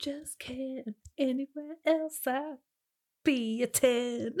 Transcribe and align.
Just. 0.00 0.42
Anywhere 1.18 1.76
else 1.86 2.20
I'd 2.26 2.56
be 3.24 3.62
a 3.62 3.66
10. 3.66 4.36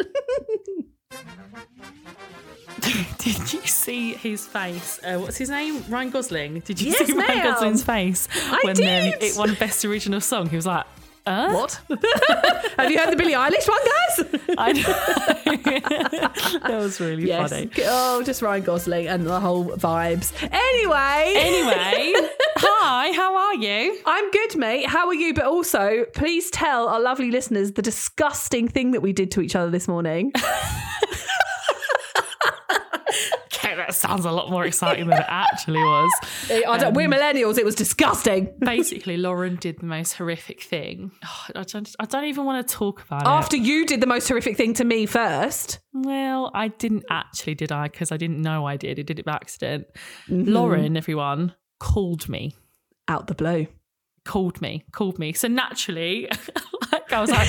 Did 3.18 3.52
you 3.52 3.60
see 3.66 4.14
his 4.14 4.46
face? 4.46 5.00
Uh, 5.02 5.18
what's 5.18 5.36
his 5.36 5.48
name? 5.48 5.82
Ryan 5.88 6.10
Gosling. 6.10 6.60
Did 6.60 6.80
you 6.80 6.90
Yes, 6.92 7.06
see 7.06 7.12
Ryan. 7.14 7.42
Gosling's 7.42 7.82
face 7.84 8.28
I 8.34 8.60
when. 8.64 8.76
Um, 8.76 8.84
it 9.20 9.36
won 9.36 9.54
Best 9.54 9.84
Original 9.84 10.20
Song? 10.20 10.48
He 10.50 10.56
was 10.56 10.66
like, 10.66 10.84
uh? 11.26 11.52
what? 11.52 11.80
Have 12.76 12.90
you 12.90 12.98
heard 12.98 13.10
the 13.10 13.16
Billie 13.16 13.32
Eilish 13.32 13.68
one, 13.68 13.80
guys? 13.84 14.56
I 14.58 14.72
know. 14.72 14.82
that 16.68 16.76
was 16.78 17.00
really 17.00 17.26
yes. 17.26 17.50
funny. 17.50 17.70
Oh, 17.82 18.22
just 18.22 18.42
Ryan 18.42 18.62
Gosling 18.62 19.08
and 19.08 19.26
the 19.26 19.40
whole 19.40 19.64
vibes. 19.64 20.32
Anyway. 20.42 21.32
Anyway, 21.36 22.28
hi, 22.56 23.12
how 23.12 23.36
are 23.36 23.54
you? 23.54 23.98
I'm 24.04 24.30
good, 24.30 24.56
mate. 24.56 24.86
How 24.86 25.06
are 25.06 25.14
you? 25.14 25.32
But 25.32 25.46
also, 25.46 26.04
please 26.14 26.50
tell 26.50 26.88
our 26.88 27.00
lovely 27.00 27.30
listeners 27.30 27.72
the 27.72 27.82
disgusting 27.82 28.68
thing 28.68 28.90
that 28.90 29.00
we 29.00 29.12
did 29.12 29.30
to 29.32 29.40
each 29.40 29.56
other 29.56 29.70
this 29.70 29.88
morning. 29.88 30.32
Okay, 33.74 33.86
that 33.86 33.94
sounds 33.94 34.24
a 34.24 34.30
lot 34.30 34.50
more 34.50 34.64
exciting 34.64 35.08
than 35.08 35.18
it 35.18 35.26
actually 35.28 35.80
was. 35.80 36.12
Don't, 36.48 36.94
we're 36.94 37.08
millennials. 37.08 37.58
It 37.58 37.64
was 37.64 37.74
disgusting. 37.74 38.54
Basically, 38.60 39.16
Lauren 39.16 39.56
did 39.56 39.80
the 39.80 39.86
most 39.86 40.12
horrific 40.14 40.62
thing. 40.62 41.10
Oh, 41.24 41.46
I, 41.56 41.62
don't, 41.62 41.94
I 41.98 42.04
don't 42.04 42.24
even 42.24 42.44
want 42.44 42.66
to 42.66 42.74
talk 42.74 43.02
about 43.02 43.22
it. 43.22 43.28
After 43.28 43.56
you 43.56 43.86
did 43.86 44.00
the 44.00 44.06
most 44.06 44.28
horrific 44.28 44.56
thing 44.56 44.74
to 44.74 44.84
me 44.84 45.06
first. 45.06 45.80
Well, 45.92 46.50
I 46.54 46.68
didn't 46.68 47.04
actually, 47.10 47.54
did 47.54 47.72
I? 47.72 47.88
Because 47.88 48.12
I 48.12 48.16
didn't 48.16 48.40
know 48.40 48.66
I 48.66 48.76
did. 48.76 48.98
I 48.98 49.02
did 49.02 49.18
it 49.18 49.24
by 49.24 49.32
accident. 49.32 49.86
Mm-hmm. 50.28 50.52
Lauren, 50.52 50.96
everyone, 50.96 51.54
called 51.80 52.28
me. 52.28 52.54
Out 53.08 53.26
the 53.26 53.34
blue. 53.34 53.66
Called 54.24 54.60
me, 54.62 54.84
called 54.92 55.18
me. 55.18 55.32
So 55.34 55.48
naturally, 55.48 56.28
like 56.92 57.12
I 57.12 57.20
was 57.20 57.30
like, 57.30 57.48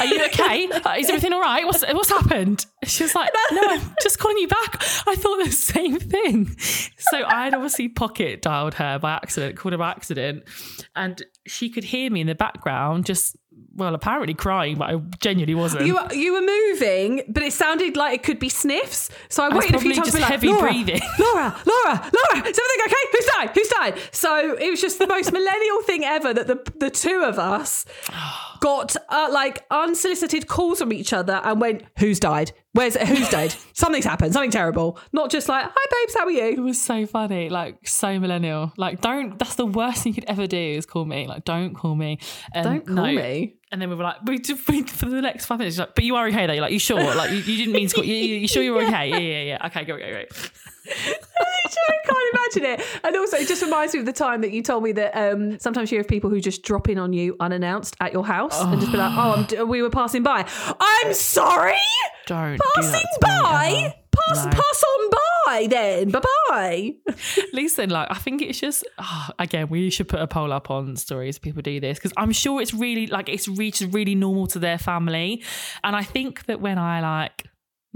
"Are 0.00 0.06
you 0.06 0.24
okay? 0.26 0.64
Is 0.98 1.08
everything 1.08 1.32
all 1.32 1.40
right? 1.40 1.64
What's 1.64 1.84
what's 1.92 2.10
happened?" 2.10 2.66
She 2.84 3.04
was 3.04 3.14
like, 3.14 3.30
"No, 3.52 3.62
I'm 3.64 3.94
just 4.02 4.18
calling 4.18 4.38
you 4.38 4.48
back." 4.48 4.82
I 5.06 5.14
thought 5.14 5.44
the 5.44 5.52
same 5.52 6.00
thing. 6.00 6.56
So 6.98 7.24
I 7.24 7.44
had 7.44 7.54
obviously 7.54 7.88
pocket 7.88 8.42
dialed 8.42 8.74
her 8.74 8.98
by 8.98 9.12
accident, 9.12 9.56
called 9.56 9.72
her 9.72 9.78
by 9.78 9.90
accident, 9.90 10.42
and 10.96 11.22
she 11.46 11.70
could 11.70 11.84
hear 11.84 12.10
me 12.10 12.22
in 12.22 12.26
the 12.26 12.34
background, 12.34 13.06
just 13.06 13.36
well, 13.76 13.94
apparently 13.94 14.34
crying, 14.34 14.76
but 14.76 14.90
I 14.90 14.96
genuinely 15.20 15.54
wasn't. 15.54 15.86
You 15.86 15.94
were, 15.94 16.12
you 16.12 16.32
were 16.32 16.40
moving, 16.40 17.22
but 17.28 17.42
it 17.42 17.52
sounded 17.52 17.96
like 17.96 18.14
it 18.14 18.22
could 18.22 18.38
be 18.38 18.48
sniffs. 18.48 19.10
So 19.28 19.44
I, 19.44 19.48
was 19.48 19.64
waited 19.64 19.76
a 19.76 19.80
few 19.80 19.94
times 19.94 20.08
just 20.08 20.18
like, 20.18 20.30
heavy 20.30 20.48
Laura, 20.48 20.62
breathing." 20.62 21.00
Laura, 21.18 21.54
Laura, 21.66 22.10
Laura, 22.12 22.48
is 22.48 22.58
everything 22.58 22.82
okay? 22.86 22.94
Who's 23.12 23.26
died? 23.26 23.50
Who's 23.54 23.68
died? 23.68 23.98
So 24.12 24.56
it 24.56 24.70
was 24.70 24.80
just 24.80 24.98
the 24.98 25.06
most 25.06 25.32
millennial 25.38 25.82
thing 25.82 26.04
ever 26.04 26.32
that 26.32 26.46
the 26.46 26.72
the 26.76 26.90
two 26.90 27.22
of 27.22 27.38
us 27.38 27.84
got 28.60 28.96
uh, 29.10 29.28
like 29.30 29.64
unsolicited 29.70 30.46
calls 30.48 30.78
from 30.78 30.92
each 30.92 31.12
other 31.12 31.40
and 31.44 31.60
went, 31.60 31.82
"Who's 31.98 32.18
died? 32.18 32.52
Where's 32.76 32.96
who's 32.96 33.28
dead? 33.28 33.54
Something's 33.72 34.04
happened. 34.04 34.32
Something 34.32 34.50
terrible." 34.50 34.98
Not 35.12 35.30
just 35.30 35.48
like, 35.48 35.64
"Hi, 35.68 35.86
babes, 36.04 36.14
how 36.16 36.24
are 36.24 36.30
you? 36.30 36.44
It 36.44 36.60
was 36.60 36.80
so 36.80 37.06
funny, 37.06 37.48
like 37.48 37.88
so 37.88 38.18
millennial. 38.18 38.72
Like, 38.76 39.00
don't. 39.00 39.38
That's 39.38 39.54
the 39.56 39.66
worst 39.66 40.02
thing 40.02 40.12
you 40.12 40.14
could 40.14 40.28
ever 40.28 40.46
do 40.46 40.56
is 40.56 40.86
call 40.86 41.04
me. 41.04 41.26
Like, 41.26 41.44
don't 41.44 41.74
call 41.74 41.94
me. 41.94 42.18
And 42.52 42.64
Don't 42.64 42.86
call 42.86 42.94
no. 42.94 43.12
me. 43.12 43.56
And 43.72 43.82
then 43.82 43.90
we 43.90 43.96
were 43.96 44.04
like, 44.04 44.22
we, 44.24 44.40
we, 44.68 44.82
for 44.84 45.06
the 45.06 45.20
next 45.20 45.46
five 45.46 45.58
minutes, 45.58 45.76
like, 45.76 45.94
but 45.94 46.04
you 46.04 46.14
are 46.14 46.28
okay 46.28 46.46
though. 46.46 46.52
You're 46.52 46.62
like, 46.62 46.72
you 46.72 46.78
sure? 46.78 47.02
Like, 47.02 47.30
you, 47.32 47.38
you 47.38 47.56
didn't 47.56 47.72
mean 47.72 47.88
to 47.88 47.94
call. 47.96 48.04
You, 48.04 48.14
you, 48.14 48.34
you 48.36 48.48
sure 48.48 48.62
you're 48.62 48.80
okay? 48.86 49.08
Yeah, 49.08 49.18
yeah, 49.18 49.42
yeah. 49.42 49.66
Okay, 49.66 49.84
go, 49.84 49.98
go, 49.98 50.08
go. 50.08 50.22
I 50.88 51.94
can't 52.04 52.34
imagine 52.34 52.80
it. 52.80 53.00
And 53.04 53.16
also, 53.16 53.36
it 53.36 53.48
just 53.48 53.62
reminds 53.62 53.94
me 53.94 54.00
of 54.00 54.06
the 54.06 54.12
time 54.12 54.40
that 54.42 54.52
you 54.52 54.62
told 54.62 54.82
me 54.82 54.92
that 54.92 55.12
um, 55.16 55.58
sometimes 55.58 55.90
you 55.92 55.98
have 55.98 56.08
people 56.08 56.30
who 56.30 56.40
just 56.40 56.62
drop 56.62 56.88
in 56.88 56.98
on 56.98 57.12
you 57.12 57.36
unannounced 57.40 57.96
at 58.00 58.12
your 58.12 58.24
house 58.24 58.60
and 58.60 58.80
just 58.80 58.92
be 58.92 58.98
like, 58.98 59.12
"Oh, 59.16 59.34
I'm 59.36 59.44
d- 59.44 59.62
we 59.62 59.82
were 59.82 59.90
passing 59.90 60.22
by." 60.22 60.46
I'm 60.80 61.14
sorry. 61.14 61.74
Don't 62.26 62.56
do 62.56 62.62
Passing 62.74 62.92
me 63.00 63.04
by. 63.20 63.94
Pass, 64.28 64.44
No. 64.46 64.50
pass 64.50 64.84
on 64.94 65.10
by 65.46 65.66
then. 65.68 66.10
Bye 66.10 66.20
bye. 66.48 66.94
Listen, 67.52 67.90
like, 67.90 68.08
I 68.10 68.14
think 68.14 68.40
it's 68.40 68.58
just 68.58 68.84
oh, 68.98 69.28
again, 69.38 69.68
we 69.68 69.90
should 69.90 70.08
put 70.08 70.20
a 70.20 70.26
poll 70.26 70.52
up 70.54 70.70
on 70.70 70.96
stories. 70.96 71.38
People 71.38 71.60
do 71.62 71.78
this 71.80 71.98
because 71.98 72.12
I'm 72.16 72.32
sure 72.32 72.60
it's 72.62 72.72
really 72.72 73.06
like 73.08 73.28
it's 73.28 73.46
reached 73.46 73.82
really 73.92 74.14
normal 74.14 74.46
to 74.48 74.58
their 74.58 74.78
family, 74.78 75.42
and 75.84 75.94
I 75.94 76.02
think 76.02 76.46
that 76.46 76.60
when 76.62 76.78
I 76.78 77.00
like 77.00 77.44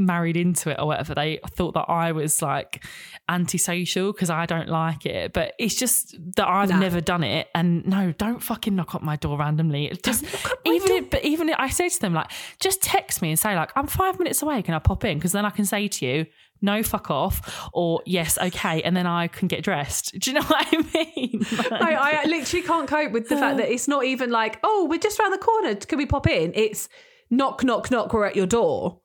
married 0.07 0.37
into 0.37 0.71
it 0.71 0.79
or 0.81 0.87
whatever, 0.87 1.15
they 1.15 1.39
thought 1.51 1.75
that 1.75 1.87
I 1.89 2.13
was 2.13 2.43
like 2.43 2.85
antisocial 3.29 4.13
because 4.13 4.31
I 4.31 4.47
don't 4.47 4.69
like 4.69 5.07
it. 5.07 5.33
But 5.33 5.55
it's 5.59 5.75
just 5.75 6.17
that 6.37 6.49
I've 6.49 6.71
Nah. 6.71 6.79
never 6.81 7.01
done 7.01 7.23
it. 7.25 7.49
And 7.55 7.87
no, 7.87 8.13
don't 8.13 8.41
fucking 8.43 8.75
knock 8.75 8.95
on 8.95 9.05
my 9.05 9.17
door 9.17 9.39
randomly. 9.39 9.87
It 9.87 10.03
just 10.03 10.25
even 10.65 10.91
if, 10.93 11.11
but 11.11 11.25
even 11.25 11.49
if 11.49 11.57
I 11.59 11.69
say 11.69 11.89
to 11.89 12.01
them 12.01 12.15
like, 12.15 12.31
just 12.59 12.83
text 12.83 13.23
me 13.23 13.31
and 13.31 13.39
say 13.39 13.55
like, 13.55 13.71
I'm 13.77 13.87
five 13.87 14.19
minutes 14.19 14.43
away. 14.43 14.63
Can 14.63 14.75
I 14.75 14.79
pop 14.79 15.05
in? 15.05 15.19
Because 15.19 15.33
then 15.33 15.45
I 15.45 15.51
can 15.51 15.65
say 15.65 15.89
to 15.89 16.07
you. 16.07 16.27
No, 16.63 16.83
fuck 16.83 17.11
off, 17.11 17.71
or 17.73 18.03
yes, 18.05 18.37
okay, 18.37 18.83
and 18.83 18.95
then 18.95 19.07
I 19.07 19.29
can 19.29 19.49
get 19.49 19.65
dressed. 19.65 20.13
Do 20.21 20.31
you 20.31 20.35
know 20.39 20.43
what 20.45 20.67
I 20.71 20.77
mean? 21.17 21.41
Like- 21.57 21.73
I, 21.81 22.21
I 22.21 22.25
literally 22.27 22.67
can't 22.67 22.87
cope 22.87 23.13
with 23.13 23.31
the 23.31 23.39
fact 23.39 23.57
that 23.57 23.71
it's 23.73 23.89
not 23.89 24.05
even 24.05 24.29
like, 24.31 24.61
oh, 24.63 24.85
we're 24.85 24.99
just 24.99 25.19
around 25.19 25.31
the 25.31 25.39
corner. 25.39 25.75
Can 25.77 25.97
we 25.97 26.05
pop 26.05 26.27
in? 26.27 26.53
It's 26.55 26.91
knock, 27.31 27.65
knock, 27.65 27.91
knock. 27.91 28.13
We're 28.13 28.27
at 28.27 28.37
your 28.37 28.45
door. 28.45 29.00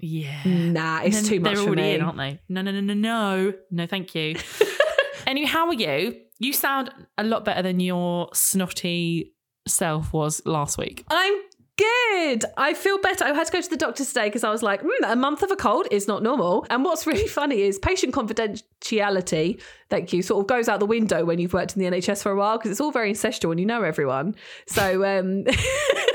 Yeah, 0.00 0.40
Nah, 0.44 1.02
it's 1.02 1.28
too 1.28 1.40
much 1.40 1.54
They're 1.54 1.62
for 1.62 1.68
already 1.68 1.82
me. 1.82 1.94
in, 1.94 2.00
aren't 2.02 2.18
they? 2.18 2.40
No, 2.48 2.62
no, 2.62 2.70
no, 2.72 2.80
no, 2.80 2.94
no, 2.94 3.52
no. 3.70 3.86
Thank 3.86 4.14
you. 4.14 4.36
anyway, 5.26 5.46
how 5.46 5.66
are 5.68 5.74
you? 5.74 6.16
You 6.38 6.52
sound 6.52 6.90
a 7.18 7.24
lot 7.24 7.44
better 7.44 7.62
than 7.62 7.80
your 7.80 8.28
snotty 8.32 9.32
self 9.68 10.12
was 10.12 10.40
last 10.46 10.78
week. 10.78 11.04
I'm 11.10 11.34
good. 11.76 12.44
I 12.56 12.74
feel 12.74 12.98
better. 12.98 13.24
I 13.24 13.32
had 13.32 13.46
to 13.46 13.52
go 13.52 13.60
to 13.60 13.70
the 13.70 13.76
doctor 13.76 14.04
today 14.04 14.26
because 14.26 14.44
I 14.44 14.50
was 14.50 14.62
like, 14.62 14.82
mm, 14.82 14.88
a 15.04 15.16
month 15.16 15.42
of 15.42 15.50
a 15.50 15.56
cold 15.56 15.86
is 15.90 16.06
not 16.08 16.22
normal. 16.22 16.66
And 16.70 16.84
what's 16.84 17.06
really 17.06 17.26
funny 17.40 17.62
is 17.62 17.78
patient 17.78 18.14
confidentiality, 18.14 19.60
thank 19.88 20.12
you, 20.12 20.22
sort 20.22 20.42
of 20.44 20.46
goes 20.46 20.68
out 20.68 20.80
the 20.80 20.86
window 20.86 21.24
when 21.24 21.38
you've 21.38 21.52
worked 21.54 21.76
in 21.76 21.82
the 21.82 21.90
NHS 21.90 22.22
for 22.22 22.32
a 22.32 22.36
while 22.36 22.58
because 22.58 22.70
it's 22.70 22.80
all 22.80 22.92
very 22.92 23.08
ancestral 23.10 23.50
and 23.50 23.60
you 23.60 23.66
know 23.66 23.82
everyone. 23.82 24.34
So, 24.66 25.04
um, 25.04 25.44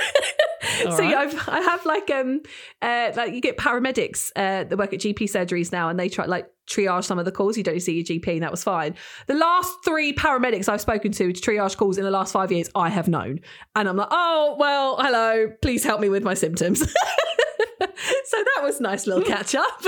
so 0.83 0.89
right. 0.89 1.09
yeah, 1.11 1.19
I've, 1.19 1.49
I 1.49 1.61
have 1.61 1.85
like 1.85 2.09
um 2.09 2.41
uh 2.81 3.11
like 3.15 3.33
you 3.33 3.41
get 3.41 3.57
paramedics 3.57 4.31
uh 4.35 4.63
that 4.63 4.77
work 4.77 4.93
at 4.93 4.99
GP 4.99 5.23
surgeries 5.23 5.71
now 5.71 5.89
and 5.89 5.99
they 5.99 6.09
try 6.09 6.25
like 6.25 6.47
triage 6.67 7.05
some 7.05 7.19
of 7.19 7.25
the 7.25 7.31
calls. 7.31 7.57
You 7.57 7.63
don't 7.63 7.79
see 7.79 7.93
your 7.93 8.03
GP 8.03 8.27
and 8.33 8.43
that 8.43 8.51
was 8.51 8.63
fine. 8.63 8.95
The 9.27 9.35
last 9.35 9.71
three 9.83 10.13
paramedics 10.13 10.67
I've 10.67 10.81
spoken 10.81 11.11
to 11.13 11.31
to 11.31 11.41
triage 11.41 11.77
calls 11.77 11.97
in 11.97 12.03
the 12.03 12.11
last 12.11 12.31
five 12.31 12.51
years, 12.51 12.69
I 12.75 12.89
have 12.89 13.07
known. 13.07 13.39
And 13.75 13.87
I'm 13.87 13.97
like, 13.97 14.09
oh 14.11 14.55
well, 14.59 14.97
hello, 14.97 15.51
please 15.61 15.83
help 15.83 16.01
me 16.01 16.09
with 16.09 16.23
my 16.23 16.33
symptoms. 16.33 16.79
so 17.79 18.43
that 18.55 18.63
was 18.63 18.79
nice 18.81 19.07
little 19.07 19.23
catch 19.23 19.55
up. 19.55 19.81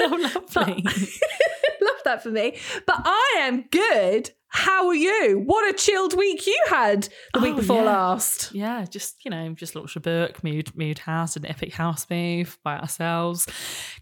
Oh, 0.00 0.30
lovely. 0.34 0.82
Love 1.82 2.00
that 2.04 2.22
for 2.22 2.30
me. 2.30 2.58
But 2.86 3.02
I 3.04 3.36
am 3.40 3.64
good. 3.70 4.30
How 4.54 4.88
are 4.88 4.94
you? 4.94 5.42
What 5.46 5.68
a 5.68 5.72
chilled 5.76 6.14
week 6.16 6.46
you 6.46 6.58
had 6.68 7.08
the 7.32 7.40
week 7.40 7.54
Oh, 7.54 7.56
before 7.56 7.76
yeah. 7.76 7.82
last. 7.84 8.52
yeah, 8.54 8.84
just 8.84 9.24
you 9.24 9.30
know, 9.30 9.54
just 9.54 9.74
launched 9.74 9.96
a 9.96 10.00
book, 10.00 10.44
moved 10.44 10.76
moved 10.76 10.98
house, 10.98 11.36
an 11.36 11.46
epic 11.46 11.72
house 11.72 12.06
move 12.10 12.58
by 12.62 12.76
ourselves. 12.78 13.46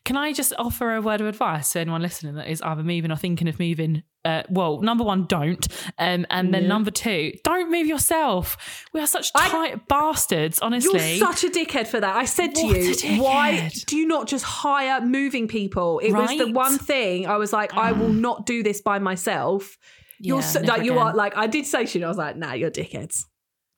Can 0.05 0.17
I 0.17 0.33
just 0.33 0.53
offer 0.59 0.95
a 0.97 1.01
word 1.01 1.21
of 1.21 1.29
advice 1.29 1.71
to 1.73 1.81
anyone 1.81 2.03
listening 2.03 2.35
that 2.35 2.49
is 2.51 2.61
either 2.63 2.83
moving 2.83 3.13
or 3.13 3.17
thinking 3.17 3.47
of 3.49 3.61
moving? 3.61 4.03
Uh, 4.25 4.43
well, 4.51 4.81
number 4.83 5.03
one, 5.05 5.25
don't, 5.27 5.67
um, 5.99 6.27
and 6.31 6.53
then 6.53 6.63
Yeah. 6.65 6.69
number 6.69 6.91
two, 6.91 7.33
don't 7.45 7.71
move 7.71 7.87
yourself. 7.87 8.59
We 8.93 9.01
are 9.01 9.07
such 9.07 9.31
I- 9.35 9.49
tight 9.49 9.89
bastards, 9.89 10.59
honestly. 10.61 11.17
You're 11.17 11.33
such 11.33 11.45
a 11.45 11.49
dickhead 11.49 11.87
for 11.87 12.01
that. 12.01 12.17
I 12.17 12.25
said 12.27 12.55
to 12.57 12.67
What 12.67 13.05
you, 13.05 13.23
why 13.23 13.71
do 13.87 13.97
you 13.97 14.07
not 14.07 14.27
just 14.27 14.45
hire 14.45 15.01
moving 15.01 15.49
people? 15.49 16.01
It 16.01 16.13
was 16.13 16.29
the 16.37 16.51
one 16.53 16.77
thing 16.77 17.29
I 17.29 17.37
was 17.37 17.53
like, 17.53 17.73
I 17.75 17.93
will 17.93 18.13
not 18.13 18.45
do 18.47 18.63
this 18.63 18.83
by 18.83 18.99
myself. 18.99 19.79
You're 20.21 20.43
so, 20.43 20.61
like 20.61 20.85
you 20.85 20.99
are 20.99 21.15
like 21.15 21.37
I 21.37 21.47
did 21.47 21.67
say 21.67 21.87
to 21.87 21.99
you, 21.99 22.05
I 22.05 22.09
was 22.09 22.19
like, 22.19 22.37
nah, 22.37 22.53
you're 22.53 22.71
dickheads. 22.71 23.25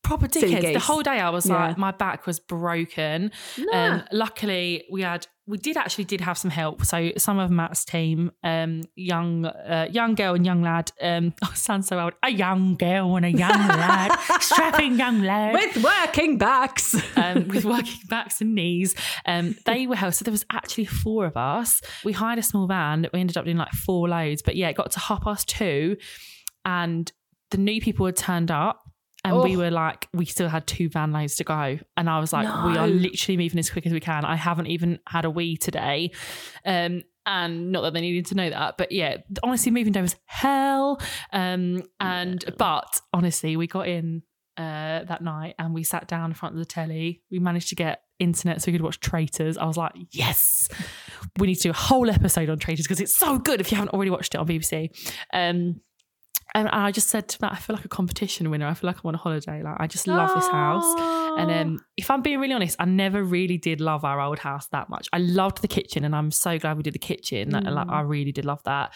proper 0.02 0.26
dickheads. 0.26 0.72
The 0.72 0.78
whole 0.80 1.02
day 1.02 1.20
I 1.20 1.30
was 1.30 1.48
Yeah. 1.48 1.66
like, 1.68 1.78
my 1.78 1.92
back 1.92 2.26
was 2.26 2.40
broken. 2.40 3.30
Nah. 3.56 3.72
Um, 3.78 4.02
luckily, 4.10 4.84
we 4.90 5.02
had 5.02 5.26
we 5.46 5.58
did 5.58 5.76
actually 5.76 6.04
did 6.04 6.20
have 6.20 6.38
some 6.38 6.50
help. 6.50 6.84
So 6.84 7.10
some 7.18 7.38
of 7.38 7.50
Matt's 7.50 7.84
team, 7.84 8.30
um, 8.44 8.82
young 8.94 9.44
uh, 9.46 9.88
young 9.90 10.14
girl 10.14 10.34
and 10.34 10.46
young 10.46 10.62
lad, 10.62 10.92
um, 11.00 11.34
oh, 11.44 11.52
sounds 11.54 11.88
so 11.88 11.98
old. 11.98 12.12
A 12.22 12.30
young 12.30 12.76
girl 12.76 13.16
and 13.16 13.26
a 13.26 13.30
young 13.30 13.50
lad, 13.50 14.16
strapping 14.40 14.98
young 14.98 15.22
lad 15.22 15.54
With 15.54 15.82
working 15.82 16.38
backs. 16.38 16.94
um, 17.16 17.48
with 17.48 17.64
working 17.64 18.00
backs 18.08 18.40
and 18.40 18.54
knees. 18.54 18.94
Um, 19.26 19.56
they 19.66 19.86
were 19.86 19.96
helped. 19.96 20.16
So 20.16 20.24
there 20.24 20.32
was 20.32 20.46
actually 20.50 20.84
four 20.84 21.26
of 21.26 21.36
us. 21.36 21.80
We 22.04 22.12
hired 22.12 22.38
a 22.38 22.42
small 22.42 22.68
van. 22.68 23.08
We 23.12 23.20
ended 23.20 23.36
up 23.36 23.44
doing 23.44 23.56
like 23.56 23.72
four 23.72 24.08
loads. 24.08 24.42
But 24.42 24.54
yeah, 24.54 24.68
it 24.68 24.76
got 24.76 24.92
to 24.92 25.00
half 25.00 25.22
past 25.22 25.48
two, 25.48 25.96
and 26.64 27.10
the 27.50 27.58
new 27.58 27.80
people 27.80 28.06
had 28.06 28.16
turned 28.16 28.52
up. 28.52 28.81
And 29.24 29.40
we 29.40 29.54
Oh. 29.56 29.60
were 29.60 29.70
like, 29.70 30.08
we 30.12 30.24
still 30.24 30.48
had 30.48 30.66
two 30.66 30.88
van 30.88 31.12
loads 31.12 31.36
to 31.36 31.44
go. 31.44 31.78
And 31.96 32.10
I 32.10 32.18
was 32.18 32.32
like, 32.32 32.46
we 32.64 32.76
are 32.76 32.88
literally 32.88 33.36
moving 33.36 33.58
as 33.60 33.70
quick 33.70 33.86
as 33.86 33.92
we 33.92 34.00
can. 34.00 34.24
I 34.24 34.34
haven't 34.34 34.66
even 34.66 34.98
had 35.06 35.24
a 35.24 35.30
wee 35.30 35.56
today. 35.56 36.10
Um, 36.66 37.02
and 37.24 37.70
not 37.70 37.82
that 37.82 37.92
they 37.94 38.00
needed 38.00 38.26
to 38.26 38.34
know 38.34 38.50
that, 38.50 38.76
but 38.76 38.90
yeah, 38.90 39.18
honestly, 39.44 39.70
moving 39.70 39.92
day 39.92 40.02
was 40.02 40.16
hell. 40.24 41.00
Um, 41.32 41.82
and 42.00 42.44
but 42.58 43.00
honestly, 43.12 43.56
we 43.56 43.68
got 43.68 43.86
in 43.86 44.22
uh, 44.56 45.04
that 45.04 45.22
night 45.22 45.54
and 45.56 45.72
we 45.72 45.84
sat 45.84 46.08
down 46.08 46.30
in 46.30 46.34
front 46.34 46.54
of 46.56 46.58
the 46.58 46.64
telly. 46.64 47.22
We 47.30 47.38
managed 47.38 47.68
to 47.68 47.76
get 47.76 48.02
internet 48.18 48.60
so 48.60 48.70
we 48.70 48.72
could 48.76 48.82
watch 48.84 48.98
Traitors. 48.98 49.56
I 49.56 49.66
was 49.66 49.76
like, 49.76 49.92
yes, 50.10 50.68
we 51.38 51.46
need 51.46 51.54
to 51.56 51.62
do 51.62 51.70
a 51.70 51.74
whole 51.74 52.10
episode 52.10 52.50
on 52.50 52.58
Traitors 52.58 52.86
because 52.86 53.00
it's 53.00 53.16
so 53.16 53.38
good 53.38 53.60
if 53.60 53.70
you 53.70 53.76
haven't 53.76 53.94
already 53.94 54.10
watched 54.10 54.34
it 54.34 54.38
on 54.38 54.46
BBC. 54.48 54.90
Um, 55.32 55.80
and 56.54 56.68
I 56.68 56.90
just 56.90 57.08
said 57.08 57.28
to 57.28 57.38
Matt, 57.40 57.52
I 57.52 57.56
feel 57.56 57.76
like 57.76 57.84
a 57.84 57.88
competition 57.88 58.50
winner. 58.50 58.66
I 58.66 58.74
feel 58.74 58.88
like 58.88 58.98
I'm 59.02 59.08
on 59.08 59.14
a 59.14 59.18
holiday. 59.18 59.62
Like 59.62 59.76
I 59.78 59.86
just 59.86 60.06
love 60.06 60.34
this 60.34 60.48
house. 60.48 60.84
And 61.38 61.50
um, 61.50 61.84
if 61.96 62.10
I'm 62.10 62.20
being 62.20 62.40
really 62.40 62.52
honest, 62.52 62.76
I 62.78 62.84
never 62.84 63.22
really 63.22 63.56
did 63.56 63.80
love 63.80 64.04
our 64.04 64.20
old 64.20 64.38
house 64.38 64.66
that 64.68 64.90
much. 64.90 65.08
I 65.14 65.18
loved 65.18 65.62
the 65.62 65.68
kitchen, 65.68 66.04
and 66.04 66.14
I'm 66.14 66.30
so 66.30 66.58
glad 66.58 66.76
we 66.76 66.82
did 66.82 66.94
the 66.94 66.98
kitchen. 66.98 67.50
Like, 67.50 67.64
like, 67.64 67.88
I 67.88 68.02
really 68.02 68.32
did 68.32 68.44
love 68.44 68.62
that. 68.64 68.92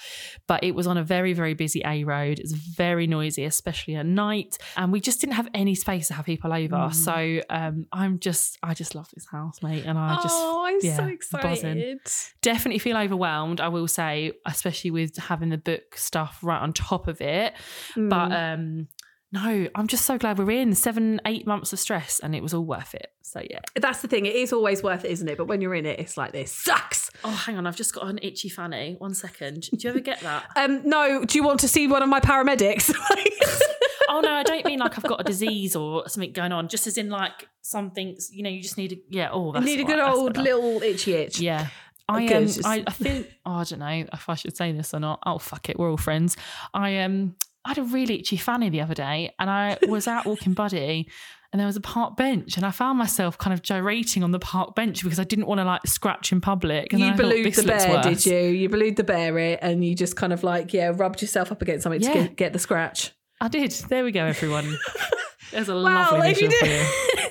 But 0.46 0.64
it 0.64 0.74
was 0.74 0.86
on 0.86 0.98
a 0.98 1.02
very, 1.02 1.32
very 1.32 1.54
busy 1.54 1.82
A 1.84 2.04
road. 2.04 2.38
It 2.38 2.44
was 2.44 2.52
very 2.52 3.06
noisy, 3.06 3.44
especially 3.44 3.96
at 3.96 4.04
night, 4.04 4.58
and 4.76 4.92
we 4.92 5.00
just 5.00 5.20
didn't 5.20 5.34
have 5.34 5.48
any 5.54 5.74
space 5.74 6.08
to 6.08 6.14
have 6.14 6.26
people 6.26 6.52
over. 6.52 6.90
So 6.92 7.40
um, 7.48 7.86
I'm 7.92 8.18
just, 8.18 8.58
I 8.62 8.74
just 8.74 8.94
love 8.94 9.08
this 9.14 9.26
house, 9.26 9.62
mate, 9.62 9.84
and 9.86 9.98
I 9.98 10.16
just, 10.16 10.36
oh, 10.36 10.64
I'm 10.66 10.78
yeah, 10.82 10.96
so 10.96 11.38
buzzing. 11.40 11.78
excited. 11.78 12.00
definitely 12.42 12.78
feel 12.80 12.96
overwhelmed. 12.96 13.60
I 13.60 13.68
will 13.68 13.88
say, 13.88 14.32
especially 14.44 14.90
with 14.90 15.16
having 15.16 15.48
the 15.48 15.58
book 15.58 15.96
stuff 15.96 16.38
right 16.42 16.60
on 16.60 16.72
top 16.74 17.08
of 17.08 17.20
it. 17.20 17.45
But 17.94 18.28
Mm. 18.30 18.54
um, 18.54 18.88
no, 19.32 19.68
I'm 19.74 19.86
just 19.88 20.04
so 20.06 20.16
glad 20.18 20.38
we're 20.38 20.50
in 20.52 20.74
seven, 20.74 21.20
eight 21.26 21.46
months 21.46 21.72
of 21.72 21.78
stress, 21.80 22.20
and 22.20 22.34
it 22.34 22.42
was 22.42 22.54
all 22.54 22.64
worth 22.64 22.94
it. 22.94 23.08
So 23.22 23.42
yeah. 23.50 23.58
That's 23.74 24.00
the 24.00 24.08
thing. 24.08 24.24
It 24.24 24.36
is 24.36 24.52
always 24.52 24.82
worth 24.82 25.04
it, 25.04 25.10
isn't 25.10 25.28
it? 25.28 25.36
But 25.36 25.46
when 25.46 25.60
you're 25.60 25.74
in 25.74 25.84
it, 25.84 25.98
it's 25.98 26.16
like 26.16 26.32
this 26.32 26.52
sucks. 26.52 27.10
Oh, 27.24 27.30
hang 27.30 27.56
on, 27.58 27.66
I've 27.66 27.76
just 27.76 27.92
got 27.94 28.06
an 28.06 28.18
itchy 28.22 28.48
fanny. 28.48 28.94
One 28.98 29.14
second. 29.14 29.62
Do 29.62 29.76
you 29.78 29.90
ever 29.90 30.00
get 30.00 30.20
that? 30.20 30.44
Um, 30.56 30.82
no, 30.88 31.24
do 31.24 31.36
you 31.36 31.42
want 31.44 31.60
to 31.60 31.68
see 31.68 31.86
one 31.88 32.02
of 32.02 32.08
my 32.08 32.20
paramedics? 32.20 32.94
oh 34.08 34.20
no, 34.20 34.32
I 34.32 34.42
don't 34.44 34.64
mean 34.64 34.78
like 34.78 34.96
I've 34.96 35.04
got 35.04 35.20
a 35.20 35.24
disease 35.24 35.74
or 35.76 36.08
something 36.08 36.32
going 36.32 36.52
on. 36.52 36.68
Just 36.68 36.86
as 36.86 36.96
in 36.96 37.08
like 37.10 37.48
something, 37.62 38.16
you 38.30 38.42
know, 38.42 38.50
you 38.50 38.62
just 38.62 38.78
need 38.78 38.92
a 38.92 38.96
yeah. 39.10 39.30
Oh, 39.32 39.52
You 39.54 39.60
need 39.60 39.80
a 39.80 39.84
good 39.84 39.98
that's 39.98 40.16
old 40.16 40.36
little 40.36 40.82
itchy 40.82 41.14
itch. 41.14 41.40
Yeah. 41.40 41.68
I 42.08 42.26
Good, 42.26 42.58
um, 42.64 42.64
I, 42.64 42.84
I 42.86 42.92
think 42.92 43.28
oh, 43.44 43.52
I 43.52 43.64
don't 43.64 43.78
know 43.78 44.04
if 44.12 44.28
I 44.28 44.34
should 44.34 44.56
say 44.56 44.72
this 44.72 44.94
or 44.94 45.00
not. 45.00 45.20
Oh 45.26 45.38
fuck 45.38 45.68
it, 45.68 45.78
we're 45.78 45.90
all 45.90 45.96
friends. 45.96 46.36
I 46.74 46.98
um 46.98 47.34
I 47.64 47.70
had 47.70 47.78
a 47.78 47.82
really 47.82 48.20
itchy 48.20 48.36
fanny 48.36 48.70
the 48.70 48.80
other 48.80 48.94
day 48.94 49.34
and 49.40 49.50
I 49.50 49.76
was 49.88 50.06
out 50.06 50.24
walking 50.24 50.52
buddy 50.52 51.08
and 51.52 51.58
there 51.60 51.66
was 51.66 51.76
a 51.76 51.80
park 51.80 52.16
bench 52.16 52.56
and 52.56 52.64
I 52.64 52.70
found 52.70 52.98
myself 52.98 53.38
kind 53.38 53.54
of 53.54 53.62
gyrating 53.62 54.22
on 54.22 54.30
the 54.30 54.38
park 54.38 54.74
bench 54.74 55.02
because 55.02 55.18
I 55.18 55.24
didn't 55.24 55.46
want 55.46 55.58
to 55.58 55.64
like 55.64 55.86
scratch 55.86 56.30
in 56.30 56.40
public. 56.40 56.92
And 56.92 57.00
You 57.00 57.16
thought, 57.16 57.32
the 57.32 57.64
bear, 57.66 58.02
did 58.02 58.26
you? 58.26 58.38
You 58.38 58.68
believed 58.68 58.96
the 58.98 59.04
bear 59.04 59.38
it, 59.38 59.58
and 59.62 59.84
you 59.84 59.94
just 59.94 60.16
kind 60.16 60.32
of 60.32 60.44
like, 60.44 60.72
yeah, 60.72 60.92
rubbed 60.94 61.22
yourself 61.22 61.50
up 61.50 61.62
against 61.62 61.84
something 61.84 62.00
to 62.00 62.12
get, 62.12 62.36
get 62.36 62.52
the 62.52 62.58
scratch. 62.58 63.12
I 63.40 63.48
did. 63.48 63.72
There 63.72 64.04
we 64.04 64.12
go, 64.12 64.24
everyone. 64.24 64.76
There's 65.52 65.68
a 65.68 65.74
Well, 65.74 65.84
lovely 65.84 66.34
visual 66.34 66.52
for 66.52 66.66
you. 66.66 66.84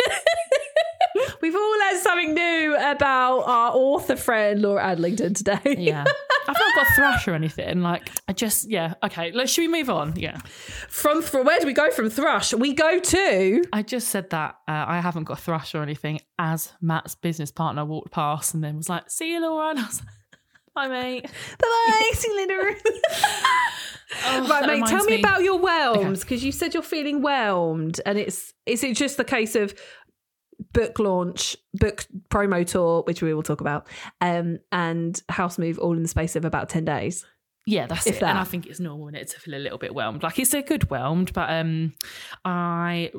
We've 1.45 1.56
all 1.56 1.77
learned 1.77 2.00
something 2.00 2.33
new 2.33 2.75
about 2.75 3.42
our 3.42 3.71
author 3.75 4.15
friend 4.15 4.63
Laura 4.63 4.83
Adlington 4.83 5.36
today. 5.36 5.75
Yeah. 5.77 6.03
I've 6.47 6.56
not 6.56 6.75
got 6.75 6.88
a 6.88 6.94
thrush 6.95 7.27
or 7.27 7.36
anything. 7.36 7.83
Like, 7.83 8.09
I 8.27 8.33
just, 8.33 8.68
yeah. 8.68 8.95
Okay, 9.03 9.31
let's, 9.31 9.51
should 9.51 9.62
we 9.62 9.68
move 9.68 9.92
on? 9.92 10.15
Yeah. 10.15 10.39
From, 10.89 11.21
from 11.21 11.45
where 11.45 11.59
do 11.59 11.68
we 11.68 11.74
go 11.74 11.92
from 11.92 12.09
thrush? 12.09 12.51
We 12.51 12.74
go 12.74 12.97
to 12.97 13.63
I 13.71 13.83
just 13.83 14.07
said 14.07 14.31
that 14.31 14.56
uh, 14.68 14.86
I 14.88 15.00
haven't 15.01 15.25
got 15.25 15.38
a 15.38 15.42
thrush 15.42 15.75
or 15.75 15.83
anything 15.83 16.19
as 16.39 16.74
Matt's 16.81 17.13
business 17.13 17.51
partner 17.51 17.86
walked 17.86 18.12
past 18.12 18.56
and 18.56 18.63
then 18.63 18.77
was 18.77 18.89
like, 18.89 19.12
see 19.12 19.33
you, 19.33 19.39
Laura. 19.39 19.69
And 19.69 19.80
I 19.81 19.86
was 19.86 20.01
like, 20.01 20.09
bye, 20.74 20.88
mate. 20.88 21.25
Bye, 21.59 21.86
bye. 21.89 22.12
see 22.13 22.27
you 22.27 22.38
later. 22.38 22.75
Oh, 24.25 24.48
right, 24.48 24.65
mate. 24.65 24.86
Tell 24.88 25.06
reminds 25.06 25.07
me, 25.07 25.19
about 25.19 25.44
your 25.44 25.59
whelms 25.59 26.21
because 26.21 26.44
you 26.44 26.51
said 26.51 26.74
you're 26.74 26.83
feeling 26.83 27.21
whelmed, 27.21 28.01
and 28.06 28.18
it's 28.18 28.53
is 28.65 28.83
it 28.83 28.95
just 28.95 29.18
the 29.18 29.24
case 29.24 29.56
of 29.56 29.74
book 30.74 31.00
launch, 31.00 31.56
book 31.74 32.06
promo 32.30 32.66
tour, 32.66 33.04
which 33.04 33.22
we 33.22 33.34
will 33.34 33.44
talk 33.44 33.62
about, 33.62 33.88
um, 34.22 34.60
and 34.72 35.22
house 35.30 35.57
move 35.57 35.80
all 35.80 35.94
in 35.94 36.02
the 36.02 36.07
space 36.07 36.36
of 36.36 36.46
about 36.46 36.69
ten 36.69 36.86
days. 36.86 37.25
Yeah, 37.68 37.88
that's 37.88 38.06
If 38.06 38.18
it. 38.18 38.24
And 38.24 38.38
that. 38.38 38.42
I 38.42 38.44
think 38.44 38.68
it's 38.68 38.80
normal 38.80 39.07
in 39.07 39.16
it 39.16 39.28
to 39.30 39.40
feel 39.40 39.56
a 39.56 39.57
little 39.57 39.80
bit 39.80 39.94
whelmed. 39.94 40.22
Like, 40.22 40.38
it's 40.38 40.54
a 40.54 40.62
good 40.62 40.84
whelmed, 40.90 41.34
but 41.34 41.50
um, 41.50 41.94
I 42.44 43.12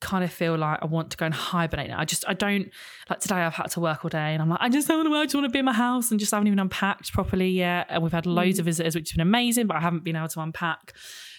kind 0.00 0.22
of 0.24 0.32
feel 0.32 0.56
like 0.56 0.78
I 0.82 0.86
want 0.86 1.10
to 1.12 1.16
go 1.16 1.24
and 1.24 1.34
hibernate 1.34 1.88
now. 1.88 1.98
I 1.98 2.04
just, 2.04 2.24
I 2.28 2.34
don't, 2.34 2.70
like 3.08 3.20
today 3.20 3.36
I've 3.36 3.54
had 3.54 3.70
to 3.72 3.80
work 3.80 4.04
all 4.04 4.08
day 4.10 4.34
and 4.34 4.42
I'm 4.42 4.48
like, 4.50 4.60
I 4.60 4.68
just 4.68 4.86
don't 4.86 4.98
want 4.98 5.06
to 5.06 5.10
work, 5.10 5.20
I 5.20 5.24
just 5.24 5.34
want 5.34 5.44
to 5.46 5.50
be 5.50 5.58
in 5.60 5.64
my 5.64 5.72
house 5.72 6.10
and 6.10 6.20
just 6.20 6.30
haven't 6.32 6.46
even 6.46 6.58
unpacked 6.58 7.12
properly 7.12 7.48
yet. 7.48 7.86
And 7.88 8.02
we've 8.02 8.12
had 8.12 8.26
loads 8.26 8.56
Mm. 8.56 8.60
of 8.60 8.64
visitors, 8.66 8.94
which 8.94 9.10
has 9.10 9.16
been 9.16 9.26
amazing, 9.26 9.66
but 9.66 9.76
I 9.76 9.80
haven't 9.80 10.04
been 10.04 10.16
able 10.16 10.28
to 10.28 10.40
unpack. 10.40 10.92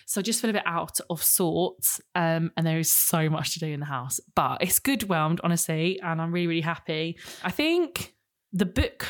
So 0.08 0.20
I 0.20 0.24
just 0.24 0.40
feel 0.42 0.50
a 0.50 0.54
bit 0.54 0.64
out 0.66 1.00
of 1.10 1.24
sorts. 1.24 2.00
Um, 2.16 2.52
and 2.58 2.66
there 2.66 2.80
is 2.80 2.92
so 2.92 3.30
much 3.30 3.54
to 3.54 3.60
do 3.60 3.68
in 3.68 3.80
the 3.80 3.86
house, 3.88 4.20
but 4.36 4.62
it's 4.62 4.80
good 4.80 5.04
whelmed, 5.04 5.42
honestly. 5.44 6.00
And 6.02 6.22
I'm 6.22 6.32
really, 6.32 6.48
really 6.48 6.62
happy. 6.62 7.18
I 7.44 7.52
think 7.52 8.14
the 8.54 8.66
book 8.66 9.08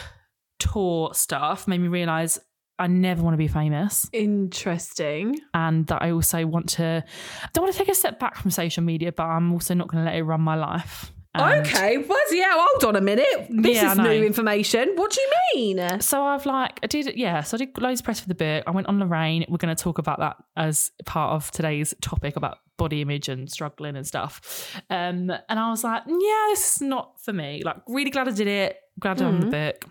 tour 0.60 1.14
stuff 1.14 1.68
made 1.68 1.82
me 1.82 1.88
realize 1.88 2.40
I 2.78 2.88
never 2.88 3.24
want 3.24 3.34
to 3.34 3.38
be 3.38 3.48
famous 3.48 4.10
Interesting. 4.12 5.40
and 5.54 5.88
that 5.88 6.02
I 6.02 6.12
also 6.12 6.46
want 6.46 6.70
to 6.70 7.04
I 7.44 7.48
don't 7.54 7.64
want 7.64 7.74
to 7.74 7.80
take 7.80 7.90
a 7.90 7.96
step 7.96 8.20
back 8.20 8.36
from 8.36 8.52
social 8.52 8.84
media, 8.84 9.12
but 9.12 9.24
I'm 9.24 9.52
also 9.54 9.74
not 9.74 9.88
going 9.88 10.04
to 10.04 10.10
let 10.12 10.18
it 10.18 10.24
run 10.24 10.42
my 10.42 10.56
life. 10.56 11.12
And 11.34 11.66
okay, 11.68 11.98
bloody 11.98 12.40
hell, 12.40 12.66
hold 12.72 12.86
on 12.86 12.96
a 12.96 13.02
minute. 13.02 13.48
This 13.50 13.76
Yeah, 13.76 13.92
is 13.92 13.98
new 13.98 14.24
information. 14.24 14.94
What 14.96 15.12
do 15.12 15.20
you 15.22 15.76
mean? 15.76 16.00
So 16.00 16.24
I've 16.24 16.46
like 16.46 16.80
I 16.82 16.88
did 16.88 17.18
yeah, 17.18 17.42
so 17.42 17.58
I 17.58 17.66
did 17.66 17.78
loads 17.78 18.00
of 18.00 18.06
press 18.06 18.22
for 18.22 18.28
the 18.30 18.36
book. 18.36 18.64
I 18.66 18.72
went 18.72 18.88
on 18.88 19.00
Lorraine. 19.00 19.46
We're 19.50 19.58
going 19.58 19.76
to 19.76 19.82
talk 19.84 19.98
about 19.98 20.20
that 20.20 20.38
as 20.56 20.92
part 21.06 21.34
of 21.34 21.52
today's 21.52 21.94
topic 22.02 22.38
about 22.38 22.60
body 22.78 23.02
image 23.02 23.28
and 23.30 23.52
struggling 23.52 23.96
and 23.98 24.08
stuff. 24.08 24.82
Um, 24.90 25.30
and 25.50 25.60
I 25.60 25.70
was 25.70 25.84
like, 25.84 26.04
yeah, 26.08 26.46
this 26.50 26.76
is 26.76 26.82
not 26.82 27.22
for 27.22 27.34
me. 27.34 27.62
Like 27.66 27.78
really 27.88 28.12
glad 28.12 28.28
I 28.30 28.32
did 28.32 28.48
it. 28.48 28.78
Glad 29.00 29.22
I 29.22 29.26
done 29.26 29.40
the 29.42 29.48
book. 29.48 29.86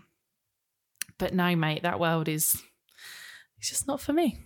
But 1.18 1.34
no, 1.34 1.54
mate, 1.56 1.82
that 1.82 2.00
world 2.00 2.28
is 2.28 2.60
it's 3.64 3.70
just 3.70 3.86
not 3.86 3.98
for 3.98 4.12
me. 4.12 4.38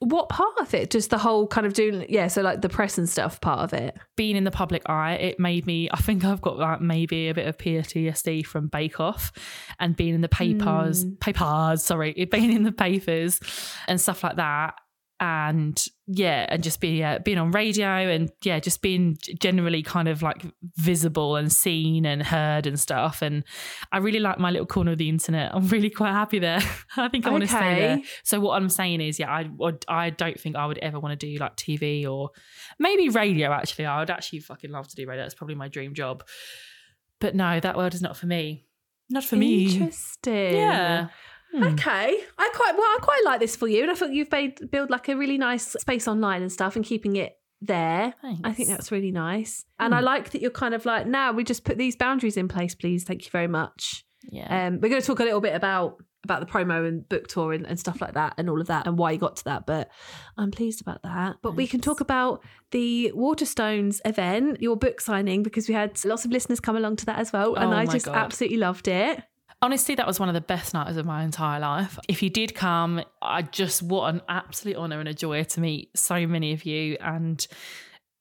What 0.00 0.28
part 0.28 0.52
of 0.60 0.74
it? 0.74 0.90
Just 0.90 1.08
the 1.08 1.16
whole 1.16 1.46
kind 1.46 1.66
of 1.66 1.72
doing, 1.72 2.04
yeah, 2.10 2.26
so 2.26 2.42
like 2.42 2.60
the 2.60 2.68
press 2.68 2.98
and 2.98 3.08
stuff 3.08 3.40
part 3.40 3.60
of 3.60 3.72
it. 3.72 3.96
being 4.14 4.36
in 4.36 4.44
the 4.44 4.50
public 4.50 4.82
eye, 4.86 5.14
it 5.14 5.40
made 5.40 5.66
me. 5.66 5.88
I 5.90 5.96
think 5.96 6.22
I've 6.22 6.42
got 6.42 6.58
like 6.58 6.82
maybe 6.82 7.30
a 7.30 7.34
bit 7.34 7.46
of 7.46 7.56
PTSD 7.56 8.44
from 8.44 8.66
Bake 8.66 9.00
Off, 9.00 9.32
and 9.80 9.96
being 9.96 10.14
in 10.14 10.20
the 10.20 10.28
papers, 10.28 11.04
hmm. 11.04 11.14
papers. 11.14 11.82
Sorry, 11.82 12.12
it 12.14 12.30
being 12.30 12.52
in 12.52 12.64
the 12.64 12.72
papers 12.72 13.40
and 13.88 13.98
stuff 13.98 14.22
like 14.22 14.36
that, 14.36 14.74
and 15.22 15.86
yeah, 16.08 16.46
and 16.48 16.64
just 16.64 16.80
be 16.80 16.98
yeah, 16.98 17.18
being 17.18 17.38
on 17.38 17.52
radio 17.52 17.86
and 17.86 18.32
yeah, 18.42 18.58
just 18.58 18.82
being 18.82 19.16
generally 19.38 19.80
kind 19.80 20.08
of 20.08 20.20
like 20.20 20.44
visible 20.76 21.36
and 21.36 21.52
seen 21.52 22.04
and 22.04 22.24
heard 22.24 22.66
and 22.66 22.78
stuff. 22.78 23.22
And 23.22 23.44
I 23.92 23.98
really 23.98 24.18
like 24.18 24.40
my 24.40 24.50
little 24.50 24.66
corner 24.66 24.92
of 24.92 24.98
the 24.98 25.08
internet. 25.08 25.54
I'm 25.54 25.68
really 25.68 25.90
quite 25.90 26.10
happy 26.10 26.40
there. 26.40 26.58
I 26.96 27.08
think 27.08 27.24
I 27.24 27.30
want 27.30 27.44
to 27.44 27.48
stay 27.48 27.78
there. 27.78 28.02
So 28.24 28.40
what 28.40 28.60
I'm 28.60 28.68
saying 28.68 29.00
is, 29.00 29.20
yeah, 29.20 29.30
I 29.30 29.48
I 29.86 30.10
don't 30.10 30.40
think 30.40 30.56
I 30.56 30.66
would 30.66 30.78
ever 30.78 30.98
want 30.98 31.18
to 31.18 31.26
do 31.26 31.38
like 31.38 31.56
TV 31.56 32.04
or 32.04 32.30
maybe 32.80 33.08
radio. 33.08 33.52
Actually, 33.52 33.86
I 33.86 34.00
would 34.00 34.10
actually 34.10 34.40
fucking 34.40 34.72
love 34.72 34.88
to 34.88 34.96
do 34.96 35.06
radio. 35.06 35.22
That's 35.22 35.36
probably 35.36 35.54
my 35.54 35.68
dream 35.68 35.94
job. 35.94 36.24
But 37.20 37.36
no, 37.36 37.60
that 37.60 37.76
world 37.76 37.94
is 37.94 38.02
not 38.02 38.16
for 38.16 38.26
me. 38.26 38.66
Not 39.08 39.22
for 39.22 39.36
me. 39.36 39.72
Interesting. 39.72 40.56
Yeah. 40.56 41.08
Hmm. 41.52 41.62
Okay, 41.64 42.18
I 42.38 42.50
quite 42.54 42.72
well. 42.76 42.86
I 42.86 42.98
quite 43.02 43.22
like 43.24 43.40
this 43.40 43.54
for 43.56 43.68
you, 43.68 43.82
and 43.82 43.90
I 43.90 43.94
thought 43.94 44.10
you've 44.12 44.32
made 44.32 44.70
build 44.70 44.90
like 44.90 45.08
a 45.08 45.16
really 45.16 45.38
nice 45.38 45.66
space 45.72 46.08
online 46.08 46.42
and 46.42 46.50
stuff, 46.50 46.76
and 46.76 46.84
keeping 46.84 47.16
it 47.16 47.36
there. 47.60 48.14
I 48.42 48.52
think 48.52 48.68
that's 48.70 48.90
really 48.90 49.12
nice, 49.12 49.64
and 49.78 49.94
I 49.94 49.98
Hmm. 49.98 50.04
like 50.06 50.30
that 50.30 50.40
you're 50.42 50.50
kind 50.50 50.74
of 50.74 50.84
like 50.86 51.06
now 51.06 51.32
we 51.32 51.44
just 51.44 51.64
put 51.64 51.76
these 51.78 51.94
boundaries 51.96 52.36
in 52.36 52.48
place, 52.48 52.74
please. 52.74 53.04
Thank 53.04 53.24
you 53.24 53.30
very 53.30 53.48
much. 53.48 54.04
Yeah. 54.30 54.66
Um, 54.66 54.74
we're 54.80 54.88
going 54.88 55.00
to 55.00 55.06
talk 55.06 55.20
a 55.20 55.24
little 55.24 55.40
bit 55.40 55.54
about 55.54 55.96
about 56.24 56.38
the 56.38 56.46
promo 56.46 56.86
and 56.86 57.08
book 57.08 57.26
tour 57.26 57.52
and, 57.52 57.66
and 57.66 57.80
stuff 57.80 58.00
like 58.00 58.14
that, 58.14 58.34
and 58.38 58.48
all 58.48 58.60
of 58.60 58.68
that, 58.68 58.86
and 58.86 58.96
why 58.96 59.10
you 59.10 59.18
got 59.18 59.34
to 59.36 59.44
that. 59.44 59.66
But 59.66 59.90
I'm 60.38 60.52
pleased 60.52 60.80
about 60.80 61.02
that. 61.02 61.36
But 61.42 61.56
we 61.56 61.66
can 61.66 61.80
talk 61.80 62.00
about 62.00 62.42
the 62.70 63.12
Waterstones 63.14 64.00
event, 64.04 64.62
your 64.62 64.76
book 64.76 65.00
signing, 65.00 65.42
because 65.42 65.66
we 65.68 65.74
had 65.74 66.02
lots 66.04 66.24
of 66.24 66.30
listeners 66.30 66.60
come 66.60 66.76
along 66.76 66.96
to 66.96 67.06
that 67.06 67.18
as 67.18 67.32
well, 67.32 67.56
and 67.56 67.74
Oh 67.74 67.76
I 67.76 67.86
just 67.86 68.06
God. 68.06 68.16
absolutely 68.16 68.58
loved 68.58 68.86
it. 68.88 69.20
Honestly, 69.62 69.94
that 69.94 70.08
was 70.08 70.18
one 70.18 70.28
of 70.28 70.34
the 70.34 70.40
best 70.40 70.74
nights 70.74 70.96
of 70.96 71.06
my 71.06 71.22
entire 71.22 71.60
life. 71.60 71.96
If 72.08 72.20
you 72.20 72.30
did 72.30 72.52
come, 72.52 73.04
I 73.22 73.42
just 73.42 73.80
what 73.80 74.12
an 74.12 74.20
absolute 74.28 74.74
honor 74.74 74.98
and 74.98 75.08
a 75.08 75.14
joy 75.14 75.44
to 75.44 75.60
meet 75.60 75.96
so 75.96 76.26
many 76.26 76.52
of 76.52 76.66
you 76.66 76.96
and 77.00 77.46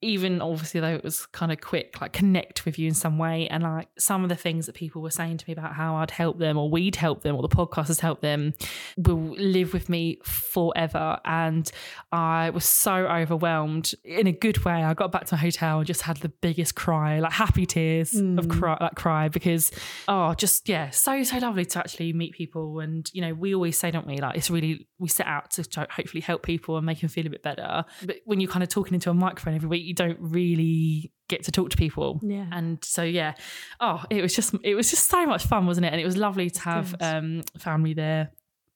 even 0.02 0.42
obviously 0.42 0.80
though 0.80 0.96
it 0.96 1.04
was 1.04 1.26
kind 1.28 1.52
of 1.52 1.62
quick, 1.62 2.02
like 2.02 2.12
connect 2.12 2.66
with 2.66 2.80
you 2.80 2.88
in 2.88 2.94
some 2.94 3.18
way. 3.18 3.48
And 3.48 3.64
like 3.64 3.88
some 3.98 4.24
of 4.24 4.30
the 4.30 4.36
things 4.36 4.66
that 4.66 4.76
people 4.76 5.02
were 5.02 5.12
saying 5.12 5.38
to 5.38 5.46
me 5.48 5.54
about 5.54 5.74
how 5.74 5.96
I'd 5.96 6.12
help 6.12 6.40
them 6.40 6.58
or 6.58 6.70
we'd 6.70 6.96
help 6.96 7.22
them 7.22 7.36
or 7.36 7.42
the 7.42 7.50
podcast 7.50 7.88
has 7.88 8.00
helped 8.00 8.22
them 8.22 8.54
will 8.98 9.36
live 9.38 9.74
with 9.74 9.90
me 9.90 10.18
forever. 10.24 11.20
And 11.24 11.72
I 12.12 12.50
was 12.50 12.66
so 12.66 12.94
overwhelmed 12.94 13.94
in 14.04 14.28
a 14.28 14.32
good 14.32 14.66
way. 14.66 14.84
I 14.84 14.94
got 14.94 15.12
back 15.12 15.26
to 15.26 15.36
my 15.36 15.42
hotel 15.42 15.78
and 15.80 15.88
just 15.88 16.02
had 16.02 16.18
the 16.18 16.30
biggest 16.30 16.76
cry, 16.76 17.20
like 17.20 17.34
happy 17.34 17.66
tears 17.66 18.14
mm. 18.14 18.40
of 18.40 18.50
cry, 18.50 18.78
like 18.82 18.96
cry 18.96 19.30
because, 19.30 19.72
oh, 20.08 20.34
just, 20.34 20.68
yeah, 20.68 20.90
so, 20.90 21.22
so 21.24 21.38
lovely 21.38 21.66
to 21.66 21.80
actually 21.80 22.12
meet 22.14 22.34
people. 22.34 22.80
And, 22.80 23.10
you 23.14 23.22
know, 23.22 23.34
we 23.34 23.54
always 23.54 23.78
say, 23.78 23.92
don't 23.92 24.08
we, 24.08 24.18
like 24.18 24.36
it's 24.36 24.50
really, 24.50 24.88
we 24.98 25.08
set 25.08 25.28
out 25.28 25.52
to 25.52 25.88
hopefully 25.92 26.22
help 26.22 26.44
people 26.44 26.78
and 26.78 26.86
make 26.86 27.02
them 27.02 27.10
feel 27.10 27.28
a 27.28 27.30
bit 27.30 27.44
better. 27.44 27.86
But 28.04 28.18
when 28.26 28.40
you're 28.40 28.50
kind 28.50 28.64
of 28.64 28.70
talking 28.70 28.96
into 28.96 29.10
a 29.10 29.14
microphone 29.14 29.56
every 29.56 29.70
week, 29.70 29.91
you 29.92 29.96
don't 29.96 30.18
really 30.20 31.12
get 31.28 31.44
to 31.44 31.52
talk 31.52 31.70
to 31.70 31.78
people. 31.78 32.20
Yeah. 32.24 32.46
And 32.50 32.84
so 32.84 33.04
yeah, 33.04 33.34
oh, 33.82 34.04
it 34.10 34.22
was 34.22 34.34
just 34.34 34.56
it 34.64 34.76
was 34.76 34.90
just 34.90 35.10
so 35.10 35.26
much 35.26 35.46
fun, 35.46 35.66
wasn't 35.66 35.86
it? 35.86 35.92
And 35.92 36.02
it 36.02 36.06
was 36.06 36.16
lovely 36.16 36.50
to 36.50 36.62
have 36.62 36.96
um, 37.02 37.44
family 37.58 37.94
there 37.94 38.32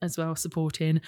as 0.06 0.18
well 0.18 0.36
supporting. 0.36 1.02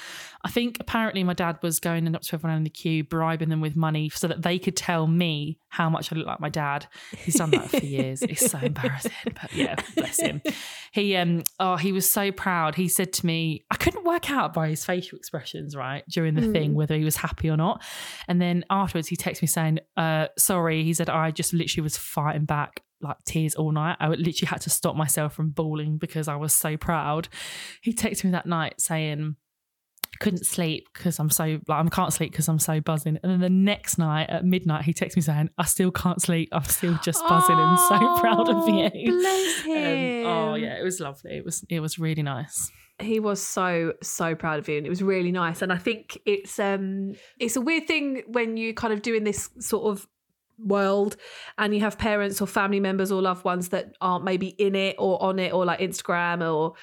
I 0.44 0.50
think 0.50 0.78
apparently 0.80 1.24
my 1.24 1.34
dad 1.34 1.60
was 1.62 1.80
going 1.80 2.14
up 2.16 2.22
to 2.24 2.36
everyone 2.36 2.58
in 2.58 2.64
the 2.64 2.70
queue, 2.70 3.04
bribing 3.04 3.50
them 3.50 3.62
with 3.62 3.76
money 3.76 4.10
so 4.10 4.28
that 4.28 4.42
they 4.42 4.60
could 4.60 4.76
tell 4.76 5.08
me 5.08 5.60
how 5.70 5.90
much 5.90 6.12
I 6.12 6.16
look 6.16 6.28
like 6.28 6.40
my 6.40 6.50
dad. 6.50 6.88
He's 7.16 7.36
done 7.36 7.52
that 7.52 7.70
for 7.70 7.78
years. 7.78 8.22
It's 8.22 8.50
so 8.52 8.58
embarrassing, 8.60 9.12
but 9.26 9.54
yeah, 9.54 9.76
bless 9.96 10.20
him. 10.20 10.42
He 10.92 11.16
um 11.16 11.44
oh 11.60 11.76
he 11.76 11.92
was 11.92 12.10
so 12.10 12.32
proud. 12.32 12.76
He 12.76 12.88
said 12.88 13.14
to 13.14 13.26
me, 13.26 13.66
I 13.72 13.76
couldn't 13.76 14.04
work 14.04 14.32
out 14.32 14.54
by 14.54 14.70
his 14.70 14.84
facial 14.84 15.18
expressions 15.18 15.76
right 15.76 16.04
during 16.10 16.36
the 16.36 16.42
mm. 16.42 16.52
thing 16.52 16.74
whether 16.74 16.96
he 16.96 17.04
was 17.04 17.18
happy 17.18 17.50
or 17.50 17.58
not. 17.58 17.84
And 18.28 18.42
then 18.42 18.66
afterwards 18.70 19.08
he 19.08 19.16
texted 19.16 19.44
me 19.44 19.48
saying, 19.48 19.80
uh, 19.96 20.28
sorry. 20.38 20.84
He 20.84 20.94
said 20.94 21.10
I 21.10 21.32
just 21.32 21.54
literally 21.54 21.84
was 21.84 21.98
fighting 21.98 22.46
back 22.46 22.84
like 23.02 23.18
tears 23.26 23.56
all 23.56 23.72
night. 23.72 23.98
I 24.00 24.08
literally 24.08 24.48
had 24.48 24.62
to 24.62 24.70
stop 24.70 24.96
myself 24.96 25.34
from 25.34 25.50
bawling 25.50 25.98
because 25.98 26.28
I 26.28 26.36
was 26.36 26.54
so 26.54 26.78
proud. 26.78 27.28
He 27.82 27.94
texted 27.94 28.26
me 28.26 28.32
that 28.32 28.46
night 28.46 28.80
saying, 28.80 29.36
couldn't 30.20 30.46
sleep 30.46 30.88
because 30.94 31.20
I'm 31.20 31.30
so 31.30 31.60
like 31.68 31.86
I 31.86 31.90
can't 31.90 32.14
sleep 32.14 32.32
because 32.32 32.48
I'm 32.48 32.60
so 32.60 32.82
buzzing. 32.82 33.20
And 33.22 33.32
then 33.32 33.40
the 33.40 33.50
next 33.50 33.98
night 33.98 34.30
at 34.30 34.46
midnight, 34.46 34.84
he 34.84 34.94
texts 34.94 35.16
me 35.16 35.22
saying, 35.22 35.50
"I 35.58 35.66
still 35.66 35.92
can't 35.92 36.22
sleep. 36.22 36.50
I'm 36.52 36.64
still 36.64 36.98
just 37.04 37.22
buzzing 37.28 37.56
oh, 37.58 37.70
and 37.70 37.80
so 37.80 38.22
proud 38.22 38.50
of 38.50 38.68
you." 38.68 39.12
Bless 39.12 39.62
him. 39.66 40.26
Um, 40.26 40.32
oh 40.32 40.56
yeah, 40.56 40.80
it 40.80 40.84
was 40.84 41.00
lovely. 41.00 41.38
It 41.38 41.46
was 41.46 41.64
it 41.70 41.80
was 41.80 42.00
really 42.00 42.24
nice. 42.24 42.72
He 43.00 43.20
was 43.20 43.42
so 43.42 43.94
so 44.02 44.34
proud 44.34 44.60
of 44.60 44.68
you, 44.68 44.78
and 44.78 44.86
it 44.86 44.90
was 44.90 45.04
really 45.04 45.32
nice. 45.32 45.62
And 45.62 45.72
I 45.72 45.78
think 45.78 46.20
it's 46.26 46.58
um 46.60 47.14
it's 47.40 47.56
a 47.56 47.62
weird 47.62 47.88
thing 47.88 48.24
when 48.28 48.58
you 48.58 48.74
kind 48.74 48.94
of 48.94 49.02
doing 49.02 49.24
this 49.24 49.50
sort 49.60 49.92
of 49.92 50.08
world 50.58 51.18
and 51.58 51.74
you 51.74 51.82
have 51.82 51.98
parents 51.98 52.42
or 52.42 52.48
family 52.48 52.80
members 52.80 53.12
or 53.12 53.22
loved 53.22 53.44
ones 53.46 53.70
that 53.70 53.96
aren't 54.02 54.24
maybe 54.24 54.48
in 54.48 54.76
it 54.76 54.96
or 54.98 55.22
on 55.22 55.40
it 55.40 55.54
or 55.54 55.66
like 55.66 55.80
Instagram 55.80 56.48
or 56.48 56.74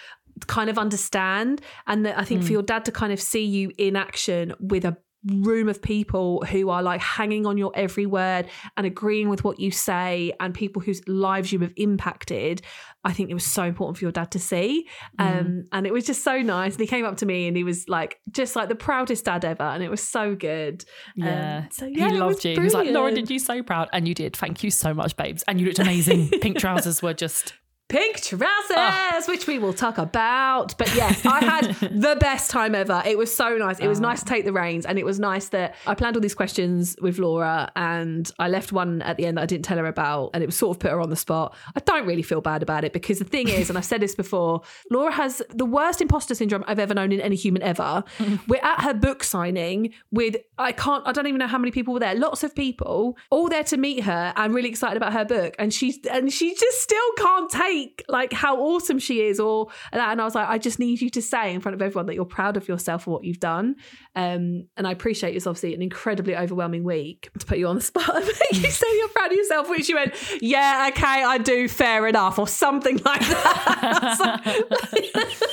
kind 0.47 0.69
of 0.69 0.78
understand 0.78 1.61
and 1.87 2.04
that 2.07 2.19
I 2.19 2.25
think 2.25 2.43
mm. 2.43 2.47
for 2.47 2.52
your 2.52 2.62
dad 2.62 2.85
to 2.87 2.93
kind 2.93 3.12
of 3.12 3.21
see 3.21 3.45
you 3.45 3.73
in 3.78 3.97
action 3.97 4.52
with 4.59 4.85
a 4.85 4.97
room 5.26 5.69
of 5.69 5.81
people 5.81 6.45
who 6.50 6.69
are 6.71 6.83
like 6.83 7.00
hanging 7.00 7.47
on 7.47 7.57
your 7.57 7.73
every 7.75 8.07
word 8.07 8.47
and 8.76 8.87
agreeing 8.87 9.28
with 9.28 9.45
what 9.45 9.59
you 9.59 9.71
say 9.71 10.33
and 10.40 10.54
people 10.54 10.83
whose 10.83 11.07
lives 11.09 11.52
you 11.52 11.59
have 11.61 11.73
impacted 11.76 12.61
i 13.04 13.12
think 13.12 13.31
it 13.31 13.35
was 13.35 13.45
so 13.45 13.62
important 13.62 13.97
for 13.97 14.04
your 14.04 14.12
dad 14.12 14.31
to 14.31 14.38
see. 14.38 14.87
Mm. 15.19 15.40
um, 15.40 15.64
and 15.73 15.87
it 15.87 15.93
was 15.93 16.04
just 16.04 16.23
so 16.23 16.40
nice. 16.40 16.75
And 16.75 16.81
he 16.81 16.87
came 16.87 17.04
up 17.04 17.16
to 17.19 17.26
me 17.26 17.47
and 17.47 17.57
he 17.57 17.64
was 17.64 17.88
like 17.88 18.21
just 18.31 18.57
like 18.57 18.69
the 18.69 18.75
proudest 18.75 19.25
dad 19.25 19.45
ever 19.45 19.62
and 19.62 19.83
it 19.83 19.90
was 19.90 20.02
so 20.02 20.35
good. 20.35 20.85
Yeah. 21.14 21.59
Um, 21.59 21.69
so 21.71 21.87
yeah 21.87 22.11
he 22.11 22.19
loved 22.19 22.45
you. 22.45 22.54
Brilliant. 22.54 22.59
he 22.59 22.64
was 22.64 22.75
like 22.75 22.90
laura 22.90 23.12
did 23.12 23.31
you 23.31 23.38
so 23.38 23.62
proud? 23.62 23.88
And 23.93 24.07
you 24.09 24.14
did. 24.14 24.37
Thank 24.37 24.62
you 24.62 24.71
so 24.71 24.95
much 24.95 25.16
babes. 25.16 25.43
And 25.49 25.61
you 25.61 25.66
looked 25.66 25.78
amazing. 25.78 26.28
Pink 26.40 26.59
trousers 26.64 27.02
were 27.02 27.14
just 27.14 27.54
pink 27.88 28.21
trousers, 28.21 28.49
oh. 28.76 29.23
which 29.29 29.47
we 29.47 29.59
will 29.59 29.73
talk 29.73 29.99
about. 29.99 30.76
But 30.79 30.95
yes, 30.95 31.25
I 31.26 31.45
had 31.45 31.75
the 31.81 32.17
best 32.19 32.50
time 32.50 32.75
ever. 32.75 33.03
It 33.05 33.19
was 33.19 33.35
so 33.35 33.57
nice. 33.57 33.79
It 33.79 33.88
was 33.88 33.99
oh. 33.99 34.03
nice 34.03 34.21
to 34.21 34.26
take 34.26 34.45
the 34.45 34.53
reins, 34.53 34.87
and 34.87 34.99
it 34.99 35.05
was 35.05 35.21
nice 35.21 35.49
that 35.50 35.75
I 35.87 35.95
planned 35.95 36.17
all 36.17 36.23
these 36.23 36.35
questions 36.35 36.97
with 37.00 37.19
Laura, 37.19 37.71
and 37.76 38.31
I 38.38 38.49
left 38.49 38.73
one 38.73 39.03
at 39.03 39.17
the 39.17 39.26
end 39.26 39.37
that 39.37 39.43
I 39.43 39.47
didn't 39.47 39.64
tell 39.64 39.79
her 39.79 39.87
about, 39.87 40.31
and 40.35 40.43
it 40.43 40.47
was 40.47 40.57
sort 40.57 40.76
of 40.76 40.81
put 40.81 40.91
her 40.91 41.00
on 41.00 41.11
the 41.11 41.17
spot. 41.17 41.55
I 41.76 41.81
don't 41.81 42.07
really 42.07 42.23
feel 42.23 42.41
bad 42.41 42.62
about 42.62 42.85
it 42.85 42.93
because 42.93 43.19
the 43.19 43.25
thing 43.25 43.49
is, 43.49 43.69
and 43.69 43.79
I've 43.79 43.85
said 43.85 44.00
this 44.00 44.14
before, 44.14 44.62
Laura 44.91 45.12
has 45.12 45.43
the 45.50 45.67
worst 45.67 46.00
imposter 46.00 46.35
syndrome 46.35 46.64
I've 46.67 46.79
ever 46.79 46.95
known 46.95 47.12
in 47.12 47.21
any 47.21 47.37
human 47.37 47.62
ever. 47.62 48.05
We're 48.49 48.62
at 48.62 48.83
her 48.83 48.95
book 48.95 49.23
signing 49.25 49.93
with 50.11 50.37
I 50.59 50.73
can't, 50.73 51.07
I 51.07 51.12
don't 51.12 51.26
even 51.26 51.38
know 51.38 51.47
how 51.47 51.59
many 51.59 51.71
people 51.71 51.95
were 51.95 52.00
there. 52.00 52.14
Lots 52.14 52.45
of 52.45 52.55
people, 52.55 53.17
all 53.31 53.49
there 53.49 53.64
to 53.64 53.76
meet 53.76 54.05
her 54.05 54.33
and 54.37 54.55
really 54.55 54.69
excited 54.69 54.97
about 54.97 55.12
her 55.12 55.25
book, 55.25 55.55
and 55.59 55.73
she's 55.73 55.99
and 56.11 56.33
she 56.33 56.55
just 56.55 56.81
still 56.83 57.12
can't 57.19 57.50
take 57.50 57.84
like 58.09 58.33
how 58.33 58.59
awesome 58.59 58.99
she 58.99 59.23
is 59.23 59.41
or 59.41 59.69
that. 59.93 60.11
And 60.11 60.21
I 60.21 60.25
was 60.25 60.35
like, 60.35 60.49
I 60.49 60.59
just 60.59 60.79
need 60.79 61.00
you 61.00 61.11
to 61.11 61.23
say 61.23 61.53
in 61.55 61.61
front 61.61 61.75
of 61.75 61.83
everyone 61.83 62.07
that 62.07 62.14
you're 62.14 62.25
proud 62.25 62.57
of 62.57 62.69
yourself 62.69 63.05
for 63.05 63.11
what 63.11 63.25
you've 63.25 63.41
done. 63.41 63.76
Um, 64.17 64.67
and 64.76 64.87
I 64.87 64.93
appreciate 64.93 65.37
it's 65.37 65.47
obviously 65.47 65.75
an 65.75 65.83
incredibly 65.83 66.37
overwhelming 66.37 66.85
week 66.85 67.31
to 67.38 67.47
put 67.47 67.59
you 67.59 67.67
on 67.69 67.76
the 67.76 67.83
spot 67.91 68.17
and 68.17 68.26
make 68.26 68.53
you 68.53 68.71
say 68.71 68.87
you're 68.97 69.09
proud 69.09 69.31
of 69.31 69.37
yourself, 69.37 69.69
which 69.69 69.88
you 69.88 69.97
went, 69.97 70.14
yeah, 70.41 70.91
okay, 70.93 71.25
I 71.25 71.38
do, 71.38 71.69
fair 71.69 72.07
enough, 72.07 72.38
or 72.38 72.49
something 72.49 73.00
like 73.05 73.21
that. 73.21 74.41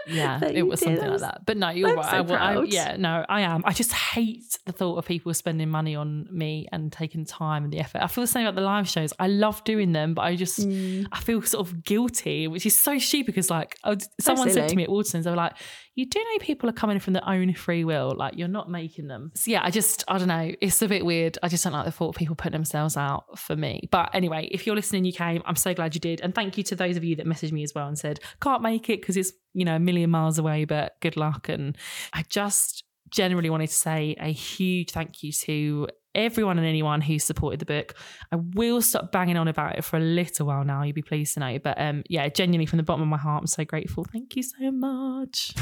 yeah, 0.08 0.44
it 0.44 0.64
was 0.64 0.82
something 0.82 1.10
like 1.10 1.20
that. 1.20 1.46
But 1.46 1.58
no, 1.58 1.70
you're 1.70 1.90
I'm 1.90 1.96
right. 1.96 2.28
So 2.28 2.36
I, 2.36 2.54
I, 2.54 2.64
yeah, 2.64 2.96
no, 2.98 3.26
I 3.28 3.42
am. 3.42 3.64
I 3.66 3.74
just 3.74 3.92
hate 3.94 4.58
the 4.66 4.72
thought 4.72 4.98
of 4.98 5.06
people 5.06 5.34
spending 5.34 5.70
money 5.70 5.96
on 5.96 6.28
me 6.32 6.68
and 6.72 6.92
taking 6.92 7.26
time 7.26 7.64
and 7.64 7.74
the 7.74 7.80
effort. 7.80 8.02
I 8.02 8.08
feel 8.08 8.24
the 8.24 8.28
same 8.28 8.46
about 8.46 8.56
the 8.56 8.66
live 8.66 8.88
shows. 8.88 9.14
I 9.20 9.28
love 9.28 9.64
doing 9.64 9.92
them, 9.92 10.14
but 10.14 10.24
I 10.24 10.36
just 10.36 10.60
mm. 10.60 11.08
I 11.12 11.20
feel 11.20 11.42
sort 11.42 11.68
of 11.68 11.84
guilty, 11.84 12.48
which 12.48 12.66
is 12.66 12.78
so 12.78 12.98
stupid 13.00 13.28
because 13.28 13.50
like 13.50 13.78
someone 14.20 14.50
said 14.52 14.70
to 14.70 14.76
me 14.76 14.84
at 14.84 14.90
Waterstones, 14.90 15.24
they 15.24 15.30
were 15.30 15.36
like, 15.36 15.54
"You 15.96 16.06
do 16.06 16.20
know 16.20 16.38
people 16.40 16.70
are 16.70 16.74
coming 16.74 17.00
from 17.00 17.14
their 17.14 17.28
own 17.28 17.54
free 17.54 17.84
will. 17.84 18.14
Like 18.16 18.38
you're 18.38 18.48
not 18.48 18.70
making 18.70 19.08
them." 19.08 19.32
So 19.36 19.52
yeah, 19.52 19.62
I 19.64 19.70
just 19.70 20.04
I 20.08 20.18
don't 20.18 20.28
know. 20.28 20.52
It's 20.62 20.82
a 20.82 20.88
bit 20.88 21.06
weird. 21.06 21.38
I 21.44 21.50
just 21.50 21.64
don't 21.64 21.74
like 21.74 21.86
the 21.86 21.92
thought 21.92 22.10
of 22.10 22.16
people 22.16 22.36
putting 22.36 22.54
themselves 22.54 22.98
out 22.98 23.40
for 23.40 23.56
me. 23.56 23.88
But 23.92 24.10
anyway, 24.14 24.48
if 24.52 24.66
you're 24.66 24.76
listening, 24.76 25.06
you 25.06 25.14
came. 25.14 25.42
I'm 25.46 25.56
so 25.56 25.74
glad 25.74 25.96
you 25.96 26.02
did, 26.02 26.22
and 26.22 26.34
thank 26.34 26.58
you 26.58 26.64
to 26.66 26.76
those 26.76 26.98
of 26.98 27.04
you 27.04 27.16
that 27.18 27.26
messaged 27.26 27.52
me 27.52 27.64
as 27.64 27.74
well 27.76 27.88
and 27.88 27.98
said 27.98 28.20
can't 28.42 28.62
make 28.62 28.90
it 28.90 29.02
because 29.02 29.18
it's 29.18 29.34
you 29.54 29.66
know, 29.66 29.76
a 29.76 29.80
million 29.80 30.10
miles 30.10 30.38
away, 30.38 30.66
but 30.66 30.96
good 31.00 31.16
luck. 31.16 31.50
And 31.50 31.78
I 32.12 32.24
just 32.28 32.84
generally 33.10 33.50
wanted 33.50 33.68
to 33.68 33.76
say 33.76 34.16
a 34.20 34.32
huge 34.32 34.92
thank 34.92 35.24
you 35.24 35.32
to 35.32 35.88
everyone 36.16 36.58
and 36.58 36.68
anyone 36.68 37.02
who 37.02 37.20
supported 37.20 37.60
the 37.60 37.66
book. 37.66 37.96
I 38.32 38.38
will 38.38 38.82
stop 38.82 39.12
banging 39.12 39.38
on 39.38 39.48
about 39.48 39.78
it 39.78 39.84
for 39.84 39.98
a 39.98 40.02
little 40.02 40.48
while 40.48 40.64
now, 40.64 40.84
you'll 40.84 40.94
be 40.94 41.02
pleased 41.02 41.36
to 41.36 41.40
know. 41.40 41.60
But 41.60 41.80
um, 41.80 42.04
yeah, 42.10 42.28
genuinely 42.30 42.66
from 42.66 42.78
the 42.78 42.84
bottom 42.84 43.02
of 43.02 43.08
my 43.08 43.18
heart, 43.18 43.42
I'm 43.42 43.48
so 43.48 43.66
grateful. 43.66 44.06
Thank 44.06 44.36
you 44.36 44.44
so 44.44 44.72
much. 44.72 45.54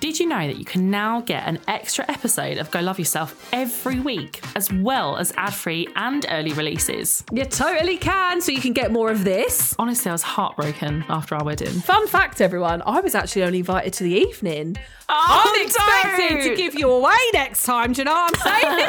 Did 0.00 0.20
you 0.20 0.26
know 0.28 0.46
that 0.46 0.56
you 0.56 0.64
can 0.64 0.90
now 0.90 1.22
get 1.22 1.48
an 1.48 1.58
extra 1.66 2.04
episode 2.08 2.58
of 2.58 2.70
Go 2.70 2.80
Love 2.80 3.00
Yourself 3.00 3.48
every 3.52 3.98
week, 3.98 4.40
as 4.54 4.72
well 4.72 5.16
as 5.16 5.32
ad 5.36 5.52
free 5.52 5.88
and 5.96 6.24
early 6.30 6.52
releases? 6.52 7.24
You 7.32 7.44
totally 7.44 7.96
can, 7.96 8.40
so 8.40 8.52
you 8.52 8.60
can 8.60 8.72
get 8.72 8.92
more 8.92 9.10
of 9.10 9.24
this. 9.24 9.74
Honestly, 9.76 10.08
I 10.08 10.12
was 10.12 10.22
heartbroken 10.22 11.04
after 11.08 11.34
our 11.34 11.42
wedding. 11.44 11.80
Fun 11.80 12.06
fact, 12.06 12.40
everyone, 12.40 12.80
I 12.86 13.00
was 13.00 13.16
actually 13.16 13.42
only 13.42 13.58
invited 13.58 13.92
to 13.94 14.04
the 14.04 14.12
evening. 14.12 14.76
Oh, 15.08 15.54
I'm 15.56 15.66
expected 15.66 16.48
to 16.48 16.54
give 16.54 16.78
you 16.78 16.90
away 16.90 17.18
next 17.32 17.64
time, 17.64 17.92
do 17.92 18.02
you 18.02 18.04
know 18.04 18.12
what 18.12 18.46
I'm 18.46 18.86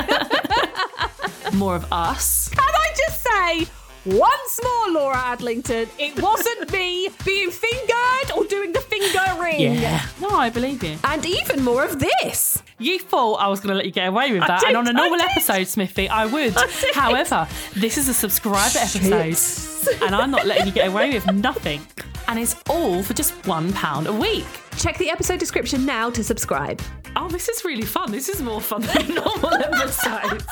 saying? 1.50 1.54
more 1.58 1.76
of 1.76 1.92
us. 1.92 2.50
Can 2.50 2.70
I 2.70 2.94
just 2.96 3.24
say, 3.24 3.74
once 4.06 4.60
more, 4.64 4.90
Laura 4.92 5.16
Adlington, 5.18 5.88
it 5.98 6.22
wasn't 6.22 6.72
me 6.72 7.10
being 7.26 7.52
fingered 7.52 8.32
or 8.36 8.46
doing 8.46 8.72
the 8.74 8.80
fingering. 8.82 9.60
Yeah. 9.60 10.06
No, 10.22 10.30
I 10.30 10.50
believe 10.50 10.84
you. 10.84 10.98
And 11.04 11.26
even 11.26 11.64
more 11.64 11.84
of 11.84 12.00
this. 12.00 12.62
You 12.78 13.00
thought 13.00 13.36
I 13.36 13.48
was 13.48 13.60
going 13.60 13.70
to 13.72 13.76
let 13.76 13.86
you 13.86 13.92
get 13.92 14.08
away 14.08 14.32
with 14.32 14.48
that. 14.48 14.62
Did, 14.62 14.70
and 14.70 14.78
on 14.78 14.88
a 14.88 14.94
normal 14.94 15.22
episode, 15.22 15.68
Smithy, 15.68 16.08
I 16.08 16.26
would. 16.26 16.54
I 16.56 16.68
However, 16.94 17.48
this 17.76 17.98
is 17.98 18.08
a 18.08 18.14
subscriber 18.14 18.80
episode. 18.80 20.02
and 20.02 20.16
I'm 20.16 20.32
not 20.32 20.46
letting 20.46 20.68
you 20.68 20.72
get 20.74 20.88
away 20.88 21.14
with 21.14 21.32
nothing. 21.32 21.82
And 22.30 22.38
it's 22.38 22.56
all 22.70 23.02
for 23.02 23.16
just 23.16 23.34
£1 23.42 24.06
a 24.06 24.14
week. 24.14 24.46
Check 24.78 25.00
the 25.00 25.10
episode 25.10 25.40
description 25.40 25.84
now 25.84 26.12
to 26.12 26.24
subscribe. 26.24 26.80
Oh, 27.16 27.28
this 27.28 27.50
is 27.50 27.66
really 27.66 27.82
fun. 27.82 28.12
This 28.12 28.30
is 28.30 28.40
more 28.40 28.62
fun 28.62 28.82
than 28.94 29.16
normal 29.16 29.52
episodes. 29.52 30.46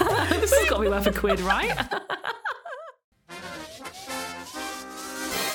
this 0.40 0.54
has 0.54 0.70
got 0.70 0.78
to 0.78 0.82
be 0.82 0.88
worth 0.88 1.06
a 1.06 1.12
quid, 1.12 1.40
right? 1.40 1.76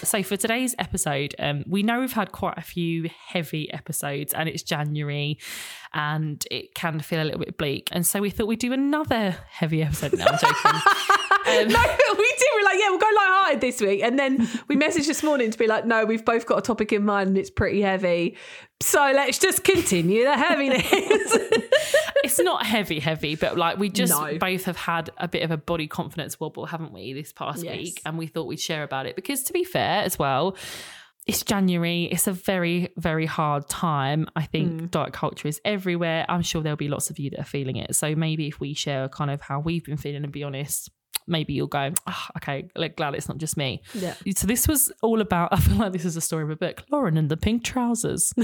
So 0.03 0.23
for 0.23 0.35
today's 0.35 0.75
episode, 0.77 1.35
um, 1.39 1.63
we 1.65 1.83
know 1.83 2.01
we've 2.01 2.11
had 2.11 2.33
quite 2.33 2.57
a 2.57 2.61
few 2.61 3.09
heavy 3.27 3.71
episodes, 3.71 4.33
and 4.33 4.49
it's 4.49 4.61
January, 4.61 5.37
and 5.93 6.45
it 6.51 6.75
can 6.75 6.99
feel 6.99 7.21
a 7.21 7.23
little 7.23 7.39
bit 7.39 7.57
bleak. 7.57 7.87
And 7.93 8.05
so 8.05 8.19
we 8.19 8.29
thought 8.29 8.47
we'd 8.47 8.59
do 8.59 8.73
another 8.73 9.37
heavy 9.49 9.81
episode. 9.81 10.17
Now 10.17 10.25
I'm 10.25 10.37
joking. 10.37 10.81
Um, 11.47 11.67
no, 11.69 11.97
we 12.17 12.35
did. 12.37 12.50
Like, 12.71 12.79
yeah, 12.79 12.89
we'll 12.89 12.99
go 12.99 13.05
light-hearted 13.07 13.61
this 13.61 13.81
week. 13.81 14.01
And 14.01 14.17
then 14.17 14.47
we 14.67 14.75
messaged 14.77 15.07
this 15.07 15.23
morning 15.23 15.51
to 15.51 15.57
be 15.57 15.67
like, 15.67 15.85
no, 15.85 16.05
we've 16.05 16.23
both 16.23 16.45
got 16.45 16.57
a 16.59 16.61
topic 16.61 16.93
in 16.93 17.03
mind 17.05 17.29
and 17.29 17.37
it's 17.37 17.49
pretty 17.49 17.81
heavy. 17.81 18.37
So 18.81 19.11
let's 19.13 19.37
just 19.39 19.63
continue 19.63 20.23
the 20.23 20.35
heaviness. 20.37 20.85
it's 22.23 22.39
not 22.39 22.65
heavy, 22.65 22.99
heavy, 22.99 23.35
but 23.35 23.57
like 23.57 23.77
we 23.77 23.89
just 23.89 24.11
No. 24.13 24.37
both 24.37 24.63
have 24.65 24.77
had 24.77 25.09
a 25.17 25.27
bit 25.27 25.43
of 25.43 25.51
a 25.51 25.57
body 25.57 25.87
confidence 25.87 26.39
wobble, 26.39 26.65
haven't 26.65 26.93
we, 26.93 27.13
this 27.13 27.33
past 27.33 27.63
Yes. 27.63 27.77
week? 27.77 28.01
And 28.05 28.17
we 28.17 28.27
thought 28.27 28.47
we'd 28.47 28.59
share 28.59 28.83
about 28.83 29.05
it 29.05 29.15
because, 29.15 29.43
to 29.43 29.53
be 29.53 29.63
fair, 29.63 30.01
as 30.03 30.17
well, 30.17 30.55
it's 31.27 31.43
January. 31.43 32.05
It's 32.05 32.25
a 32.25 32.33
very, 32.33 32.89
very 32.97 33.27
hard 33.27 33.69
time. 33.69 34.27
I 34.35 34.43
think 34.45 34.71
Mm. 34.81 34.91
diet 34.91 35.13
culture 35.13 35.47
is 35.47 35.61
everywhere. 35.63 36.25
I'm 36.27 36.41
sure 36.41 36.63
there'll 36.63 36.75
be 36.77 36.87
lots 36.87 37.11
of 37.11 37.19
you 37.19 37.29
that 37.31 37.39
are 37.39 37.43
feeling 37.45 37.75
it. 37.75 37.95
So 37.95 38.15
maybe 38.15 38.47
if 38.47 38.59
we 38.59 38.73
share 38.73 39.07
kind 39.09 39.29
of 39.29 39.41
how 39.41 39.59
we've 39.59 39.83
been 39.85 39.97
feeling 39.97 40.23
and 40.23 40.31
be 40.33 40.43
honest, 40.43 40.89
maybe 41.27 41.53
you'll 41.53 41.67
go, 41.67 41.91
oh, 42.07 42.25
okay, 42.37 42.67
like, 42.75 42.95
glad 42.95 43.15
it's 43.15 43.27
not 43.27 43.37
just 43.37 43.57
me. 43.57 43.81
Yeah. 43.93 44.15
So 44.35 44.47
this 44.47 44.67
was 44.67 44.91
all 45.01 45.21
about, 45.21 45.49
I 45.51 45.59
feel 45.59 45.77
like 45.77 45.93
this 45.93 46.05
is 46.05 46.15
a 46.15 46.21
story 46.21 46.43
of 46.43 46.49
a 46.49 46.55
book, 46.55 46.83
Lauren 46.91 47.17
and 47.17 47.29
the 47.29 47.37
pink 47.37 47.63
trousers. 47.63 48.33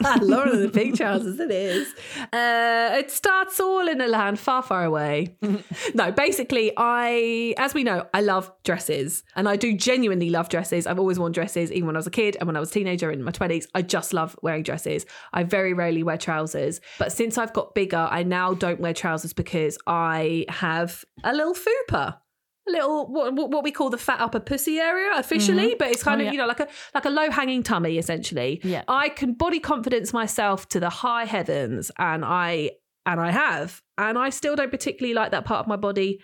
Lauren 0.22 0.50
of 0.50 0.60
the 0.60 0.68
pink 0.68 0.96
trousers, 0.96 1.38
it 1.38 1.50
is. 1.50 1.88
Uh, 2.32 2.96
it 2.98 3.10
starts 3.10 3.60
all 3.60 3.88
in 3.88 4.00
a 4.00 4.08
land 4.08 4.38
far, 4.38 4.62
far 4.62 4.84
away. 4.84 5.36
no, 5.94 6.12
basically, 6.12 6.72
I, 6.76 7.54
as 7.58 7.74
we 7.74 7.84
know, 7.84 8.06
I 8.14 8.20
love 8.20 8.50
dresses 8.64 9.22
and 9.36 9.48
I 9.48 9.56
do 9.56 9.76
genuinely 9.76 10.30
love 10.30 10.48
dresses. 10.48 10.86
I've 10.86 10.98
always 10.98 11.18
worn 11.18 11.32
dresses, 11.32 11.70
even 11.72 11.86
when 11.86 11.96
I 11.96 11.98
was 11.98 12.06
a 12.06 12.10
kid 12.12 12.36
and 12.40 12.46
when 12.46 12.56
I 12.56 12.60
was 12.60 12.70
a 12.70 12.74
teenager 12.74 13.10
in 13.10 13.22
my 13.22 13.32
20s. 13.32 13.66
I 13.74 13.82
just 13.82 14.12
love 14.12 14.36
wearing 14.42 14.62
dresses. 14.62 15.06
I 15.32 15.44
very 15.44 15.72
rarely 15.72 16.02
wear 16.02 16.18
trousers. 16.18 16.80
But 16.98 17.12
since 17.12 17.38
I've 17.38 17.52
got 17.52 17.74
bigger, 17.74 18.08
I 18.10 18.22
now 18.22 18.54
don't 18.54 18.80
wear 18.80 18.94
trousers 18.94 19.32
because 19.32 19.78
I 19.86 20.46
have 20.48 21.04
a 21.22 21.32
little 21.32 21.54
fupa. 21.54 22.18
Little 22.66 23.06
what, 23.06 23.34
what 23.34 23.50
what 23.50 23.62
we 23.64 23.70
call 23.70 23.90
the 23.90 23.98
fat 23.98 24.20
upper 24.20 24.40
pussy 24.40 24.78
area 24.78 25.10
officially, 25.16 25.68
mm-hmm. 25.70 25.78
but 25.78 25.88
it's 25.88 26.02
kind 26.02 26.20
Oh, 26.20 26.24
of 26.24 26.26
yeah. 26.26 26.32
you 26.32 26.38
know 26.38 26.46
like 26.46 26.60
a 26.60 26.68
like 26.94 27.04
a 27.04 27.10
low 27.10 27.30
hanging 27.30 27.62
tummy 27.62 27.98
essentially. 27.98 28.60
Yeah. 28.64 28.84
I 28.88 29.10
can 29.10 29.34
body 29.34 29.60
confidence 29.60 30.12
myself 30.14 30.66
to 30.70 30.80
the 30.80 30.88
high 30.88 31.26
heavens 31.26 31.90
and 31.98 32.24
I 32.24 32.70
and 33.04 33.20
I 33.20 33.30
have 33.32 33.82
and 33.98 34.16
I 34.16 34.30
still 34.30 34.56
don't 34.56 34.70
particularly 34.70 35.12
like 35.14 35.30
that 35.32 35.44
part 35.44 35.60
of 35.60 35.66
my 35.66 35.76
body 35.76 36.20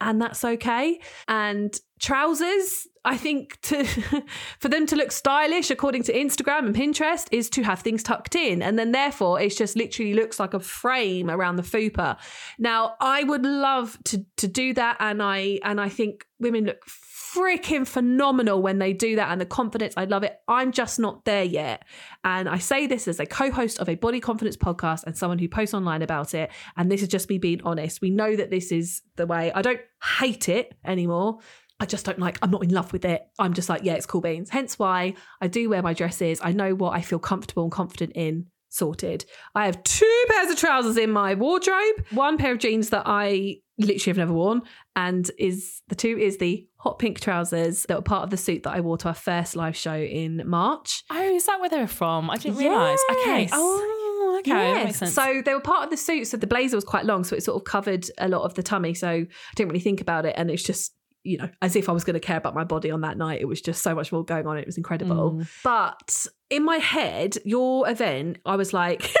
and 0.00 0.20
that's 0.20 0.44
okay. 0.44 1.00
And 1.28 1.78
trousers, 2.00 2.86
I 3.04 3.16
think 3.16 3.60
to 3.62 3.84
for 4.58 4.68
them 4.68 4.86
to 4.86 4.96
look 4.96 5.12
stylish 5.12 5.70
according 5.70 6.02
to 6.04 6.12
Instagram 6.12 6.66
and 6.66 6.74
Pinterest 6.74 7.28
is 7.30 7.48
to 7.50 7.62
have 7.62 7.80
things 7.80 8.02
tucked 8.02 8.34
in 8.34 8.62
and 8.62 8.78
then 8.78 8.92
therefore 8.92 9.40
it 9.40 9.56
just 9.56 9.76
literally 9.76 10.14
looks 10.14 10.40
like 10.40 10.54
a 10.54 10.60
frame 10.60 11.30
around 11.30 11.56
the 11.56 11.62
fupa. 11.62 12.18
Now, 12.58 12.96
I 13.00 13.24
would 13.24 13.44
love 13.44 13.98
to 14.04 14.24
to 14.36 14.48
do 14.48 14.74
that 14.74 14.96
and 15.00 15.22
I 15.22 15.60
and 15.62 15.80
I 15.80 15.88
think 15.88 16.26
women 16.38 16.64
look 16.64 16.84
freaking 17.34 17.86
phenomenal 17.86 18.60
when 18.60 18.78
they 18.78 18.92
do 18.92 19.16
that 19.16 19.30
and 19.30 19.40
the 19.40 19.46
confidence 19.46 19.94
i 19.96 20.04
love 20.04 20.22
it 20.22 20.40
i'm 20.48 20.72
just 20.72 20.98
not 20.98 21.24
there 21.24 21.44
yet 21.44 21.84
and 22.24 22.48
i 22.48 22.58
say 22.58 22.86
this 22.86 23.06
as 23.06 23.20
a 23.20 23.26
co-host 23.26 23.78
of 23.78 23.88
a 23.88 23.94
body 23.94 24.20
confidence 24.20 24.56
podcast 24.56 25.04
and 25.04 25.16
someone 25.16 25.38
who 25.38 25.48
posts 25.48 25.74
online 25.74 26.02
about 26.02 26.34
it 26.34 26.50
and 26.76 26.90
this 26.90 27.02
is 27.02 27.08
just 27.08 27.28
me 27.28 27.38
being 27.38 27.60
honest 27.62 28.00
we 28.00 28.10
know 28.10 28.34
that 28.34 28.50
this 28.50 28.72
is 28.72 29.02
the 29.16 29.26
way 29.26 29.52
i 29.52 29.62
don't 29.62 29.80
hate 30.18 30.48
it 30.48 30.74
anymore 30.84 31.38
I 31.82 31.86
just 31.86 32.04
don't 32.04 32.18
like, 32.18 32.38
I'm 32.42 32.50
not 32.50 32.62
in 32.62 32.68
love 32.68 32.92
with 32.92 33.06
it. 33.06 33.22
I'm 33.38 33.54
just 33.54 33.70
like, 33.70 33.84
yeah, 33.84 33.94
it's 33.94 34.04
cool 34.04 34.20
beans. 34.20 34.50
Hence 34.50 34.78
why 34.78 35.14
I 35.40 35.48
do 35.48 35.70
wear 35.70 35.80
my 35.80 35.94
dresses. 35.94 36.38
I 36.42 36.52
know 36.52 36.74
what 36.74 36.94
I 36.94 37.00
feel 37.00 37.18
comfortable 37.18 37.62
and 37.62 37.72
confident 37.72 38.12
in. 38.14 38.48
Sorted. 38.72 39.24
I 39.54 39.66
have 39.66 39.82
two 39.82 40.24
pairs 40.28 40.50
of 40.50 40.56
trousers 40.56 40.96
in 40.96 41.10
my 41.10 41.34
wardrobe, 41.34 42.04
one 42.10 42.38
pair 42.38 42.52
of 42.52 42.58
jeans 42.60 42.90
that 42.90 43.02
I 43.04 43.56
literally 43.78 44.10
have 44.10 44.16
never 44.16 44.32
worn, 44.32 44.62
and 44.94 45.28
is 45.38 45.82
the 45.88 45.96
two 45.96 46.16
is 46.16 46.38
the 46.38 46.68
hot 46.76 46.98
pink 47.00 47.18
trousers 47.20 47.82
that 47.88 47.96
were 47.96 48.02
part 48.02 48.22
of 48.22 48.30
the 48.30 48.36
suit 48.36 48.62
that 48.62 48.74
I 48.74 48.80
wore 48.80 48.96
to 48.98 49.08
our 49.08 49.14
first 49.14 49.56
live 49.56 49.76
show 49.76 49.96
in 49.96 50.42
March. 50.46 51.02
Oh, 51.10 51.34
is 51.34 51.46
that 51.46 51.58
where 51.60 51.68
they 51.68 51.80
were 51.80 51.86
from? 51.88 52.30
I 52.30 52.36
didn't 52.36 52.58
realise. 52.58 53.00
Okay. 53.10 53.48
Oh, 53.52 54.40
okay. 54.40 54.92
Sense. 54.92 55.14
So 55.14 55.42
they 55.44 55.52
were 55.52 55.60
part 55.60 55.84
of 55.84 55.90
the 55.90 55.96
suit. 55.96 56.28
So 56.28 56.36
the 56.36 56.46
blazer 56.46 56.76
was 56.76 56.84
quite 56.84 57.04
long, 57.04 57.24
so 57.24 57.34
it 57.34 57.42
sort 57.42 57.60
of 57.60 57.64
covered 57.64 58.06
a 58.18 58.28
lot 58.28 58.42
of 58.42 58.54
the 58.54 58.62
tummy. 58.62 58.94
So 58.94 59.08
I 59.08 59.26
didn't 59.56 59.70
really 59.70 59.82
think 59.82 60.00
about 60.00 60.26
it, 60.26 60.34
and 60.36 60.50
it's 60.50 60.62
just 60.62 60.94
you 61.22 61.38
know 61.38 61.48
as 61.62 61.76
if 61.76 61.88
I 61.88 61.92
was 61.92 62.04
going 62.04 62.14
to 62.14 62.20
care 62.20 62.36
about 62.36 62.54
my 62.54 62.64
body 62.64 62.90
on 62.90 63.02
that 63.02 63.16
night. 63.16 63.40
It 63.40 63.46
was 63.46 63.60
just 63.60 63.82
so 63.82 63.94
much 63.94 64.12
more 64.12 64.24
going 64.24 64.46
on. 64.46 64.58
It 64.58 64.66
was 64.66 64.76
incredible. 64.76 65.32
Mm. 65.32 65.48
But 65.62 66.26
in 66.48 66.64
my 66.64 66.76
head, 66.76 67.36
your 67.44 67.88
event, 67.88 68.38
I 68.44 68.56
was 68.56 68.72
like. 68.72 69.10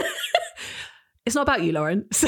It's 1.26 1.34
not 1.36 1.42
about 1.42 1.62
you, 1.62 1.72
Lauren. 1.72 2.06
So 2.20 2.26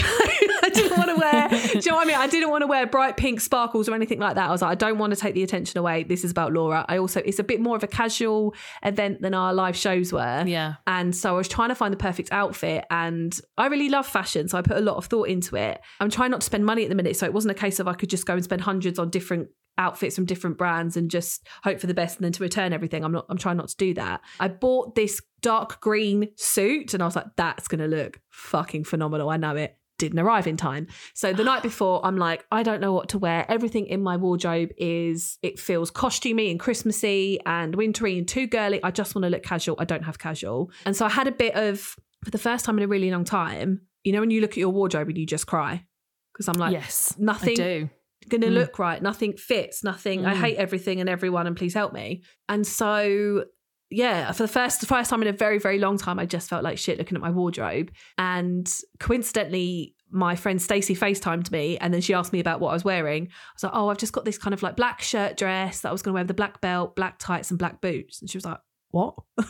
I 0.64 0.68
didn't 0.68 0.96
want 0.96 1.10
to 1.10 1.16
wear. 1.16 1.48
do 1.48 1.78
you 1.78 1.90
know 1.90 1.96
what 1.96 2.04
I 2.04 2.08
mean? 2.08 2.16
I 2.16 2.28
didn't 2.28 2.48
want 2.48 2.62
to 2.62 2.68
wear 2.68 2.86
bright 2.86 3.16
pink 3.16 3.40
sparkles 3.40 3.88
or 3.88 3.94
anything 3.94 4.20
like 4.20 4.36
that. 4.36 4.48
I 4.48 4.52
was 4.52 4.62
like, 4.62 4.70
I 4.70 4.74
don't 4.76 4.96
want 4.96 5.12
to 5.12 5.18
take 5.18 5.34
the 5.34 5.42
attention 5.42 5.76
away. 5.76 6.04
This 6.04 6.22
is 6.24 6.30
about 6.30 6.52
Laura. 6.52 6.86
I 6.88 6.98
also, 6.98 7.20
it's 7.24 7.40
a 7.40 7.44
bit 7.44 7.60
more 7.60 7.74
of 7.74 7.82
a 7.82 7.88
casual 7.88 8.54
event 8.84 9.20
than 9.20 9.34
our 9.34 9.52
live 9.52 9.76
shows 9.76 10.12
were. 10.12 10.44
yeah. 10.46 10.74
And 10.86 11.16
so 11.16 11.34
I 11.34 11.36
was 11.36 11.48
trying 11.48 11.70
to 11.70 11.74
find 11.74 11.92
the 11.92 11.98
perfect 11.98 12.30
outfit. 12.30 12.84
And 12.90 13.38
I 13.58 13.66
really 13.66 13.88
love 13.88 14.06
fashion. 14.06 14.46
So 14.48 14.56
I 14.56 14.62
put 14.62 14.76
a 14.76 14.80
lot 14.80 14.96
of 14.96 15.06
thought 15.06 15.28
into 15.28 15.56
it. 15.56 15.80
I'm 15.98 16.08
trying 16.10 16.30
not 16.30 16.42
to 16.42 16.46
spend 16.46 16.64
money 16.64 16.84
at 16.84 16.88
the 16.88 16.94
minute. 16.94 17.16
So 17.16 17.26
it 17.26 17.34
wasn't 17.34 17.50
a 17.50 17.60
case 17.60 17.80
of 17.80 17.88
I 17.88 17.94
could 17.94 18.08
just 18.08 18.24
go 18.24 18.34
and 18.34 18.44
spend 18.44 18.62
hundreds 18.62 19.00
on 19.00 19.10
different 19.10 19.48
outfits 19.78 20.16
from 20.16 20.24
different 20.24 20.58
brands 20.58 20.96
and 20.96 21.10
just 21.10 21.46
hope 21.64 21.80
for 21.80 21.86
the 21.86 21.94
best 21.94 22.16
and 22.16 22.24
then 22.24 22.32
to 22.32 22.42
return 22.42 22.72
everything. 22.72 23.04
I'm 23.04 23.12
not 23.12 23.26
I'm 23.28 23.38
trying 23.38 23.56
not 23.56 23.68
to 23.68 23.76
do 23.76 23.94
that. 23.94 24.20
I 24.40 24.48
bought 24.48 24.94
this 24.94 25.20
dark 25.40 25.80
green 25.80 26.28
suit 26.36 26.94
and 26.94 27.02
I 27.02 27.06
was 27.06 27.16
like, 27.16 27.26
that's 27.36 27.68
gonna 27.68 27.88
look 27.88 28.20
fucking 28.30 28.84
phenomenal. 28.84 29.30
I 29.30 29.36
know 29.36 29.56
it. 29.56 29.76
Didn't 29.98 30.18
arrive 30.18 30.48
in 30.48 30.56
time. 30.56 30.88
So 31.14 31.32
the 31.32 31.44
night 31.44 31.62
before, 31.62 32.04
I'm 32.04 32.16
like, 32.16 32.44
I 32.50 32.64
don't 32.64 32.80
know 32.80 32.92
what 32.92 33.10
to 33.10 33.18
wear. 33.18 33.46
Everything 33.48 33.86
in 33.86 34.02
my 34.02 34.16
wardrobe 34.16 34.70
is 34.76 35.38
it 35.42 35.60
feels 35.60 35.92
costumey 35.92 36.50
and 36.50 36.58
Christmassy 36.58 37.38
and 37.46 37.74
wintry 37.76 38.18
and 38.18 38.26
too 38.26 38.48
girly. 38.48 38.82
I 38.82 38.90
just 38.90 39.14
want 39.14 39.24
to 39.24 39.30
look 39.30 39.44
casual. 39.44 39.76
I 39.78 39.84
don't 39.84 40.02
have 40.02 40.18
casual. 40.18 40.70
And 40.86 40.96
so 40.96 41.06
I 41.06 41.08
had 41.08 41.28
a 41.28 41.32
bit 41.32 41.54
of 41.54 41.96
for 42.24 42.30
the 42.30 42.38
first 42.38 42.64
time 42.64 42.78
in 42.78 42.84
a 42.84 42.88
really 42.88 43.10
long 43.10 43.24
time, 43.24 43.82
you 44.02 44.12
know, 44.12 44.20
when 44.20 44.30
you 44.30 44.40
look 44.40 44.52
at 44.52 44.58
your 44.58 44.70
wardrobe 44.70 45.08
and 45.08 45.18
you 45.18 45.26
just 45.26 45.46
cry. 45.46 45.84
Because 46.32 46.48
I'm 46.48 46.58
like, 46.58 46.72
yes. 46.72 47.14
nothing 47.18 47.52
I 47.52 47.54
do. 47.54 47.90
Going 48.28 48.40
to 48.42 48.48
Mm. 48.48 48.54
look 48.54 48.78
right. 48.78 49.02
Nothing 49.02 49.36
fits. 49.36 49.82
Nothing. 49.84 50.24
I 50.26 50.34
Mm. 50.34 50.40
hate 50.40 50.56
everything 50.56 51.00
and 51.00 51.08
everyone, 51.08 51.46
and 51.46 51.56
please 51.56 51.74
help 51.74 51.92
me. 51.92 52.22
And 52.48 52.66
so, 52.66 53.44
yeah, 53.90 54.32
for 54.32 54.42
the 54.44 54.48
first 54.48 54.80
the 54.80 54.86
first 54.86 55.10
time 55.10 55.22
in 55.22 55.28
a 55.28 55.32
very 55.32 55.58
very 55.58 55.78
long 55.78 55.98
time, 55.98 56.18
I 56.18 56.26
just 56.26 56.48
felt 56.48 56.64
like 56.64 56.78
shit 56.78 56.98
looking 56.98 57.16
at 57.16 57.20
my 57.22 57.30
wardrobe. 57.30 57.90
And 58.18 58.66
coincidentally, 59.00 59.94
my 60.10 60.36
friend 60.36 60.60
Stacey 60.60 60.94
FaceTimed 60.94 61.50
me, 61.50 61.78
and 61.78 61.92
then 61.94 62.00
she 62.02 62.12
asked 62.14 62.32
me 62.32 62.40
about 62.40 62.60
what 62.60 62.70
I 62.70 62.74
was 62.74 62.84
wearing. 62.84 63.28
I 63.28 63.52
was 63.54 63.62
like, 63.62 63.72
oh, 63.74 63.88
I've 63.88 63.98
just 63.98 64.12
got 64.12 64.24
this 64.26 64.36
kind 64.38 64.52
of 64.52 64.62
like 64.62 64.76
black 64.76 65.00
shirt 65.00 65.36
dress 65.38 65.80
that 65.80 65.88
I 65.88 65.92
was 65.92 66.02
going 66.02 66.12
to 66.12 66.14
wear 66.14 66.22
with 66.22 66.28
the 66.28 66.34
black 66.34 66.60
belt, 66.60 66.96
black 66.96 67.18
tights, 67.18 67.50
and 67.50 67.58
black 67.58 67.80
boots. 67.80 68.20
And 68.20 68.28
she 68.30 68.36
was 68.36 68.44
like, 68.44 68.58
what? 68.90 69.14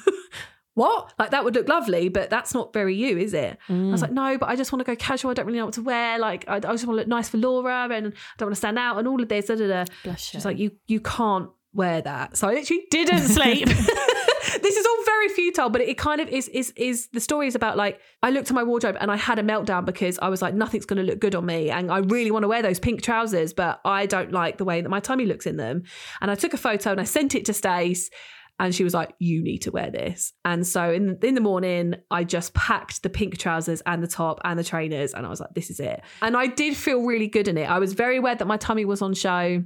What? 0.74 1.12
Like 1.18 1.30
that 1.30 1.44
would 1.44 1.54
look 1.54 1.68
lovely, 1.68 2.08
but 2.08 2.30
that's 2.30 2.54
not 2.54 2.72
very 2.72 2.94
you, 2.94 3.18
is 3.18 3.34
it? 3.34 3.58
I 3.68 3.72
was 3.72 4.00
mm. 4.00 4.02
like, 4.02 4.12
no, 4.12 4.38
but 4.38 4.48
I 4.48 4.56
just 4.56 4.72
want 4.72 4.80
to 4.80 4.84
go 4.84 4.96
casual. 4.96 5.30
I 5.30 5.34
don't 5.34 5.46
really 5.46 5.58
know 5.58 5.66
what 5.66 5.74
to 5.74 5.82
wear. 5.82 6.18
Like, 6.18 6.48
I, 6.48 6.56
I 6.56 6.60
just 6.60 6.86
want 6.86 6.96
to 6.96 7.00
look 7.00 7.08
nice 7.08 7.28
for 7.28 7.36
Laura, 7.36 7.88
and 7.90 8.08
I 8.08 8.10
don't 8.38 8.46
want 8.46 8.54
to 8.54 8.56
stand 8.56 8.78
out, 8.78 8.98
and 8.98 9.06
all 9.06 9.20
of 9.20 9.28
this. 9.28 9.46
Da, 9.46 9.56
da, 9.56 9.66
da. 9.66 9.84
Bless 10.04 10.20
She's 10.20 10.44
like, 10.44 10.58
you 10.58 10.72
you 10.86 11.00
can't 11.00 11.50
wear 11.74 12.00
that. 12.02 12.36
So 12.36 12.48
I 12.48 12.54
literally 12.54 12.84
didn't 12.90 13.20
sleep. 13.28 13.68
this 14.62 14.76
is 14.76 14.86
all 14.86 15.04
very 15.04 15.28
futile, 15.28 15.70
but 15.70 15.80
it 15.80 15.98
kind 15.98 16.20
of 16.20 16.28
is 16.28 16.48
is 16.48 16.72
is 16.76 17.08
the 17.08 17.20
story 17.20 17.46
is 17.46 17.54
about 17.54 17.76
like 17.76 18.00
I 18.22 18.30
looked 18.30 18.48
at 18.48 18.54
my 18.54 18.62
wardrobe 18.62 18.96
and 19.00 19.10
I 19.10 19.16
had 19.16 19.38
a 19.38 19.42
meltdown 19.42 19.84
because 19.84 20.18
I 20.20 20.28
was 20.28 20.42
like, 20.42 20.54
nothing's 20.54 20.86
gonna 20.86 21.02
look 21.02 21.18
good 21.18 21.34
on 21.34 21.46
me. 21.46 21.70
And 21.70 21.90
I 21.90 21.98
really 21.98 22.30
want 22.30 22.44
to 22.44 22.48
wear 22.48 22.62
those 22.62 22.78
pink 22.78 23.02
trousers, 23.02 23.52
but 23.52 23.80
I 23.84 24.06
don't 24.06 24.32
like 24.32 24.58
the 24.58 24.64
way 24.64 24.80
that 24.80 24.88
my 24.88 25.00
tummy 25.00 25.26
looks 25.26 25.46
in 25.46 25.56
them. 25.56 25.84
And 26.20 26.30
I 26.30 26.34
took 26.34 26.54
a 26.54 26.58
photo 26.58 26.92
and 26.92 27.00
I 27.00 27.04
sent 27.04 27.34
it 27.34 27.44
to 27.46 27.52
Stace. 27.52 28.10
And 28.58 28.74
she 28.74 28.84
was 28.84 28.94
like, 28.94 29.14
"You 29.18 29.42
need 29.42 29.58
to 29.62 29.70
wear 29.70 29.90
this." 29.90 30.32
And 30.44 30.66
so 30.66 30.92
in 30.92 31.18
in 31.22 31.34
the 31.34 31.40
morning, 31.40 31.96
I 32.10 32.24
just 32.24 32.54
packed 32.54 33.02
the 33.02 33.10
pink 33.10 33.38
trousers 33.38 33.80
and 33.86 34.02
the 34.02 34.08
top 34.08 34.40
and 34.44 34.58
the 34.58 34.64
trainers, 34.64 35.14
and 35.14 35.26
I 35.26 35.28
was 35.28 35.40
like, 35.40 35.54
"This 35.54 35.70
is 35.70 35.80
it." 35.80 36.02
And 36.20 36.36
I 36.36 36.46
did 36.46 36.76
feel 36.76 37.02
really 37.02 37.28
good 37.28 37.48
in 37.48 37.58
it. 37.58 37.68
I 37.68 37.78
was 37.78 37.92
very 37.94 38.18
aware 38.18 38.34
that 38.34 38.46
my 38.46 38.56
tummy 38.56 38.84
was 38.84 39.02
on 39.02 39.14
show 39.14 39.62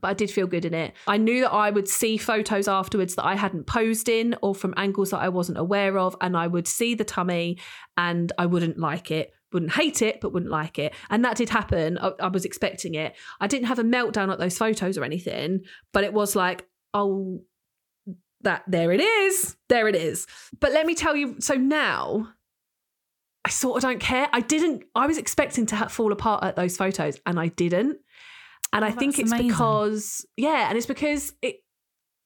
but 0.00 0.08
I 0.08 0.14
did 0.14 0.30
feel 0.30 0.46
good 0.46 0.64
in 0.64 0.74
it. 0.74 0.94
I 1.06 1.16
knew 1.16 1.40
that 1.42 1.52
I 1.52 1.70
would 1.70 1.88
see 1.88 2.16
photos 2.16 2.68
afterwards 2.68 3.14
that 3.16 3.24
I 3.24 3.34
hadn't 3.34 3.66
posed 3.66 4.08
in 4.08 4.36
or 4.42 4.54
from 4.54 4.74
angles 4.76 5.10
that 5.10 5.18
I 5.18 5.28
wasn't 5.28 5.58
aware 5.58 5.98
of, 5.98 6.16
and 6.20 6.36
I 6.36 6.46
would 6.46 6.68
see 6.68 6.94
the 6.94 7.04
tummy 7.04 7.58
and 7.96 8.32
I 8.38 8.46
wouldn't 8.46 8.78
like 8.78 9.10
it. 9.10 9.32
Wouldn't 9.52 9.72
hate 9.72 10.02
it, 10.02 10.20
but 10.20 10.32
wouldn't 10.32 10.52
like 10.52 10.78
it. 10.78 10.94
And 11.08 11.24
that 11.24 11.36
did 11.36 11.48
happen. 11.48 11.96
I, 11.98 12.12
I 12.20 12.28
was 12.28 12.44
expecting 12.44 12.94
it. 12.94 13.16
I 13.40 13.46
didn't 13.46 13.68
have 13.68 13.78
a 13.78 13.84
meltdown 13.84 14.30
at 14.30 14.38
those 14.38 14.58
photos 14.58 14.98
or 14.98 15.04
anything, 15.04 15.60
but 15.92 16.04
it 16.04 16.12
was 16.12 16.36
like, 16.36 16.66
oh, 16.92 17.40
that 18.42 18.62
there 18.68 18.92
it 18.92 19.00
is. 19.00 19.56
There 19.68 19.88
it 19.88 19.96
is. 19.96 20.26
But 20.60 20.72
let 20.72 20.86
me 20.86 20.94
tell 20.94 21.16
you, 21.16 21.36
so 21.40 21.54
now 21.54 22.28
I 23.44 23.50
sort 23.50 23.76
of 23.78 23.82
don't 23.82 24.00
care. 24.00 24.28
I 24.32 24.40
didn't, 24.40 24.84
I 24.94 25.06
was 25.06 25.18
expecting 25.18 25.66
to 25.66 25.76
ha- 25.76 25.88
fall 25.88 26.12
apart 26.12 26.44
at 26.44 26.56
those 26.56 26.76
photos 26.76 27.18
and 27.26 27.38
I 27.38 27.48
didn't. 27.48 27.98
And 28.72 28.84
I 28.84 28.88
Oh, 28.88 28.92
think 28.92 29.18
it's 29.18 29.32
amazing. 29.32 29.48
because, 29.48 30.26
yeah, 30.36 30.68
and 30.68 30.76
it's 30.76 30.86
because 30.86 31.32
it, 31.42 31.56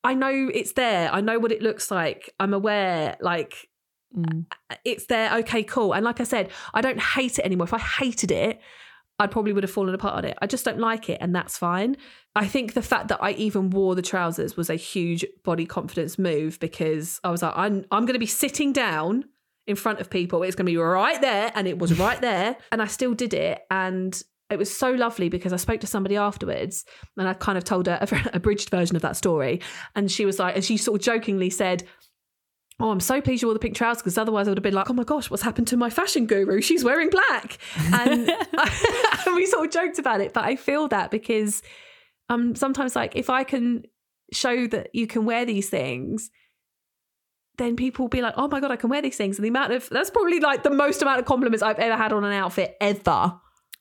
I 0.05 0.15
know 0.15 0.51
it's 0.53 0.73
there. 0.73 1.13
I 1.13 1.21
know 1.21 1.39
what 1.39 1.53
it 1.53 1.63
looks 1.63 1.91
like. 1.91 2.31
I'm 2.41 2.53
aware, 2.55 3.17
like, 3.21 3.69
Mm. 4.17 4.45
it's 4.85 5.07
there. 5.07 5.39
Okay, 5.39 5.63
cool. 5.63 5.95
And 5.95 6.05
like 6.05 6.21
I 6.21 6.25
said, 6.25 6.51
I 6.75 6.83
don't 6.83 7.01
hate 7.01 7.39
it 7.39 7.47
anymore. 7.47 7.65
If 7.65 7.73
I 7.73 7.79
hated 7.79 8.31
it, 8.31 8.61
I 9.23 9.29
probably 9.29 9.53
would 9.53 9.63
have 9.63 9.71
fallen 9.71 9.95
apart 9.95 10.17
on 10.17 10.25
it. 10.25 10.37
I 10.43 10.49
just 10.49 10.65
don't 10.65 10.81
like 10.81 11.09
it, 11.09 11.19
and 11.21 11.33
that's 11.33 11.57
fine. 11.57 11.97
I 12.35 12.47
think 12.47 12.75
the 12.75 12.83
fact 12.83 13.07
that 13.09 13.23
I 13.23 13.33
even 13.33 13.71
wore 13.71 13.95
the 13.95 14.03
trousers 14.03 14.57
was 14.57 14.69
a 14.69 14.75
huge 14.75 15.25
body 15.45 15.65
confidence 15.65 16.19
move 16.19 16.59
because 16.59 17.21
I 17.23 17.31
was 17.31 17.41
like, 17.43 17.55
I'm 17.57 17.85
I'm 17.93 18.05
going 18.05 18.15
to 18.15 18.19
be 18.19 18.27
sitting 18.27 18.73
down 18.73 19.25
in 19.69 19.77
front 19.77 20.01
of 20.01 20.11
people. 20.11 20.43
It's 20.43 20.57
going 20.57 20.67
to 20.67 20.73
be 20.73 20.77
right 20.77 21.21
there, 21.21 21.53
and 21.55 21.69
it 21.69 21.79
was 21.79 21.97
right 22.01 22.21
there, 22.21 22.57
and 22.73 22.83
I 22.83 22.87
still 22.89 23.15
did 23.15 23.33
it, 23.33 23.61
and 23.71 24.21
it 24.51 24.59
was 24.59 24.77
so 24.77 24.91
lovely 24.91 25.29
because 25.29 25.53
I 25.53 25.57
spoke 25.57 25.81
to 25.81 25.87
somebody 25.87 26.17
afterwards 26.17 26.85
and 27.17 27.27
I 27.27 27.33
kind 27.33 27.57
of 27.57 27.65
told 27.65 27.87
her 27.87 27.99
a 28.01 28.31
abridged 28.35 28.69
version 28.69 28.97
of 28.97 29.03
that 29.03 29.17
story. 29.17 29.63
And 29.97 30.11
she 30.11 30.27
was 30.27 30.39
like, 30.39 30.55
and 30.57 30.63
she 30.63 30.77
sort 30.77 31.01
of 31.01 31.05
jokingly 31.05 31.49
said, 31.49 31.85
Oh, 32.83 32.91
I'm 32.91 32.99
so 32.99 33.21
pleased 33.21 33.43
you 33.43 33.49
wore 33.49 33.55
the 33.55 33.61
pink 33.61 33.77
trousers 33.77 34.03
because 34.03 34.19
otherwise 34.19 34.49
I 34.49 34.51
would 34.51 34.59
have 34.59 34.65
been 34.65 34.75
like, 34.75 34.91
oh 34.91 34.93
my 34.93 35.05
gosh, 35.05 35.31
what's 35.31 35.45
happened 35.45 35.69
to 35.69 35.77
my 35.77 35.89
fashion 35.89 36.27
guru? 36.27 36.61
She's 36.61 36.83
wearing 36.83 37.11
black. 37.11 37.59
And, 37.93 38.29
and 39.27 39.37
we 39.37 39.47
sort 39.47 39.67
of 39.67 39.73
joked 39.73 40.01
about 40.01 40.21
it. 40.21 40.33
But 40.33 40.45
I 40.45 40.57
feel 40.57 40.89
that 40.89 41.13
because 41.13 41.63
um, 42.29 42.57
sometimes, 42.57 42.97
like, 42.97 43.15
if 43.15 43.31
I 43.31 43.45
can 43.45 43.85
show 44.33 44.67
that 44.67 44.93
you 44.93 45.07
can 45.07 45.25
wear 45.25 45.45
these 45.45 45.71
things, 45.71 46.33
then 47.57 47.77
people 47.77 48.03
will 48.03 48.09
be 48.11 48.21
like, 48.21 48.35
oh 48.37 48.49
my 48.49 48.59
God, 48.59 48.73
I 48.73 48.77
can 48.77 48.91
wear 48.91 49.01
these 49.01 49.17
things. 49.17 49.39
And 49.39 49.45
the 49.45 49.51
amount 49.51 49.73
of 49.73 49.89
that's 49.89 50.11
probably 50.11 50.41
like 50.41 50.65
the 50.65 50.71
most 50.71 51.03
amount 51.03 51.21
of 51.21 51.25
compliments 51.25 51.63
I've 51.63 51.79
ever 51.79 51.97
had 51.97 52.13
on 52.13 52.25
an 52.25 52.33
outfit 52.33 52.77
ever. 52.81 53.39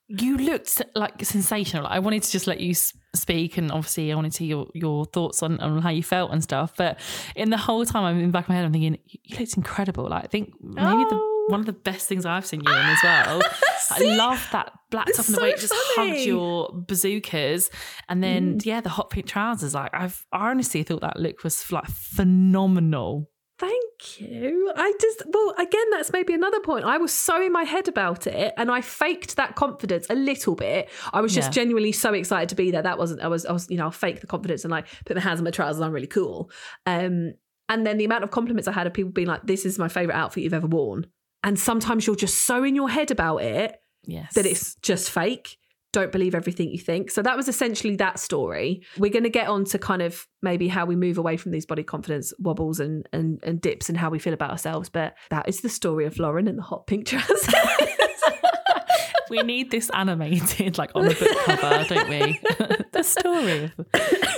You 0.10 0.38
looked 0.38 0.80
like 0.94 1.26
sensational. 1.26 1.88
I 1.88 1.98
wanted 1.98 2.22
to 2.22 2.32
just 2.32 2.46
let 2.46 2.60
you 2.60 2.76
speak, 3.13 3.58
and 3.58 3.71
obviously, 3.71 4.12
I 4.12 4.15
wanted 4.15 4.34
to 4.34 4.39
hear 4.39 4.58
your, 4.58 4.67
your 4.74 5.06
thoughts 5.06 5.43
on, 5.43 5.60
on 5.60 5.82
how 5.82 5.89
you 5.89 6.04
felt 6.04 6.32
and 6.32 6.41
stuff. 6.43 6.74
But 6.78 7.00
in 7.36 7.50
the 7.50 7.58
whole 7.58 7.86
time, 7.86 8.04
I'm 8.04 8.19
in 8.19 8.28
the 8.28 8.32
back 8.32 8.45
of 8.45 8.50
my 8.50 8.56
head, 8.56 8.65
I'm 8.65 8.71
thinking, 8.71 8.97
you 9.06 9.38
looked 9.38 9.58
incredible. 9.58 10.10
Like, 10.10 10.24
I 10.24 10.28
think 10.28 10.54
maybe 10.62 10.88
oh. 10.88 11.10
the, 11.10 11.52
one 11.52 11.60
of 11.60 11.65
the 11.65 11.74
best 11.74 12.08
things 12.08 12.26
I've 12.26 12.45
seen 12.45 12.62
you 12.65 12.71
in 12.71 12.78
as 12.78 13.00
well. 13.04 13.41
I 13.91 14.00
love 14.15 14.47
that 14.52 14.74
black 14.89 15.08
top 15.08 15.26
and 15.26 15.36
the 15.36 15.39
so 15.39 15.41
way 15.41 15.50
it 15.50 15.60
just 15.60 15.74
funny. 15.95 16.12
hugged 16.12 16.26
your 16.26 16.69
bazookas, 16.74 17.69
and 18.08 18.24
then 18.24 18.58
mm. 18.58 18.65
yeah, 18.65 18.82
the 18.82 18.89
hot 18.89 19.10
pink 19.10 19.26
trousers. 19.26 19.74
Like, 19.74 19.93
I've 19.93 20.26
I 20.32 20.50
honestly 20.50 20.84
thought 20.84 21.02
that 21.02 21.19
look 21.19 21.43
was 21.43 21.71
like 21.71 21.88
phenomenal. 21.88 23.30
Thank 23.60 23.90
you. 24.20 24.72
I 24.76 24.94
just, 25.00 25.24
well, 25.28 25.54
again, 25.58 25.90
that's 25.92 26.12
maybe 26.12 26.34
another 26.34 26.60
point. 26.60 26.86
I 26.86 26.98
was 26.98 27.14
so 27.14 27.42
in 27.42 27.52
my 27.52 27.64
head 27.64 27.88
about 27.88 28.28
it 28.28 28.54
and 28.58 28.72
I 28.72 28.82
faked 28.82 29.36
that 29.36 29.56
confidence 29.56 30.08
a 30.10 30.16
little 30.16 30.56
bit. 30.56 30.90
I 31.14 31.22
was 31.22 31.34
just 31.34 31.50
yeah. 31.50 31.64
genuinely 31.64 31.92
so 31.92 32.14
excited 32.14 32.50
to 32.50 32.56
be 32.56 32.72
there. 32.72 32.82
That 32.82 32.98
wasn't, 32.98 33.22
I 33.22 33.28
was, 33.28 33.46
I 33.46 33.52
was, 33.52 33.70
you 33.70 33.78
know, 33.78 33.86
I'll 33.86 33.92
fake 33.92 34.22
the 34.22 34.28
confidence 34.28 34.64
and 34.64 34.72
like 34.72 34.88
put 35.06 35.16
my 35.16 35.22
hands 35.22 35.40
on 35.40 35.44
my 35.44 35.52
trousers. 35.52 35.82
I'm 35.82 35.92
really 35.92 36.08
cool. 36.08 36.50
Um, 36.86 37.34
and 37.70 37.88
then 37.88 37.98
the 37.98 38.06
amount 38.06 38.24
of 38.24 38.32
compliments 38.32 38.68
I 38.68 38.74
had 38.74 38.88
of 38.88 38.94
people 38.94 39.12
being 39.12 39.28
like, 39.28 39.44
this 39.44 39.66
is 39.66 39.80
my 39.80 39.88
favorite 39.88 40.16
outfit 40.16 40.44
you've 40.44 40.54
ever 40.54 40.68
worn. 40.68 41.08
And 41.44 41.58
sometimes 41.58 42.06
you're 42.06 42.16
just 42.16 42.46
so 42.46 42.64
in 42.64 42.76
your 42.76 42.90
head 42.90 43.12
about 43.12 43.38
it 43.38 43.82
yes. 44.04 44.34
that 44.34 44.46
it's 44.46 44.76
just 44.76 45.10
fake 45.10 45.58
don't 45.91 46.12
believe 46.12 46.34
everything 46.34 46.69
you 46.69 46.80
think. 46.80 47.12
So 47.12 47.21
that 47.21 47.36
was 47.36 47.47
essentially 47.47 47.95
that 47.97 48.19
story. 48.19 48.82
We're 48.97 49.12
going 49.12 49.23
to 49.23 49.30
get 49.30 49.47
on 49.47 49.65
to 49.65 49.80
kind 49.80 50.01
of 50.01 50.27
maybe 50.41 50.67
how 50.67 50.86
we 50.86 50.95
move 50.95 51.17
away 51.17 51.38
from 51.38 51.51
these 51.51 51.65
body 51.65 51.84
confidence 51.84 52.34
wobbles 52.39 52.80
and, 52.80 53.08
and, 53.12 53.39
and 53.43 53.60
dips 53.60 53.89
and 53.89 53.97
how 53.97 54.10
we 54.10 54.19
feel 54.19 54.34
about 54.34 54.51
ourselves. 54.51 54.89
But 54.89 55.17
that 55.30 55.49
is 55.49 55.62
the 55.62 55.69
story 55.69 56.06
of 56.06 56.17
Lauren 56.17 56.47
and 56.47 56.58
the 56.58 56.63
hot 56.63 56.88
pink 56.88 57.08
trousers. 57.08 57.54
we 59.30 59.41
need 59.43 59.71
this 59.71 59.89
animated 59.93 60.77
like 60.77 60.91
on 60.95 61.06
the 61.06 61.15
book 61.15 61.38
cover, 61.45 61.86
don't 61.93 62.10
we? 62.10 62.39
the 62.91 63.04
story. 63.04 63.71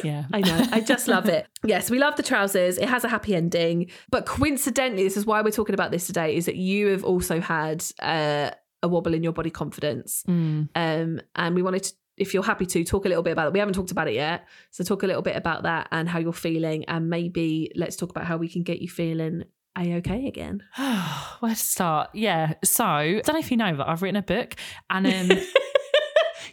Yeah. 0.03 0.25
I 0.31 0.41
know. 0.41 0.67
I 0.71 0.81
just 0.81 1.07
love 1.07 1.27
it. 1.27 1.47
Yes, 1.63 1.89
we 1.89 1.99
love 1.99 2.15
the 2.15 2.23
trousers. 2.23 2.77
It 2.77 2.89
has 2.89 3.03
a 3.03 3.09
happy 3.09 3.35
ending. 3.35 3.89
But 4.09 4.25
coincidentally, 4.25 5.03
this 5.03 5.17
is 5.17 5.25
why 5.25 5.41
we're 5.41 5.51
talking 5.51 5.73
about 5.73 5.91
this 5.91 6.07
today, 6.07 6.35
is 6.35 6.45
that 6.45 6.55
you 6.55 6.87
have 6.87 7.03
also 7.03 7.39
had 7.39 7.83
uh, 7.99 8.51
a 8.83 8.87
wobble 8.87 9.13
in 9.13 9.23
your 9.23 9.33
body 9.33 9.49
confidence. 9.49 10.23
Mm. 10.27 10.69
Um, 10.75 11.21
and 11.35 11.55
we 11.55 11.63
wanted 11.63 11.83
to, 11.83 11.93
if 12.17 12.33
you're 12.33 12.43
happy 12.43 12.67
to, 12.67 12.83
talk 12.83 13.05
a 13.05 13.07
little 13.07 13.23
bit 13.23 13.31
about 13.31 13.47
it. 13.47 13.53
We 13.53 13.59
haven't 13.59 13.73
talked 13.73 13.91
about 13.91 14.07
it 14.07 14.13
yet. 14.13 14.45
So 14.69 14.83
talk 14.83 15.01
a 15.01 15.07
little 15.07 15.23
bit 15.23 15.35
about 15.35 15.63
that 15.63 15.87
and 15.91 16.07
how 16.07 16.19
you're 16.19 16.33
feeling. 16.33 16.85
And 16.85 17.09
maybe 17.09 17.71
let's 17.75 17.95
talk 17.95 18.11
about 18.11 18.25
how 18.25 18.37
we 18.37 18.47
can 18.47 18.61
get 18.61 18.81
you 18.81 18.89
feeling 18.89 19.45
a 19.75 19.95
okay 19.95 20.27
again. 20.27 20.61
Where 21.39 21.51
to 21.51 21.55
start? 21.55 22.11
Yeah. 22.13 22.53
So 22.63 22.85
I 22.85 23.21
don't 23.23 23.33
know 23.33 23.39
if 23.39 23.49
you 23.49 23.57
know, 23.57 23.73
but 23.73 23.87
I've 23.87 24.03
written 24.03 24.17
a 24.17 24.21
book 24.21 24.55
and 24.89 25.07
um 25.07 25.39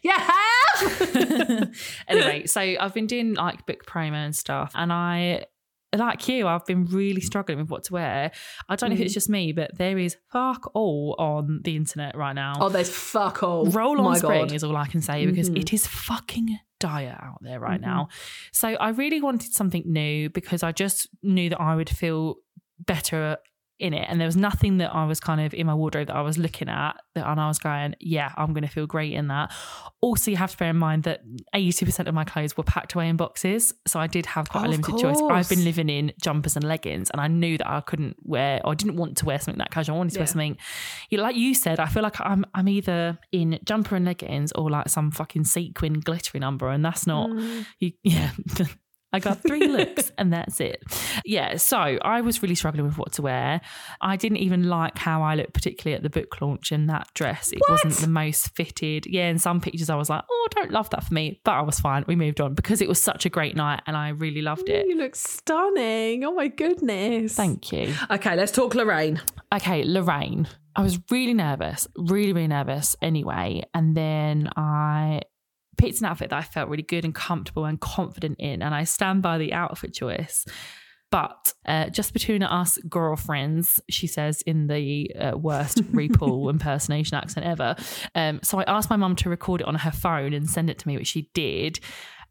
Yeah. 0.03 0.31
anyway, 2.09 2.47
so 2.47 2.61
I've 2.61 2.95
been 2.95 3.07
doing 3.07 3.35
like 3.35 3.67
book 3.67 3.85
promo 3.85 4.15
and 4.15 4.35
stuff, 4.35 4.73
and 4.75 4.93
I 4.93 5.45
like 5.97 6.29
you, 6.29 6.47
I've 6.47 6.67
been 6.67 6.85
really 6.87 7.21
struggling 7.21 7.59
with 7.59 7.69
what 7.69 7.85
to 7.85 7.95
wear. 7.95 8.31
I 8.69 8.77
don't 8.77 8.91
know 8.91 8.97
mm. 8.97 9.01
if 9.01 9.07
it's 9.07 9.13
mm. 9.13 9.15
just 9.15 9.29
me, 9.29 9.53
but 9.53 9.77
there 9.77 9.99
is 9.99 10.17
fuck 10.31 10.71
all 10.75 11.17
on 11.19 11.61
the 11.65 11.77
internet 11.77 12.17
right 12.17 12.35
now. 12.35 12.55
Oh, 12.61 12.69
there's 12.69 12.91
fuck 12.91 13.43
all. 13.43 13.67
Roll 13.67 13.99
on 13.99 14.05
My 14.05 14.19
spring 14.19 14.47
God. 14.49 14.53
is 14.53 14.63
all 14.63 14.77
I 14.77 14.87
can 14.87 15.01
say 15.01 15.27
because 15.27 15.49
mm-hmm. 15.49 15.59
it 15.59 15.73
is 15.73 15.87
fucking 15.87 16.59
dire 16.79 17.19
out 17.21 17.39
there 17.41 17.61
right 17.61 17.81
mm-hmm. 17.81 17.91
now. 17.91 18.09
So 18.53 18.69
I 18.69 18.91
really 18.91 19.21
wanted 19.21 19.53
something 19.53 19.83
new 19.87 20.31
because 20.31 20.63
I 20.63 20.73
just 20.73 21.09
knew 21.23 21.51
that 21.51 21.61
I 21.61 21.75
would 21.75 21.91
feel 21.91 22.37
better 22.79 23.37
in 23.81 23.95
it. 23.95 24.07
And 24.09 24.21
there 24.21 24.27
was 24.27 24.37
nothing 24.37 24.79
that 24.79 24.95
I 24.95 25.07
was 25.07 25.21
kind 25.21 25.41
of 25.41 25.55
in 25.55 25.67
my 25.67 25.75
wardrobe 25.75 26.09
that 26.09 26.17
I 26.17 26.23
was 26.23 26.39
looking 26.39 26.69
at 26.69 26.95
that 27.15 27.27
and 27.27 27.41
I 27.41 27.49
was 27.49 27.59
going, 27.59 27.95
yeah, 28.01 28.33
I'm 28.37 28.53
going 28.53 28.63
to 28.63 28.69
feel 28.69 28.87
great 28.87 29.13
in 29.13 29.29
that. 29.29 29.53
Also, 30.01 30.31
you 30.31 30.37
have 30.37 30.53
to 30.53 30.57
bear 30.57 30.71
in 30.71 30.77
mind 30.77 31.05
that 31.05 31.23
80% 31.55 32.07
of 32.07 32.15
my 32.15 32.25
clothes 32.25 32.57
were 32.57 32.65
packed 32.65 32.95
away 32.95 33.09
in 33.09 33.17
boxes. 33.17 33.75
So 33.87 33.99
I 34.01 34.07
did 34.07 34.27
have 34.27 34.49
quite 34.49 34.65
oh, 34.65 34.69
a 34.69 34.71
limited 34.71 34.99
choice. 34.99 35.21
I've 35.21 35.49
been 35.49 35.65
living 35.65 35.89
in 35.89 36.13
jumpers 36.23 36.57
and 36.57 36.65
leggings 36.65 37.11
and 37.11 37.21
I 37.21 37.29
knew 37.29 37.59
that 37.59 37.69
I 37.69 37.81
couldn't 37.81 38.17
wear 38.23 38.61
or 38.65 38.73
I 38.73 38.75
didn't 38.75 38.97
want 38.97 39.17
to 39.19 39.25
wear 39.25 39.39
something 39.39 39.59
that 39.59 39.71
casual. 39.71 39.97
I 39.97 39.99
wanted 39.99 40.11
to 40.11 40.17
yeah. 40.17 40.21
wear 40.21 40.27
something, 40.27 40.57
like 41.13 41.37
you 41.37 41.55
said, 41.55 41.81
I 41.81 41.87
feel 41.87 42.03
like 42.03 42.21
I'm, 42.21 42.45
I'm 42.55 42.69
either 42.69 43.19
in 43.33 43.59
jumper 43.65 43.97
and 43.97 44.05
leggings 44.05 44.53
or 44.53 44.71
like 44.71 44.89
some 44.89 45.11
fucking 45.11 45.45
sequin 45.45 46.01
glittery 46.01 46.41
number. 46.41 46.69
And 46.69 46.85
that's 46.85 47.07
not, 47.07 47.31
mm. 47.31 47.67
you, 47.79 47.93
yeah. 48.03 48.31
I 49.13 49.19
got 49.19 49.43
three 49.43 49.67
looks 49.67 50.13
and 50.19 50.33
that's 50.33 50.61
it. 50.61 50.83
Yeah, 51.25 51.57
so 51.57 51.77
I 51.77 52.21
was 52.21 52.43
really 52.43 52.55
struggling 52.55 52.87
with 52.87 52.99
what 52.99 53.13
to 53.13 53.23
wear. 53.23 53.61
I 54.01 54.17
didn't 54.17 54.39
even 54.39 54.69
like 54.69 54.99
how 54.99 55.23
I 55.23 55.35
looked, 55.35 55.53
particularly 55.53 55.97
at 55.97 56.03
the 56.03 56.11
book 56.11 56.41
launch 56.41 56.73
in 56.73 56.87
that 56.87 57.09
dress. 57.15 57.53
It 57.53 57.61
what? 57.61 57.85
wasn't 57.85 57.95
the 57.97 58.09
most 58.09 58.55
fitted. 58.55 59.07
Yeah, 59.07 59.29
in 59.29 59.39
some 59.39 59.61
pictures 59.61 59.91
I 59.91 59.97
was 59.97 60.09
like, 60.09 60.23
oh, 60.31 60.49
I 60.51 60.61
don't 60.61 60.71
love 60.73 60.91
that 60.91 61.05
for 61.05 61.15
me. 61.15 61.41
But 61.45 61.53
I 61.53 61.63
was 61.63 61.81
fine. 61.81 62.05
We 62.07 62.17
moved 62.17 62.41
on 62.41 62.55
because 62.55 62.81
it 62.81 62.89
was 62.89 63.03
such 63.03 63.27
a 63.27 63.29
great 63.29 63.57
night 63.57 63.83
and 63.87 63.97
I 63.97 64.11
really 64.11 64.43
loved 64.43 64.69
it. 64.69 64.87
You 64.87 64.97
look 64.97 65.17
stunning. 65.17 66.25
Oh 66.25 66.35
my 66.35 66.49
goodness. 66.49 67.35
Thank 67.35 67.73
you. 67.73 67.95
Okay, 68.11 68.37
let's 68.37 68.53
talk 68.53 68.75
Lorraine. 68.75 69.21
Okay, 69.53 69.85
Lorraine. 69.85 70.47
I 70.77 70.83
was 70.83 71.01
really 71.11 71.35
nervous, 71.35 71.89
really, 71.97 72.33
really 72.33 72.47
nervous 72.47 72.95
anyway. 73.03 73.65
And 73.75 73.97
then 73.97 74.49
I 74.57 75.23
picked 75.81 76.01
an 76.01 76.07
outfit 76.07 76.31
that 76.31 76.39
I 76.39 76.43
felt 76.43 76.69
really 76.69 76.83
good 76.83 77.05
and 77.05 77.15
comfortable 77.15 77.65
and 77.65 77.81
confident 77.81 78.37
in, 78.39 78.63
and 78.63 78.75
I 78.75 78.85
stand 78.85 79.23
by 79.23 79.39
the 79.39 79.53
outfit 79.53 79.95
choice. 79.95 80.47
But 81.11 81.53
uh, 81.67 81.89
just 81.89 82.13
between 82.13 82.43
us 82.45 82.79
girlfriends, 82.89 83.81
she 83.91 84.07
says 84.07 84.43
in 84.43 84.69
the 84.69 85.11
uh, 85.19 85.37
worst 85.37 85.79
RuPaul 85.93 86.51
impersonation 86.51 87.17
accent 87.17 87.47
ever. 87.47 87.75
Um, 88.15 88.41
so 88.45 88.61
I 88.61 88.65
asked 88.65 88.91
my 88.91 88.97
mum 88.97 89.17
to 89.17 89.29
record 89.29 89.61
it 89.61 89.67
on 89.67 89.75
her 89.75 89.91
phone 89.91 90.33
and 90.33 90.49
send 90.49 90.71
it 90.71 90.79
to 90.79 90.87
me, 90.87 90.97
which 90.97 91.09
she 91.09 91.29
did. 91.35 91.81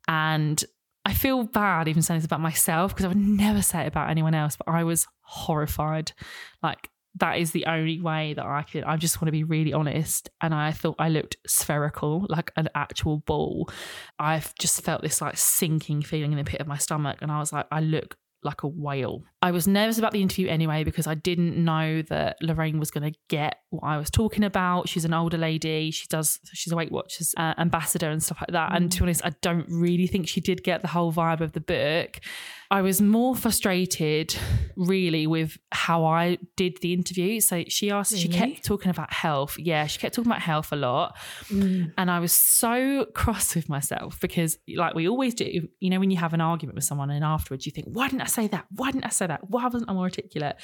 And 0.08 0.64
I 1.04 1.14
feel 1.14 1.44
bad 1.44 1.90
even 1.90 2.02
saying 2.02 2.20
this 2.20 2.26
about 2.26 2.40
myself 2.40 2.94
because 2.94 3.06
I 3.06 3.10
would 3.10 3.18
never 3.18 3.62
say 3.62 3.82
it 3.82 3.88
about 3.88 4.10
anyone 4.10 4.34
else, 4.34 4.56
but 4.56 4.70
I 4.70 4.84
was 4.86 5.08
horrified. 5.22 6.14
Like 6.64 6.90
that 7.16 7.38
is 7.38 7.52
the 7.52 7.66
only 7.66 8.00
way 8.00 8.34
that 8.34 8.46
I 8.46 8.64
can. 8.64 8.84
I 8.84 8.98
just 8.98 9.20
want 9.20 9.28
to 9.28 9.32
be 9.32 9.44
really 9.44 9.74
honest. 9.74 10.30
And 10.42 10.54
I 10.54 10.72
thought 10.72 10.96
I 11.00 11.10
looked 11.10 11.38
spherical, 11.48 12.26
like 12.30 12.52
an 12.56 12.70
actual 12.76 13.18
ball. 13.20 13.70
I've 14.20 14.54
just 14.56 14.82
felt 14.82 15.02
this 15.02 15.22
like 15.22 15.38
sinking 15.38 16.04
feeling 16.04 16.32
in 16.32 16.38
the 16.38 16.44
pit 16.44 16.62
of 16.62 16.68
my 16.68 16.78
stomach. 16.78 17.18
And 17.22 17.32
I 17.32 17.40
was 17.40 17.52
like, 17.52 17.66
I 17.72 17.82
look 17.82 18.16
like 18.44 18.64
a 18.64 18.68
whale. 18.68 19.24
I 19.42 19.52
was 19.52 19.68
nervous 19.68 19.98
about 19.98 20.14
the 20.14 20.22
interview 20.22 20.48
anyway 20.48 20.84
because 20.84 21.08
I 21.08 21.16
didn't 21.16 21.62
know 21.62 22.02
that 22.04 22.38
Lorraine 22.42 22.80
was 22.80 22.92
going 22.92 23.12
to 23.12 23.20
get 23.28 23.58
what 23.70 23.84
I 23.84 23.98
was 23.98 24.10
talking 24.10 24.44
about. 24.44 24.88
She's 24.88 25.06
an 25.06 25.14
older 25.14 25.38
lady. 25.38 25.92
She 25.92 26.08
does. 26.08 26.40
She's 26.54 26.72
a 26.72 26.76
Weight 26.76 26.92
Watchers 26.92 27.34
uh, 27.38 27.54
ambassador 27.58 28.10
and 28.10 28.24
stuff 28.24 28.40
like 28.42 28.52
that. 28.52 28.72
Mm. 28.72 28.76
And 28.78 28.92
to 28.92 29.00
be 29.00 29.04
honest, 29.04 29.26
I 29.26 29.32
don't 29.42 29.66
really 29.70 30.08
think 30.08 30.28
she 30.28 30.42
did 30.42 30.64
get 30.64 30.82
the 30.82 30.88
whole 30.88 31.12
vibe 31.12 31.42
of 31.42 31.52
the 31.52 31.60
book. 31.60 32.20
I 32.72 32.84
was 32.84 33.02
more 33.02 33.36
frustrated, 33.36 34.36
really, 34.76 35.26
with 35.26 35.58
how 35.72 36.06
I 36.06 36.38
did 36.56 36.78
the 36.82 36.94
interview. 36.94 37.40
So 37.40 37.64
she 37.68 37.90
asked, 37.90 38.12
really? 38.12 38.22
she 38.24 38.30
kept 38.30 38.64
talking 38.64 38.92
about 38.92 39.12
health. 39.12 39.58
Yeah, 39.58 39.88
she 39.88 39.98
kept 39.98 40.14
talking 40.14 40.32
about 40.32 40.44
health 40.44 40.72
a 40.72 40.76
lot. 40.76 41.18
Mm. 41.48 41.94
And 41.98 42.12
I 42.12 42.20
was 42.20 42.32
so 42.32 43.06
cross 43.16 43.56
with 43.56 43.70
myself 43.70 44.20
because, 44.20 44.60
like 44.76 44.94
we 44.94 45.10
always 45.10 45.34
do, 45.34 45.68
you 45.80 45.90
know, 45.90 46.00
when 46.00 46.12
you 46.12 46.18
have 46.18 46.34
an 46.34 46.42
argument 46.42 46.76
with 46.76 46.84
someone 46.84 47.10
and 47.10 47.24
afterwards 47.24 47.66
you 47.66 47.72
think, 47.72 47.88
why 47.88 48.08
didn't 48.08 48.22
I 48.22 48.28
say 48.28 48.48
that? 48.48 48.66
Why 48.76 48.92
didn't 48.92 49.06
I 49.06 49.10
say 49.10 49.26
that? 49.26 49.50
Why 49.50 49.64
wasn't 49.64 49.90
I 49.90 49.94
more 49.94 50.04
articulate? 50.04 50.58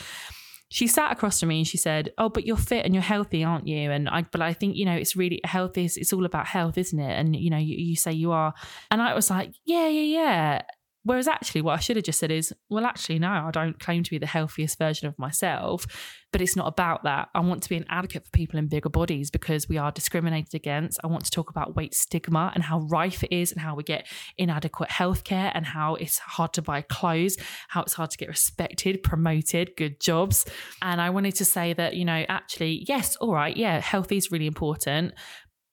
she 0.70 0.88
sat 0.88 1.12
across 1.12 1.40
from 1.40 1.50
me 1.50 1.60
and 1.60 1.68
she 1.68 1.78
said, 1.78 2.12
"Oh, 2.18 2.30
but 2.30 2.46
you're 2.46 2.58
fit 2.58 2.86
and 2.86 2.94
you're 2.94 3.04
healthy, 3.04 3.44
aren't 3.44 3.68
you?" 3.68 3.92
And 3.92 4.10
I, 4.10 4.24
but 4.24 4.42
I 4.42 4.54
think 4.54 4.76
you 4.76 4.86
know, 4.86 4.96
it's 4.96 5.16
really 5.16 5.40
health 5.44 5.78
is 5.78 5.96
it's 5.96 6.12
all 6.12 6.26
about 6.26 6.48
health, 6.48 6.78
isn't 6.78 7.00
it? 7.00 7.20
And 7.20 7.36
you 7.36 7.50
know, 7.50 7.58
you, 7.58 7.76
you 7.78 7.96
say 7.96 8.12
you 8.12 8.32
are, 8.32 8.54
and 8.90 9.02
I 9.02 9.14
was 9.14 9.30
like, 9.30 9.54
"Yeah, 9.64 9.88
yeah, 9.88 10.02
yeah." 10.02 10.62
Whereas 11.06 11.28
actually, 11.28 11.62
what 11.62 11.74
I 11.78 11.80
should 11.80 11.98
have 11.98 12.06
just 12.06 12.20
said 12.20 12.32
is, 12.32 12.52
well, 12.68 12.84
actually, 12.84 13.20
no, 13.20 13.30
I 13.30 13.52
don't 13.52 13.80
claim 13.80 14.02
to 14.02 14.10
be 14.10 14.18
the 14.18 14.26
healthiest 14.26 14.80
version 14.80 15.08
of 15.08 15.18
myself, 15.20 15.86
but 16.32 16.42
it's 16.42 16.56
not 16.56 16.68
about 16.68 17.04
that. 17.04 17.30
I 17.36 17.42
want 17.42 17.62
to 17.62 17.70
be 17.70 17.78
an 17.78 17.86
advocate 17.90 18.26
for 18.26 18.32
people 18.32 18.58
in 18.58 18.68
bigger 18.68 18.90
bodies 18.90 19.30
because 19.30 19.70
we 19.70 19.78
are 19.78 19.92
discriminated 19.92 20.56
against. 20.56 21.00
I 21.04 21.08
want 21.08 21.24
to 21.26 21.30
talk 21.30 21.52
about 21.52 21.76
weight 21.76 21.94
stigma 21.94 22.52
and 22.56 22.64
how 22.64 22.80
rife 22.90 23.24
it 23.24 23.32
is 23.32 23.52
and 23.52 23.62
how 23.62 23.76
we 23.76 23.84
get 23.84 24.08
inadequate 24.40 24.90
healthcare 24.90 25.52
and 25.54 25.64
how 25.64 25.94
it's 25.94 26.18
hard 26.18 26.54
to 26.54 26.64
buy 26.64 26.82
clothes, 26.82 27.38
how 27.68 27.84
it's 27.84 27.94
hard 27.94 28.10
to 28.10 28.18
get 28.18 28.28
respected, 28.28 29.04
promoted, 29.04 29.76
good 29.78 30.02
jobs. 30.02 30.44
And 30.82 31.00
I 31.00 31.12
wanted 31.12 31.36
to 31.36 31.46
say 31.46 31.74
that, 31.74 31.96
you 31.96 32.04
know, 32.04 32.26
actually, 32.28 32.84
yes, 32.88 33.16
all 33.18 33.34
right, 33.34 33.56
yeah, 33.56 33.80
health 33.80 34.12
is 34.12 34.32
really 34.32 34.48
important, 34.48 35.14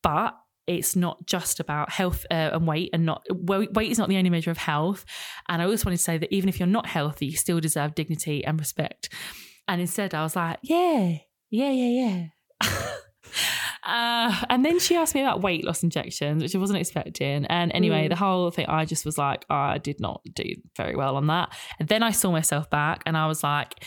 but 0.03 0.35
it's 0.77 0.97
not 0.97 1.25
just 1.27 1.61
about 1.61 1.91
health 1.91 2.27
uh, 2.31 2.51
and 2.53 2.67
weight 2.67 2.91
and 2.93 3.07
not 3.07 3.25
weight 3.31 3.91
is 3.91 3.99
not 3.99 4.09
the 4.09 4.17
only 4.17 4.31
measure 4.31 4.51
of 4.51 4.59
health. 4.59 5.05
And 5.49 5.61
i 5.61 5.65
always 5.65 5.85
wanted 5.85 5.99
to 5.99 6.03
say 6.03 6.19
that 6.19 6.33
even 6.35 6.49
if 6.49 6.59
you're 6.59 6.67
not 6.67 6.87
healthy 6.87 7.27
you 7.27 7.37
still 7.37 7.61
deserve 7.61 7.95
dignity 7.95 8.45
and 8.45 8.59
respect. 8.59 9.09
And 9.69 9.81
instead 9.81 10.15
i 10.15 10.23
was 10.23 10.37
like 10.37 10.59
yeah 10.63 11.19
yeah 11.51 11.71
yeah 11.71 12.29
yeah. 12.61 12.89
Uh, 13.85 14.33
and 14.49 14.65
then 14.65 14.79
she 14.79 14.95
asked 14.95 15.13
me 15.13 15.21
about 15.21 15.43
weight 15.43 15.65
loss 15.65 15.83
injections 15.83 16.41
which 16.41 16.55
i 16.55 16.59
wasn't 16.59 16.79
expecting. 16.79 17.45
And 17.47 17.73
anyway 17.75 18.07
mm. 18.07 18.11
the 18.11 18.17
whole 18.17 18.53
thing 18.53 18.67
i 18.69 18.85
just 18.85 19.05
was 19.05 19.19
like 19.19 19.45
oh, 19.51 19.55
i 19.57 19.79
did 19.79 19.99
not 19.99 20.23
do 20.35 20.45
very 20.77 20.95
well 20.95 21.17
on 21.17 21.27
that. 21.27 21.53
And 21.81 21.89
then 21.89 22.03
i 22.03 22.13
saw 22.13 22.31
myself 22.31 22.71
back 22.71 23.03
and 23.07 23.17
i 23.17 23.27
was 23.27 23.43
like 23.43 23.85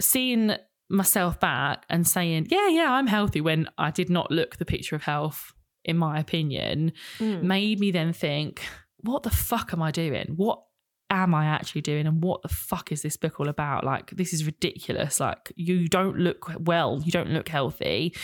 seeing 0.00 0.54
myself 0.90 1.38
back 1.40 1.84
and 1.88 2.06
saying 2.06 2.46
yeah 2.50 2.68
yeah 2.68 2.92
i'm 2.92 3.06
healthy 3.06 3.40
when 3.40 3.68
i 3.76 3.90
did 3.90 4.08
not 4.08 4.30
look 4.30 4.56
the 4.56 4.64
picture 4.64 4.96
of 4.96 5.02
health 5.02 5.52
in 5.88 5.96
my 5.96 6.20
opinion, 6.20 6.92
mm. 7.18 7.42
made 7.42 7.80
me 7.80 7.90
then 7.90 8.12
think, 8.12 8.62
what 9.00 9.22
the 9.22 9.30
fuck 9.30 9.72
am 9.72 9.82
I 9.82 9.90
doing? 9.90 10.34
What 10.36 10.62
am 11.10 11.34
I 11.34 11.46
actually 11.46 11.80
doing? 11.80 12.06
And 12.06 12.22
what 12.22 12.42
the 12.42 12.48
fuck 12.48 12.92
is 12.92 13.02
this 13.02 13.16
book 13.16 13.40
all 13.40 13.48
about? 13.48 13.84
Like, 13.84 14.10
this 14.10 14.32
is 14.32 14.44
ridiculous. 14.44 15.20
Like, 15.20 15.52
you 15.56 15.88
don't 15.88 16.18
look 16.18 16.50
well. 16.58 17.00
You 17.02 17.10
don't 17.10 17.30
look 17.30 17.48
healthy. 17.48 18.14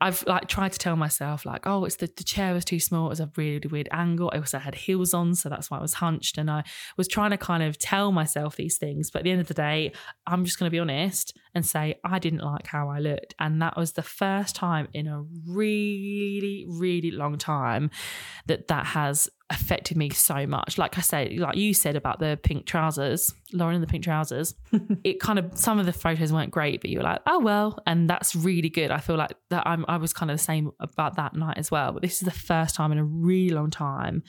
I've 0.00 0.24
like 0.26 0.48
tried 0.48 0.72
to 0.72 0.78
tell 0.78 0.96
myself, 0.96 1.46
like, 1.46 1.66
oh, 1.66 1.84
it's 1.84 1.96
the, 1.96 2.10
the 2.16 2.24
chair 2.24 2.52
was 2.52 2.64
too 2.64 2.80
small. 2.80 3.06
It 3.06 3.10
was 3.10 3.20
a 3.20 3.30
really 3.36 3.68
weird 3.70 3.88
angle. 3.92 4.30
I 4.32 4.38
also 4.38 4.58
had 4.58 4.74
heels 4.74 5.14
on, 5.14 5.34
so 5.34 5.48
that's 5.48 5.70
why 5.70 5.78
I 5.78 5.82
was 5.82 5.94
hunched. 5.94 6.36
And 6.36 6.50
I 6.50 6.64
was 6.96 7.06
trying 7.06 7.30
to 7.30 7.38
kind 7.38 7.62
of 7.62 7.78
tell 7.78 8.10
myself 8.10 8.56
these 8.56 8.78
things. 8.78 9.10
But 9.10 9.20
at 9.20 9.24
the 9.24 9.30
end 9.30 9.40
of 9.40 9.48
the 9.48 9.54
day, 9.54 9.92
I'm 10.26 10.44
just 10.44 10.58
going 10.58 10.68
to 10.68 10.74
be 10.74 10.80
honest 10.80 11.36
and 11.54 11.64
say 11.64 12.00
I 12.04 12.18
didn't 12.18 12.42
like 12.42 12.66
how 12.66 12.88
I 12.88 12.98
looked. 12.98 13.34
And 13.38 13.62
that 13.62 13.76
was 13.76 13.92
the 13.92 14.02
first 14.02 14.56
time 14.56 14.88
in 14.92 15.06
a 15.06 15.22
really, 15.46 16.66
really 16.68 17.12
long 17.12 17.38
time 17.38 17.90
that 18.46 18.66
that 18.68 18.86
has 18.86 19.28
affected 19.50 19.96
me 19.96 20.10
so 20.10 20.46
much. 20.46 20.78
Like 20.78 20.96
I 20.98 21.00
say, 21.00 21.36
like 21.38 21.56
you 21.56 21.74
said 21.74 21.96
about 21.96 22.18
the 22.18 22.38
pink 22.42 22.66
trousers, 22.66 23.32
Lauren 23.52 23.74
in 23.74 23.80
the 23.80 23.86
pink 23.86 24.04
trousers, 24.04 24.54
it 25.04 25.20
kind 25.20 25.38
of 25.38 25.56
some 25.56 25.78
of 25.78 25.86
the 25.86 25.92
photos 25.92 26.32
weren't 26.32 26.50
great, 26.50 26.80
but 26.80 26.90
you 26.90 26.98
were 26.98 27.04
like, 27.04 27.20
oh 27.26 27.40
well, 27.40 27.78
and 27.86 28.08
that's 28.08 28.34
really 28.34 28.70
good. 28.70 28.90
I 28.90 28.98
feel 28.98 29.16
like 29.16 29.34
that 29.50 29.66
I'm 29.66 29.84
I 29.88 29.98
was 29.98 30.12
kind 30.12 30.30
of 30.30 30.38
the 30.38 30.42
same 30.42 30.70
about 30.80 31.16
that 31.16 31.34
night 31.34 31.58
as 31.58 31.70
well. 31.70 31.92
But 31.92 32.02
this 32.02 32.14
is 32.14 32.20
the 32.20 32.30
first 32.30 32.74
time 32.74 32.92
in 32.92 32.98
a 32.98 33.04
really 33.04 33.54
long 33.54 33.70
time 33.70 34.22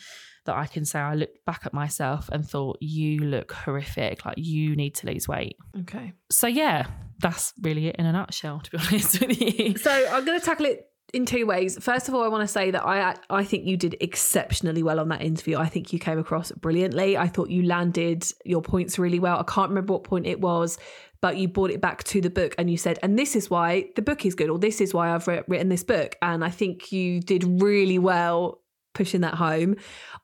that 0.45 0.56
I 0.56 0.67
can 0.67 0.86
say 0.86 0.99
I 0.99 1.15
looked 1.15 1.43
back 1.45 1.62
at 1.65 1.73
myself 1.73 2.30
and 2.32 2.47
thought, 2.47 2.78
you 2.80 3.19
look 3.19 3.51
horrific. 3.51 4.25
Like 4.25 4.38
you 4.38 4.75
need 4.75 4.95
to 4.95 5.08
lose 5.08 5.28
weight. 5.28 5.58
Okay. 5.82 6.13
So 6.32 6.47
yeah, 6.47 6.86
that's 7.19 7.54
really 7.62 7.88
it 7.88 7.95
in 7.97 8.06
a 8.06 8.12
nutshell, 8.12 8.60
to 8.60 8.71
be 8.71 8.78
honest 8.88 9.21
with 9.21 9.41
you. 9.41 9.78
So 9.78 9.91
I'm 9.91 10.25
going 10.25 10.39
to 10.39 10.45
tackle 10.45 10.67
it 10.67 10.88
in 11.15 11.25
two 11.25 11.45
ways. 11.45 11.82
First 11.82 12.10
of 12.10 12.13
all, 12.13 12.23
I 12.23 12.28
want 12.28 12.43
to 12.43 12.47
say 12.47 12.71
that 12.71 12.86
I 12.86 13.15
I 13.30 13.43
think 13.45 13.65
you 13.65 13.78
did 13.78 13.95
exceptionally 14.01 14.84
well 14.84 14.99
on 14.99 15.08
that 15.10 15.21
interview. 15.21 15.58
I 15.58 15.67
think 15.67 15.93
you 15.93 15.99
came 15.99 16.19
across 16.19 16.51
brilliantly. 16.51 17.17
I 17.17 17.28
thought 17.28 17.49
you 17.49 17.63
landed 17.63 18.25
your 18.43 18.62
points 18.62 18.99
really 18.99 19.19
well. 19.19 19.39
I 19.39 19.43
can't 19.43 19.69
remember 19.69 19.93
what 19.93 20.04
point 20.04 20.28
it 20.28 20.41
was, 20.41 20.78
but 21.21 21.38
you 21.38 21.47
brought 21.47 21.71
it 21.71 21.80
back 21.80 22.04
to 22.06 22.19
the 22.19 22.30
book 22.30 22.54
and 22.58 22.69
you 22.69 22.78
said, 22.78 22.99
and 23.01 23.17
this 23.17 23.36
is 23.36 23.49
why 23.49 23.89
the 23.95 24.01
book 24.01 24.25
is 24.25 24.36
good, 24.36 24.49
or 24.49 24.60
this 24.60 24.82
is 24.82 24.93
why 24.93 25.15
I've 25.15 25.28
written 25.28 25.69
this 25.69 25.84
book. 25.84 26.17
And 26.21 26.43
I 26.43 26.49
think 26.49 26.91
you 26.91 27.21
did 27.21 27.62
really 27.62 27.97
well 27.97 28.60
pushing 28.95 29.21
that 29.21 29.36
home. 29.36 29.75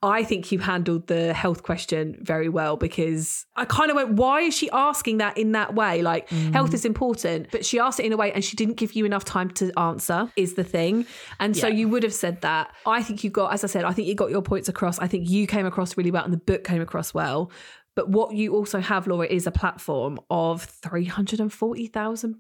I 0.02 0.24
think 0.24 0.52
you 0.52 0.58
handled 0.58 1.06
the 1.06 1.32
health 1.32 1.62
question 1.62 2.18
very 2.22 2.50
well 2.50 2.76
because 2.76 3.46
I 3.56 3.66
kind 3.66 3.92
of 3.92 3.96
went, 3.96 4.14
why 4.14 4.42
is 4.42 4.58
she 4.58 4.68
asking 4.72 5.20
that 5.20 5.38
in 5.38 5.52
that 5.52 5.76
way? 5.76 6.02
Like, 6.02 6.28
mm. 6.30 6.52
health 6.54 6.74
is 6.74 6.86
important, 6.86 7.50
but 7.52 7.64
she 7.64 7.80
asked 7.80 8.00
it 8.00 8.08
in 8.08 8.14
a 8.14 8.18
way 8.18 8.32
and 8.34 8.44
she 8.44 8.56
didn't 8.56 8.76
give 8.76 8.94
you 8.94 9.06
enough 9.06 9.24
time 9.26 9.52
to 9.52 9.72
answer, 9.78 10.32
is 10.36 10.56
the 10.56 10.64
thing. 10.64 11.06
And 11.40 11.56
yeah. 11.56 11.62
so 11.62 11.68
you 11.68 11.88
would 11.90 12.02
have 12.02 12.16
said 12.16 12.42
that. 12.42 12.74
I 12.88 13.04
think 13.04 13.24
you 13.24 13.30
got, 13.30 13.54
as 13.54 13.64
I 13.64 13.68
said, 13.68 13.84
I 13.84 13.94
think 13.94 14.08
you 14.08 14.16
got 14.16 14.32
your 14.32 14.42
points 14.42 14.68
across. 14.68 14.98
I 14.98 15.06
think 15.06 15.30
you 15.30 15.46
came 15.46 15.68
across 15.68 15.96
really 15.96 16.10
well 16.10 16.24
and 16.24 16.34
the 16.34 16.38
book 16.38 16.64
came 16.64 16.82
across 16.82 17.14
well. 17.14 17.52
But 17.96 18.10
what 18.10 18.34
you 18.34 18.56
also 18.56 18.80
have, 18.80 19.06
Laura, 19.06 19.28
is 19.28 19.46
a 19.46 19.52
platform 19.52 20.20
of 20.32 20.64
340,000 20.64 22.36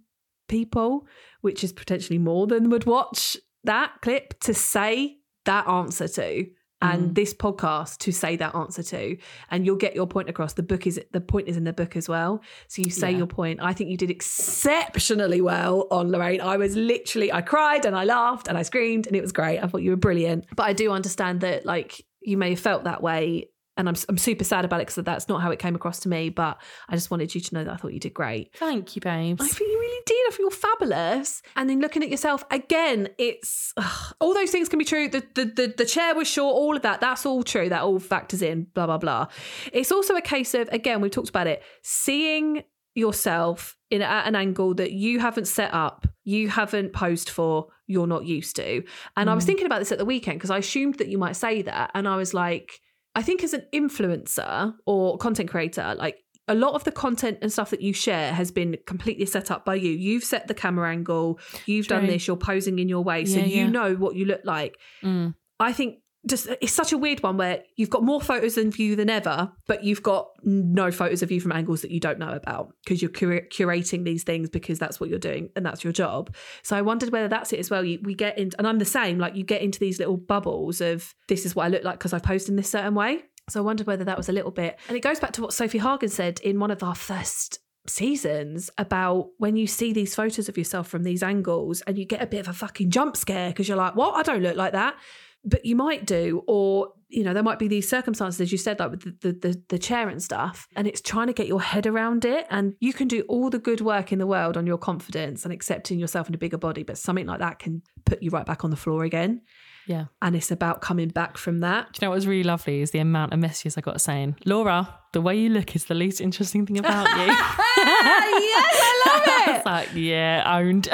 people, 0.48 1.06
which 1.41 1.63
is 1.63 1.74
potentially 1.74 2.17
more 2.17 2.48
than 2.48 2.70
would 2.70 2.86
watch 2.86 3.38
that 3.63 3.94
clip 4.02 4.39
to 4.41 4.54
say 4.54 5.17
that 5.46 5.68
answer 5.68 6.08
to 6.08 6.46
and 6.82 7.12
mm. 7.12 7.16
this 7.16 7.34
podcast 7.34 8.00
to 8.00 8.12
say 8.12 8.36
that 8.36 8.56
answer 8.56 8.84
to. 8.84 9.18
And 9.50 9.66
you'll 9.66 9.76
get 9.76 9.96
your 9.96 10.08
point 10.08 10.30
across. 10.30 10.54
The 10.54 10.64
book 10.64 10.88
is 10.88 11.00
the 11.12 11.22
point 11.22 11.48
is 11.48 11.58
in 11.58 11.64
the 11.64 11.74
book 11.74 11.96
as 11.96 12.10
well. 12.10 12.42
So 12.68 12.82
you 12.82 12.90
say 12.90 13.12
yeah. 13.12 13.20
your 13.20 13.28
point. 13.28 13.60
I 13.62 13.74
think 13.74 13.90
you 13.90 13.98
did 13.98 14.10
exceptionally 14.10 15.42
well 15.42 15.88
on 15.92 16.12
lorraine. 16.12 16.42
I 16.42 16.58
was 16.58 16.76
literally 16.76 17.32
i 17.32 17.42
cried 17.42 17.86
and 17.86 17.96
i 17.96 18.04
laughed 18.04 18.48
and 18.48 18.58
i 18.58 18.64
screamed 18.64 19.08
and 19.08 19.16
it 19.16 19.22
was 19.22 19.32
great. 19.32 19.60
I 19.60 19.68
thought 19.68 19.84
you 19.84 19.92
were 19.92 19.98
brilliant. 19.98 20.46
But 20.56 20.64
i 20.64 20.74
do 20.74 20.92
understand 20.92 21.42
that 21.42 21.66
like 21.66 22.06
you 22.22 22.38
may 22.38 22.52
have 22.52 22.60
felt 22.60 22.84
that 22.84 23.02
way 23.02 23.50
and 23.78 23.88
I'm, 23.88 23.96
I'm 24.10 24.18
super 24.18 24.44
sad 24.44 24.66
about 24.66 24.82
it 24.82 24.88
because 24.88 25.04
that's 25.04 25.30
not 25.30 25.42
how 25.42 25.50
it 25.52 25.60
came 25.60 25.76
across 25.76 26.00
to 26.02 26.10
me. 26.10 26.30
But 26.30 26.62
I 26.90 26.96
just 26.96 27.10
wanted 27.10 27.34
you 27.34 27.42
to 27.42 27.54
know 27.56 27.64
that 27.64 27.74
I 27.74 27.78
thought 27.78 27.94
you 27.94 28.00
did 28.00 28.14
great. 28.14 28.56
Thank 28.56 28.96
you, 28.96 29.02
babes. 29.02 29.42
I 29.42 29.48
think 29.48 29.72
you 29.72 29.80
really 29.80 30.04
did. 30.06 30.28
I 30.28 30.32
feel 30.32 30.50
fabulous. 30.50 31.42
And 31.56 31.70
then 31.70 31.80
looking 31.80 32.04
at 32.04 32.10
yourself 32.10 32.44
again, 32.52 33.10
it's 33.18 33.74
ugh, 33.78 34.16
all 34.20 34.34
those 34.34 34.52
things 34.52 34.68
can 34.70 34.80
be 34.80 34.86
true. 34.86 35.08
The, 35.08 35.26
the 35.36 35.46
the 35.46 35.74
the 35.78 35.86
chair 35.86 36.14
was 36.16 36.28
short. 36.28 36.54
All 36.54 36.76
of 36.76 36.82
that. 36.82 37.02
That's 37.02 37.26
all 37.26 37.44
true. 37.44 37.70
That 37.70 37.82
all 37.82 38.00
factors 38.00 38.42
in. 38.42 38.68
Blah 38.74 38.88
blah 38.88 38.98
blah. 38.98 39.28
It's 39.72 39.92
also 39.92 40.16
a 40.16 40.22
case 40.22 40.54
of 40.54 40.68
again 40.72 41.02
we've 41.02 41.12
talked 41.12 41.30
about 41.30 41.48
it. 41.48 41.64
Seeing 41.82 42.64
yourself 42.94 43.78
in 43.90 44.02
at 44.02 44.28
an 44.28 44.36
angle 44.36 44.74
that 44.76 44.92
you 44.92 45.20
haven't 45.20 45.48
set 45.48 45.74
up, 45.74 46.08
you 46.24 46.50
haven't 46.50 46.94
posed 46.94 47.30
for, 47.30 47.68
you're 47.88 48.08
not 48.08 48.26
used 48.26 48.56
to. 48.58 48.84
And 49.16 49.28
mm. 49.28 49.32
I 49.32 49.36
was 49.36 49.44
mm. 49.44 49.48
thinking 49.48 49.66
about 49.66 49.80
this 49.80 49.92
at 49.92 49.98
the 49.98 50.06
weekend 50.06 50.40
because 50.40 50.50
I 50.50 50.58
assumed 50.58 50.96
that 50.96 51.08
you 51.08 51.18
might 51.18 51.36
say 51.36 51.62
that, 51.62 51.92
and 51.94 52.08
I 52.08 52.18
was 52.18 52.34
like 52.34 52.82
I 53.15 53.21
think 53.21 53.43
as 53.43 53.54
an 53.54 53.65
influencer 53.74 54.74
or 54.86 55.17
content 55.17 55.50
creator, 55.50 55.95
like 55.97 56.24
a 56.47 56.56
lot 56.56 56.74
of 56.74 56.84
the 56.84 56.91
content 56.91 57.39
and 57.41 57.52
stuff 57.52 57.69
that 57.69 57.82
you 57.82 57.93
share 57.93 58.34
has 58.34 58.52
been 58.52 58.78
completely 58.86 59.26
set 59.26 59.52
up 59.52 59.63
by 59.65 59.76
you. 59.76 59.91
You've 59.91 60.24
set 60.24 60.47
the 60.47 60.54
camera 60.54 60.89
angle, 60.89 61.39
you've 61.65 61.88
True. 61.88 61.97
done 61.97 62.08
this, 62.08 62.28
you're 62.28 62.38
posing 62.38 62.80
in 62.80 62.89
your 62.89 63.04
way, 63.04 63.26
so 63.26 63.39
yeah, 63.39 63.45
you 63.45 63.56
yeah. 63.63 63.69
know 63.69 63.95
what 63.95 64.15
you 64.15 64.26
look 64.26 64.41
like. 64.43 64.78
Mm. 65.04 65.36
I 65.60 65.74
think 65.74 66.00
just 66.28 66.48
it's 66.62 66.74
such 66.74 66.92
a 66.92 66.98
weird 66.98 67.24
one 67.24 67.38
where 67.38 67.64
you've 67.76 67.90
got 67.90 68.04
more 68.04 68.22
photos 68.22 68.58
of 68.58 68.78
you 68.78 68.96
than 68.96 69.10
ever, 69.10 69.52
but 69.68 69.84
you've 69.84 70.04
got 70.04 70.30
no 70.44 70.92
photos 70.92 71.24
of 71.24 71.32
you 71.32 71.42
from 71.42 71.52
angles 71.52 71.82
that 71.82 71.92
you 71.92 72.00
don't 72.00 72.20
know 72.20 72.32
about 72.32 72.74
because 72.84 73.02
you're 73.02 73.12
cur- 73.12 73.48
curating 73.52 74.04
these 74.04 74.24
things 74.24 74.50
because 74.50 74.78
that's 74.78 75.00
what 75.00 75.10
you're 75.10 75.20
doing 75.20 75.50
and 75.56 75.66
that's 75.66 75.84
your 75.84 75.94
job. 75.94 76.34
So 76.62 76.76
I 76.76 76.82
wondered 76.82 77.12
whether 77.12 77.28
that's 77.28 77.54
it 77.54 77.60
as 77.60 77.70
well. 77.70 77.84
You, 77.84 78.00
we 78.04 78.14
get 78.14 78.38
and 78.38 78.56
I'm 78.60 78.78
the 78.78 78.86
same. 78.86 79.18
Like 79.18 79.36
you 79.36 79.44
get 79.44 79.62
into 79.62 79.80
these 79.80 79.98
little 79.98 80.18
bubbles 80.18 80.80
of 80.80 81.14
this 81.28 81.46
is 81.46 81.56
what 81.56 81.66
I 81.66 81.70
look 81.70 81.84
like 81.84 81.98
because 81.98 82.14
I've 82.14 82.24
posted 82.24 82.52
in 82.52 82.56
this 82.56 82.70
certain 82.70 82.94
way. 82.94 83.24
So 83.50 83.60
I 83.60 83.64
wondered 83.64 83.88
whether 83.88 84.04
that 84.04 84.18
was 84.18 84.30
a 84.30 84.32
little 84.32 84.52
bit, 84.52 84.80
and 84.88 84.96
it 84.96 85.02
goes 85.02 85.20
back 85.20 85.34
to 85.34 85.42
what 85.42 85.50
Sofie 85.50 85.82
Hagen 85.82 86.10
said 86.10 86.40
in 86.42 86.60
one 86.60 86.72
of 86.72 86.84
our 86.84 86.96
first 86.96 87.60
seasons 87.88 88.70
about 88.78 89.30
when 89.40 89.56
you 89.56 89.66
see 89.66 89.92
these 89.92 90.14
photos 90.14 90.48
of 90.48 90.56
yourself 90.56 90.88
from 90.88 91.02
these 91.02 91.24
angles 91.24 91.82
and 91.82 91.98
you 91.98 92.06
get 92.06 92.22
a 92.22 92.28
bit 92.28 92.42
of 92.42 92.48
a 92.48 92.54
fucking 92.54 92.92
jump 92.92 93.18
scare 93.18 93.50
because 93.50 93.68
you're 93.68 93.76
like, 93.76 93.96
what? 93.96 94.16
I 94.16 94.22
don't 94.22 94.44
look 94.44 94.56
like 94.56 94.74
that 94.74 94.96
but 95.44 95.66
you 95.66 95.76
might 95.76 96.06
do 96.06 96.44
or 96.48 96.90
you 97.10 97.24
know 97.24 97.34
there 97.34 97.44
might 97.44 97.60
be 97.60 97.68
these 97.68 97.90
circumstances 97.90 98.40
as 98.40 98.52
you 98.52 98.58
said 98.58 98.80
like 98.80 98.92
with 98.92 99.04
the, 99.04 99.12
the, 99.22 99.34
the, 99.34 99.64
the 99.70 99.80
chair 99.80 100.08
and 100.08 100.22
stuff 100.22 100.68
and 100.76 100.88
it's 100.88 101.02
trying 101.02 101.28
to 101.28 101.34
get 101.34 101.48
your 101.48 101.62
head 101.62 101.86
around 101.86 102.26
it 102.26 102.46
and 102.50 102.74
you 102.80 102.94
can 102.94 103.08
do 103.08 103.22
all 103.28 103.50
the 103.50 103.60
good 103.60 103.82
work 103.82 104.12
in 104.12 104.20
the 104.20 104.28
world 104.28 104.56
on 104.56 104.66
your 104.68 104.78
confidence 104.78 105.44
and 105.44 105.54
accepting 105.54 106.00
yourself 106.00 106.30
in 106.30 106.36
a 106.36 106.38
bigger 106.38 106.58
body 106.58 106.84
but 106.84 106.98
something 106.98 107.26
like 107.26 107.40
that 107.40 107.60
can 107.60 107.82
put 108.06 108.22
you 108.22 108.30
right 108.30 108.46
back 108.46 108.64
on 108.64 108.70
the 108.70 108.78
floor 108.78 109.04
again 109.04 109.42
yeah 109.88 110.06
and 110.22 110.36
it's 110.36 110.52
about 110.52 110.82
coming 110.82 111.10
back 111.10 111.38
from 111.38 111.60
that 111.60 111.91
do 111.94 112.00
you 112.00 112.06
know 112.06 112.10
what 112.10 112.15
was 112.15 112.28
really 112.28 112.44
lovely 112.44 112.82
is 112.82 112.91
the 112.91 113.00
amount 113.00 113.34
of 113.34 113.39
messages 113.39 113.78
i 113.78 113.82
got 113.82 114.00
saying 114.00 114.36
laura 114.46 115.02
the 115.13 115.22
way 115.22 115.38
you 115.38 115.50
look 115.50 115.76
is 115.76 115.86
the 115.86 115.94
least 115.94 116.22
interesting 116.22 116.65
thing 116.65 116.78
about 116.78 117.06
you. 117.17 117.26
yes, 117.26 117.38
I 117.78 119.04
love 119.06 119.24
it. 119.28 119.56
it's 119.58 119.65
like, 119.65 119.89
yeah, 119.94 120.58
owned. 120.58 120.88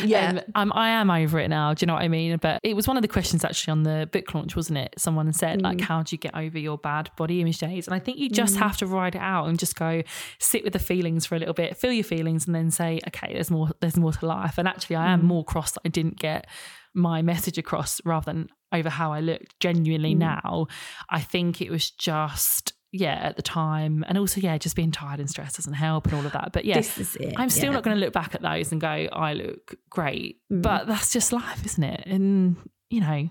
yeah. 0.04 0.40
Um, 0.54 0.72
I 0.72 0.90
am 0.90 1.10
over 1.10 1.40
it 1.40 1.48
now. 1.48 1.74
Do 1.74 1.82
you 1.82 1.88
know 1.88 1.94
what 1.94 2.02
I 2.02 2.08
mean? 2.08 2.36
But 2.36 2.60
it 2.62 2.74
was 2.74 2.86
one 2.86 2.96
of 2.96 3.02
the 3.02 3.08
questions 3.08 3.44
actually 3.44 3.72
on 3.72 3.82
the 3.82 4.08
book 4.12 4.32
launch, 4.34 4.54
wasn't 4.54 4.78
it? 4.78 4.94
Someone 4.98 5.32
said, 5.32 5.58
mm. 5.58 5.62
like, 5.62 5.80
how 5.80 6.02
do 6.02 6.14
you 6.14 6.18
get 6.18 6.36
over 6.36 6.58
your 6.58 6.78
bad 6.78 7.10
body 7.16 7.40
image 7.40 7.58
days? 7.58 7.88
And 7.88 7.94
I 7.94 7.98
think 7.98 8.18
you 8.18 8.30
just 8.30 8.54
mm. 8.54 8.58
have 8.58 8.76
to 8.78 8.86
ride 8.86 9.16
it 9.16 9.22
out 9.22 9.48
and 9.48 9.58
just 9.58 9.74
go 9.74 10.02
sit 10.38 10.62
with 10.62 10.72
the 10.72 10.78
feelings 10.78 11.26
for 11.26 11.34
a 11.34 11.38
little 11.38 11.54
bit, 11.54 11.76
feel 11.76 11.92
your 11.92 12.04
feelings, 12.04 12.46
and 12.46 12.54
then 12.54 12.70
say, 12.70 13.00
okay, 13.08 13.32
there's 13.32 13.50
more, 13.50 13.70
there's 13.80 13.96
more 13.96 14.12
to 14.12 14.26
life. 14.26 14.58
And 14.58 14.68
actually, 14.68 14.96
I 14.96 15.12
am 15.12 15.22
mm. 15.22 15.24
more 15.24 15.44
cross 15.44 15.72
that 15.72 15.80
I 15.84 15.88
didn't 15.88 16.20
get 16.20 16.46
my 16.94 17.22
message 17.22 17.58
across 17.58 18.00
rather 18.04 18.32
than 18.32 18.48
over 18.72 18.88
how 18.88 19.12
I 19.12 19.20
looked 19.20 19.58
genuinely 19.60 20.14
mm. 20.14 20.18
now. 20.18 20.66
I 21.10 21.20
think 21.20 21.60
it 21.60 21.70
was 21.70 21.90
just 21.90 22.72
yeah, 22.96 23.14
at 23.14 23.34
the 23.34 23.42
time. 23.42 24.04
And 24.06 24.16
also, 24.16 24.40
yeah, 24.40 24.56
just 24.56 24.76
being 24.76 24.92
tired 24.92 25.18
and 25.18 25.28
stressed 25.28 25.56
doesn't 25.56 25.72
help 25.72 26.06
and 26.06 26.14
all 26.14 26.24
of 26.24 26.30
that. 26.30 26.52
But 26.52 26.64
yeah, 26.64 26.78
it, 26.78 27.34
I'm 27.36 27.50
still 27.50 27.66
yeah. 27.66 27.72
not 27.72 27.82
going 27.82 27.96
to 27.96 28.00
look 28.00 28.12
back 28.12 28.36
at 28.36 28.42
those 28.42 28.70
and 28.70 28.80
go, 28.80 28.86
I 28.86 29.32
look 29.32 29.74
great. 29.90 30.38
Mm. 30.52 30.62
But 30.62 30.86
that's 30.86 31.12
just 31.12 31.32
life, 31.32 31.66
isn't 31.66 31.82
it? 31.82 32.06
And, 32.06 32.56
you 32.90 33.00
know, 33.00 33.28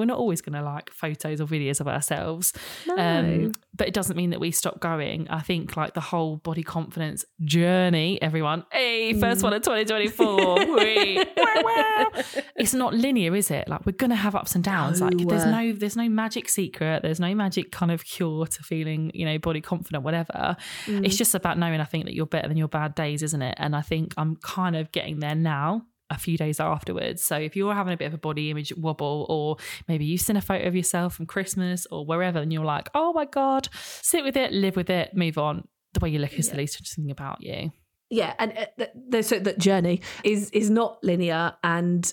we're 0.00 0.06
not 0.06 0.18
always 0.18 0.40
going 0.40 0.54
to 0.54 0.62
like 0.62 0.90
photos 0.90 1.40
or 1.40 1.46
videos 1.46 1.80
of 1.80 1.86
ourselves. 1.88 2.52
No. 2.86 2.96
Um, 2.98 3.52
but 3.76 3.86
it 3.86 3.94
doesn't 3.94 4.16
mean 4.16 4.30
that 4.30 4.40
we 4.40 4.50
stop 4.50 4.80
going. 4.80 5.28
I 5.30 5.40
think 5.40 5.76
like 5.76 5.94
the 5.94 6.00
whole 6.00 6.36
body 6.38 6.62
confidence 6.62 7.24
journey, 7.44 8.20
everyone, 8.20 8.64
hey, 8.72 9.12
first 9.14 9.40
Mm. 9.40 9.44
one 9.44 9.52
of 9.54 9.62
2024. 9.62 10.66
whee, 10.76 11.24
wah, 11.36 11.44
wah. 11.62 12.22
it's 12.56 12.74
not 12.74 12.94
linear, 12.94 13.34
is 13.36 13.50
it? 13.50 13.68
Like 13.68 13.86
we're 13.86 13.92
gonna 13.92 14.16
have 14.16 14.34
ups 14.34 14.54
and 14.54 14.64
downs. 14.64 15.00
Like 15.00 15.16
there's 15.18 15.44
No. 15.44 15.50
no 15.62 15.72
there's 15.72 15.96
no 15.96 16.08
magic 16.08 16.48
secret. 16.48 17.02
There's 17.02 17.20
no 17.20 17.34
magic 17.34 17.70
kind 17.72 17.92
of 17.92 18.04
cure 18.04 18.46
to 18.46 18.62
feeling, 18.62 19.10
you 19.14 19.24
know, 19.24 19.38
body 19.38 19.60
confident, 19.60 20.02
whatever. 20.04 20.56
Mm. 20.86 21.04
It's 21.04 21.16
just 21.16 21.34
about 21.34 21.58
knowing 21.58 21.80
I 21.80 21.84
think 21.84 22.04
that 22.06 22.14
you're 22.14 22.26
better 22.26 22.48
than 22.48 22.56
your 22.56 22.68
bad 22.68 22.94
days, 22.94 23.22
isn't 23.22 23.42
it? 23.42 23.54
And 23.58 23.76
I 23.76 23.82
think 23.82 24.14
I'm 24.16 24.36
kind 24.36 24.76
of 24.76 24.90
getting 24.92 25.20
there 25.20 25.34
now. 25.34 25.82
A 26.10 26.18
few 26.18 26.36
days 26.36 26.58
afterwards. 26.60 27.22
So 27.22 27.36
if 27.36 27.54
you're 27.54 27.74
having 27.74 27.92
a 27.92 27.96
bit 27.96 28.06
of 28.06 28.14
a 28.14 28.18
body 28.18 28.50
image 28.50 28.72
wobble, 28.76 29.26
or 29.28 29.56
maybe 29.86 30.04
you've 30.04 30.20
seen 30.20 30.36
a 30.36 30.40
photo 30.40 30.66
of 30.66 30.74
yourself 30.74 31.14
from 31.14 31.26
Christmas 31.26 31.86
or 31.90 32.04
wherever, 32.04 32.40
and 32.40 32.52
you're 32.52 32.64
like, 32.64 32.88
oh 32.94 33.12
my 33.12 33.24
God, 33.26 33.68
sit 33.72 34.24
with 34.24 34.36
it, 34.36 34.52
live 34.52 34.74
with 34.76 34.90
it, 34.90 35.14
move 35.14 35.38
on. 35.38 35.68
The 35.94 36.00
way 36.00 36.08
you 36.10 36.18
look 36.18 36.32
is 36.38 36.48
the 36.50 36.56
least 36.56 36.76
interesting 36.76 37.04
thing 37.04 37.10
about 37.12 37.38
you. 37.42 37.72
yeah 38.10 38.34
and 38.38 38.52
uh, 38.58 38.66
th- 38.78 38.90
th- 39.12 39.24
so 39.24 39.38
that 39.38 39.58
journey 39.58 40.00
is 40.24 40.50
is 40.50 40.68
not 40.68 40.98
linear 41.04 41.54
and 41.62 42.12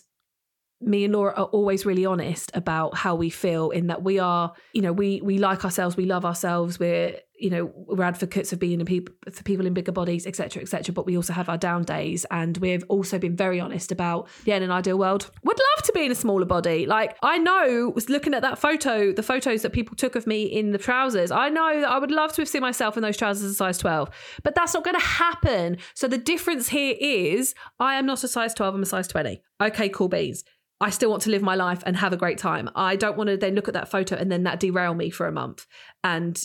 me 0.79 1.05
and 1.05 1.13
Laura 1.13 1.33
are 1.33 1.45
always 1.45 1.85
really 1.87 2.05
honest 2.05 2.51
about 2.53 2.95
how 2.95 3.15
we 3.15 3.31
feel 3.31 3.71
in 3.71 3.87
that 3.87 4.03
we 4.03 4.19
are 4.19 4.53
you 4.73 4.81
know 4.83 4.93
we 4.93 5.21
we 5.21 5.39
like 5.39 5.65
ourselves 5.65 5.97
we 5.97 6.05
love 6.05 6.23
ourselves 6.23 6.77
we're 6.79 7.15
you 7.37 7.49
know 7.49 7.71
we're 7.75 8.03
advocates 8.03 8.51
of 8.51 8.59
being 8.59 8.79
in 8.79 8.85
people 8.85 9.13
for 9.31 9.43
people 9.43 9.65
in 9.65 9.73
bigger 9.73 9.91
bodies 9.91 10.25
etc 10.25 10.61
etc 10.61 10.93
but 10.93 11.05
we 11.05 11.15
also 11.15 11.33
have 11.33 11.49
our 11.49 11.57
down 11.57 11.83
days 11.83 12.25
and 12.31 12.57
we've 12.57 12.83
also 12.89 13.19
been 13.19 13.35
very 13.35 13.59
honest 13.59 13.91
about 13.91 14.27
yeah 14.45 14.55
in 14.55 14.63
an 14.63 14.71
ideal 14.71 14.97
world 14.97 15.29
would 15.43 15.59
love 15.75 15.85
to 15.85 15.91
be 15.93 16.05
in 16.05 16.11
a 16.11 16.15
smaller 16.15 16.45
body. 16.45 16.85
Like 16.85 17.17
i 17.23 17.37
know 17.37 17.91
was 17.93 18.09
looking 18.09 18.33
at 18.33 18.41
that 18.41 18.57
photo 18.57 19.11
the 19.11 19.23
photos 19.23 19.61
that 19.61 19.71
people 19.71 19.95
took 19.95 20.15
of 20.15 20.27
me 20.27 20.43
in 20.43 20.71
the 20.71 20.77
trousers 20.77 21.31
i 21.31 21.49
know 21.49 21.81
that 21.81 21.89
i 21.89 21.99
would 21.99 22.11
love 22.11 22.33
to 22.33 22.41
have 22.41 22.49
seen 22.49 22.61
myself 22.61 22.97
in 22.97 23.03
those 23.03 23.17
trousers 23.17 23.51
a 23.51 23.53
size 23.53 23.77
12 23.77 24.09
but 24.43 24.55
that's 24.55 24.73
not 24.73 24.83
going 24.83 24.97
to 24.97 25.05
happen. 25.05 25.77
So 25.93 26.07
the 26.07 26.17
difference 26.17 26.69
here 26.69 26.95
is 26.99 27.53
i 27.79 27.95
am 27.95 28.05
not 28.05 28.23
a 28.23 28.27
size 28.27 28.53
12 28.53 28.75
i'm 28.75 28.83
a 28.83 28.85
size 28.85 29.07
20 29.07 29.41
okay 29.61 29.89
cool 29.89 30.07
beans. 30.07 30.43
I 30.79 30.91
still 30.91 31.09
want 31.09 31.23
to 31.23 31.31
live 31.31 31.41
my 31.41 31.55
life 31.55 31.81
and 31.85 31.97
have 31.97 32.13
a 32.13 32.17
great 32.17 32.37
time. 32.37 32.69
I 32.75 32.95
don't 32.95 33.17
want 33.17 33.29
to 33.29 33.37
then 33.37 33.55
look 33.55 33.67
at 33.67 33.73
that 33.73 33.89
photo 33.89 34.15
and 34.15 34.31
then 34.31 34.43
that 34.43 34.59
derail 34.59 34.93
me 34.93 35.09
for 35.09 35.27
a 35.27 35.31
month. 35.31 35.65
And 36.03 36.39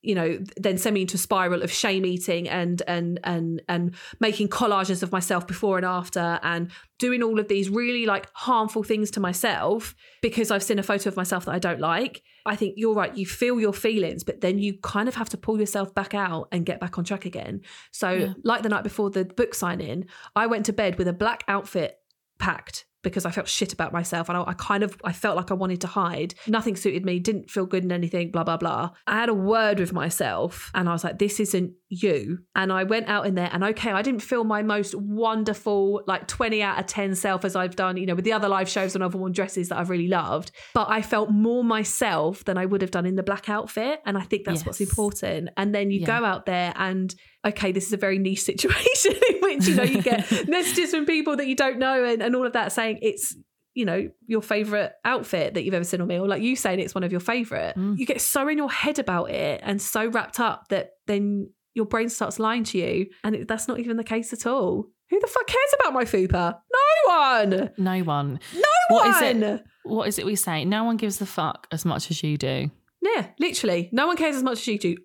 you 0.00 0.14
know 0.14 0.38
then 0.56 0.76
send 0.76 0.94
me 0.94 1.02
into 1.02 1.14
a 1.14 1.18
spiral 1.18 1.62
of 1.62 1.70
shame 1.70 2.04
eating 2.04 2.48
and 2.48 2.82
and 2.88 3.20
and 3.22 3.62
and 3.68 3.94
making 4.18 4.48
collages 4.48 5.04
of 5.04 5.12
myself 5.12 5.46
before 5.46 5.76
and 5.76 5.86
after 5.86 6.40
and 6.42 6.70
doing 6.98 7.22
all 7.22 7.38
of 7.38 7.46
these 7.46 7.68
really 7.70 8.04
like 8.04 8.28
harmful 8.34 8.82
things 8.82 9.08
to 9.10 9.20
myself 9.20 9.94
because 10.20 10.50
I've 10.50 10.64
seen 10.64 10.80
a 10.80 10.82
photo 10.82 11.08
of 11.08 11.16
myself 11.16 11.44
that 11.44 11.52
I 11.54 11.60
don't 11.60 11.80
like. 11.80 12.22
I 12.44 12.56
think 12.56 12.74
you're 12.76 12.94
right. 12.94 13.16
You 13.16 13.24
feel 13.24 13.60
your 13.60 13.72
feelings, 13.72 14.24
but 14.24 14.40
then 14.40 14.58
you 14.58 14.78
kind 14.82 15.08
of 15.08 15.14
have 15.14 15.28
to 15.28 15.36
pull 15.36 15.60
yourself 15.60 15.94
back 15.94 16.12
out 16.12 16.48
and 16.50 16.66
get 16.66 16.80
back 16.80 16.98
on 16.98 17.04
track 17.04 17.24
again. 17.24 17.60
So, 17.92 18.10
Yeah. 18.10 18.32
like 18.42 18.62
the 18.62 18.68
night 18.68 18.82
before 18.82 19.10
the 19.10 19.24
book 19.24 19.54
signing, 19.54 20.06
I 20.34 20.48
went 20.48 20.66
to 20.66 20.72
bed 20.72 20.98
with 20.98 21.06
a 21.06 21.12
black 21.12 21.44
outfit 21.46 21.98
packed 22.40 22.84
because 23.02 23.26
I 23.26 23.30
felt 23.30 23.48
shit 23.48 23.72
about 23.72 23.92
myself 23.92 24.28
and 24.28 24.38
I, 24.38 24.44
I 24.46 24.54
kind 24.54 24.82
of 24.82 24.96
I 25.04 25.12
felt 25.12 25.36
like 25.36 25.50
I 25.50 25.54
wanted 25.54 25.80
to 25.82 25.86
hide. 25.86 26.34
Nothing 26.46 26.76
suited 26.76 27.04
me, 27.04 27.18
didn't 27.18 27.50
feel 27.50 27.66
good 27.66 27.84
in 27.84 27.92
anything, 27.92 28.30
blah 28.30 28.44
blah 28.44 28.56
blah. 28.56 28.90
I 29.06 29.20
had 29.20 29.28
a 29.28 29.34
word 29.34 29.80
with 29.80 29.92
myself 29.92 30.70
and 30.74 30.88
I 30.88 30.92
was 30.92 31.04
like, 31.04 31.18
this 31.18 31.40
isn't 31.40 31.72
you. 31.92 32.38
And 32.56 32.72
I 32.72 32.84
went 32.84 33.08
out 33.08 33.26
in 33.26 33.34
there 33.34 33.50
and 33.52 33.62
okay, 33.64 33.90
I 33.92 34.00
didn't 34.00 34.22
feel 34.22 34.44
my 34.44 34.62
most 34.62 34.94
wonderful 34.94 36.02
like 36.06 36.26
20 36.26 36.62
out 36.62 36.78
of 36.78 36.86
10 36.86 37.14
self 37.14 37.44
as 37.44 37.54
I've 37.54 37.76
done, 37.76 37.96
you 37.96 38.06
know, 38.06 38.14
with 38.14 38.24
the 38.24 38.32
other 38.32 38.48
live 38.48 38.68
shows 38.68 38.94
and 38.94 39.04
I've 39.04 39.14
worn 39.14 39.32
dresses 39.32 39.68
that 39.68 39.78
I've 39.78 39.90
really 39.90 40.08
loved. 40.08 40.50
But 40.74 40.88
I 40.90 41.02
felt 41.02 41.30
more 41.30 41.62
myself 41.62 42.44
than 42.44 42.56
I 42.58 42.66
would 42.66 42.80
have 42.82 42.90
done 42.90 43.06
in 43.06 43.16
the 43.16 43.22
black 43.22 43.48
outfit. 43.48 44.00
And 44.06 44.16
I 44.16 44.22
think 44.22 44.44
that's 44.44 44.64
what's 44.66 44.80
important. 44.80 45.50
And 45.56 45.74
then 45.74 45.90
you 45.90 46.00
Yeah. 46.00 46.06
go 46.20 46.24
out 46.24 46.46
there 46.46 46.72
and 46.76 47.14
okay, 47.44 47.72
this 47.72 47.86
is 47.86 47.92
a 47.92 47.96
very 47.96 48.18
niche 48.18 48.42
situation 48.42 49.12
in 49.28 49.36
which, 49.40 49.66
you 49.66 49.74
know, 49.74 49.82
you 49.82 50.00
get 50.02 50.30
messages 50.48 50.90
from 50.92 51.06
people 51.06 51.36
that 51.36 51.46
you 51.46 51.56
don't 51.56 51.78
know 51.78 52.04
and, 52.04 52.22
and 52.22 52.34
all 52.36 52.46
of 52.46 52.52
that 52.54 52.72
saying 52.72 52.98
it's, 53.02 53.36
you 53.74 53.84
know, 53.86 54.08
your 54.26 54.42
favorite 54.42 54.92
outfit 55.04 55.54
that 55.54 55.64
you've 55.64 55.72
ever 55.74 55.84
seen 55.84 56.00
on 56.02 56.06
me, 56.06 56.18
or 56.18 56.28
like 56.28 56.42
you 56.42 56.54
saying 56.56 56.78
it's 56.78 56.94
one 56.94 57.04
of 57.04 57.10
your 57.10 57.20
favorite. 57.20 57.74
Mm. 57.76 57.96
You 57.98 58.04
get 58.04 58.20
so 58.20 58.46
in 58.48 58.58
your 58.58 58.70
head 58.70 58.98
about 58.98 59.30
it 59.30 59.60
and 59.64 59.80
so 59.80 60.06
wrapped 60.08 60.38
up 60.40 60.68
that 60.68 60.90
then 61.06 61.50
your 61.74 61.86
brain 61.86 62.08
starts 62.08 62.38
lying 62.38 62.64
to 62.64 62.78
you. 62.78 63.06
And 63.24 63.34
it, 63.34 63.48
that's 63.48 63.68
not 63.68 63.78
even 63.80 63.96
the 63.96 64.04
case 64.04 64.32
at 64.32 64.46
all. 64.46 64.86
Who 65.10 65.20
the 65.20 65.26
fuck 65.26 65.46
cares 65.46 65.74
about 65.80 65.92
my 65.92 66.04
fupa? 66.04 66.58
No 66.72 67.12
one. 67.14 67.70
No 67.78 67.98
one. 68.04 68.40
No 68.54 68.62
What 68.88 69.06
one. 69.06 69.14
is 69.24 69.42
it? 69.42 69.64
What 69.84 70.08
is 70.08 70.18
it 70.18 70.26
we 70.26 70.36
say? 70.36 70.64
No 70.64 70.84
one 70.84 70.96
gives 70.96 71.18
the 71.18 71.26
fuck 71.26 71.66
as 71.70 71.84
much 71.84 72.10
as 72.10 72.22
you 72.22 72.36
do. 72.36 72.70
Yeah, 73.02 73.26
literally. 73.38 73.88
No 73.92 74.06
one 74.06 74.16
cares 74.16 74.36
as 74.36 74.42
much 74.42 74.58
as 74.60 74.66
you 74.68 74.78
do 74.78 74.96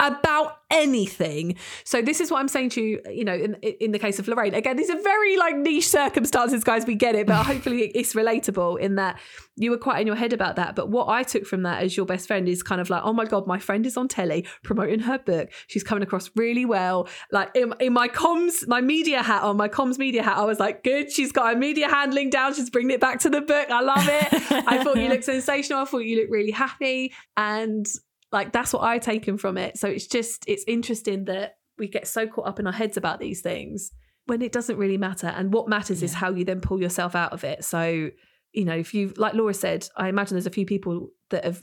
about 0.00 0.58
anything. 0.70 1.56
So 1.84 2.02
this 2.02 2.20
is 2.20 2.30
what 2.30 2.40
I'm 2.40 2.48
saying 2.48 2.70
to 2.70 2.82
you, 2.82 3.00
you 3.10 3.24
know, 3.24 3.34
in 3.34 3.54
in 3.54 3.92
the 3.92 3.98
case 3.98 4.18
of 4.18 4.28
Lorraine. 4.28 4.54
Again, 4.54 4.76
these 4.76 4.90
are 4.90 5.00
very 5.02 5.36
like 5.36 5.56
niche 5.56 5.88
circumstances, 5.88 6.62
guys. 6.62 6.86
We 6.86 6.94
get 6.94 7.14
it, 7.14 7.26
but 7.26 7.42
hopefully 7.46 7.90
it's 7.94 8.14
relatable 8.14 8.78
in 8.80 8.96
that 8.96 9.18
you 9.56 9.70
were 9.70 9.78
quite 9.78 10.00
in 10.00 10.06
your 10.06 10.16
head 10.16 10.32
about 10.32 10.56
that. 10.56 10.76
But 10.76 10.88
what 10.88 11.08
I 11.08 11.22
took 11.22 11.44
from 11.46 11.62
that 11.62 11.82
as 11.82 11.96
your 11.96 12.06
best 12.06 12.28
friend 12.28 12.48
is 12.48 12.62
kind 12.62 12.80
of 12.80 12.90
like, 12.90 13.02
oh 13.04 13.12
my 13.12 13.24
God, 13.24 13.46
my 13.46 13.58
friend 13.58 13.84
is 13.86 13.96
on 13.96 14.08
telly 14.08 14.46
promoting 14.62 15.00
her 15.00 15.18
book. 15.18 15.50
She's 15.66 15.82
coming 15.82 16.02
across 16.02 16.30
really 16.36 16.64
well. 16.64 17.08
Like 17.32 17.50
in, 17.54 17.74
in 17.80 17.92
my 17.92 18.08
comms, 18.08 18.66
my 18.68 18.80
media 18.80 19.22
hat 19.22 19.42
on, 19.42 19.56
my 19.56 19.68
comms 19.68 19.98
media 19.98 20.22
hat, 20.22 20.38
I 20.38 20.44
was 20.44 20.60
like, 20.60 20.84
good. 20.84 21.10
She's 21.10 21.32
got 21.32 21.52
her 21.52 21.58
media 21.58 21.88
handling 21.88 22.30
down. 22.30 22.54
She's 22.54 22.70
bringing 22.70 22.92
it 22.92 23.00
back 23.00 23.20
to 23.20 23.30
the 23.30 23.40
book. 23.40 23.68
I 23.70 23.80
love 23.80 24.08
it. 24.08 24.28
I 24.68 24.82
thought 24.84 24.96
you 24.96 25.08
looked 25.08 25.24
sensational. 25.34 25.80
I 25.80 25.84
thought 25.86 25.98
you 25.98 26.18
looked 26.18 26.30
really 26.30 26.52
happy. 26.52 27.12
And 27.36 27.86
like 28.32 28.52
that's 28.52 28.72
what 28.72 28.82
I've 28.82 29.02
taken 29.02 29.38
from 29.38 29.56
it. 29.58 29.78
So 29.78 29.88
it's 29.88 30.06
just 30.06 30.44
it's 30.46 30.64
interesting 30.66 31.24
that 31.26 31.56
we 31.78 31.88
get 31.88 32.06
so 32.06 32.26
caught 32.26 32.46
up 32.46 32.58
in 32.60 32.66
our 32.66 32.72
heads 32.72 32.96
about 32.96 33.20
these 33.20 33.40
things 33.40 33.92
when 34.26 34.42
it 34.42 34.52
doesn't 34.52 34.76
really 34.76 34.98
matter. 34.98 35.28
And 35.28 35.52
what 35.52 35.68
matters 35.68 36.02
is 36.02 36.14
how 36.14 36.30
you 36.30 36.44
then 36.44 36.60
pull 36.60 36.80
yourself 36.80 37.14
out 37.14 37.32
of 37.32 37.44
it. 37.44 37.64
So, 37.64 38.10
you 38.52 38.64
know, 38.64 38.74
if 38.76 38.92
you 38.92 39.12
like 39.16 39.34
Laura 39.34 39.54
said, 39.54 39.88
I 39.96 40.08
imagine 40.08 40.34
there's 40.34 40.46
a 40.46 40.50
few 40.50 40.66
people 40.66 41.10
that 41.30 41.44
have 41.44 41.62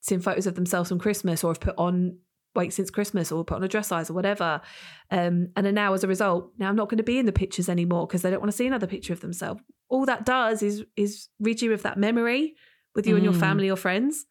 seen 0.00 0.20
photos 0.20 0.46
of 0.46 0.54
themselves 0.54 0.90
from 0.90 0.98
Christmas 0.98 1.42
or 1.42 1.50
have 1.50 1.60
put 1.60 1.74
on 1.78 2.18
weight 2.54 2.72
since 2.72 2.88
Christmas 2.90 3.32
or 3.32 3.44
put 3.44 3.56
on 3.56 3.64
a 3.64 3.68
dress 3.68 3.88
size 3.88 4.10
or 4.10 4.12
whatever. 4.14 4.60
Um, 5.10 5.48
and 5.56 5.66
are 5.66 5.72
now 5.72 5.92
as 5.94 6.04
a 6.04 6.08
result, 6.08 6.52
now 6.58 6.68
I'm 6.68 6.76
not 6.76 6.88
going 6.88 6.98
to 6.98 7.02
be 7.02 7.18
in 7.18 7.26
the 7.26 7.32
pictures 7.32 7.68
anymore 7.68 8.06
because 8.06 8.22
they 8.22 8.30
don't 8.30 8.38
want 8.40 8.52
to 8.52 8.56
see 8.56 8.66
another 8.66 8.86
picture 8.86 9.12
of 9.12 9.20
themselves. 9.20 9.60
All 9.88 10.06
that 10.06 10.24
does 10.24 10.62
is 10.62 10.84
is 10.96 11.28
rid 11.40 11.62
you 11.62 11.72
of 11.72 11.82
that 11.82 11.98
memory 11.98 12.54
with 12.94 13.06
you 13.08 13.16
and 13.16 13.24
your 13.24 13.32
Mm. 13.34 13.40
family 13.40 13.70
or 13.70 13.76
friends 13.76 14.24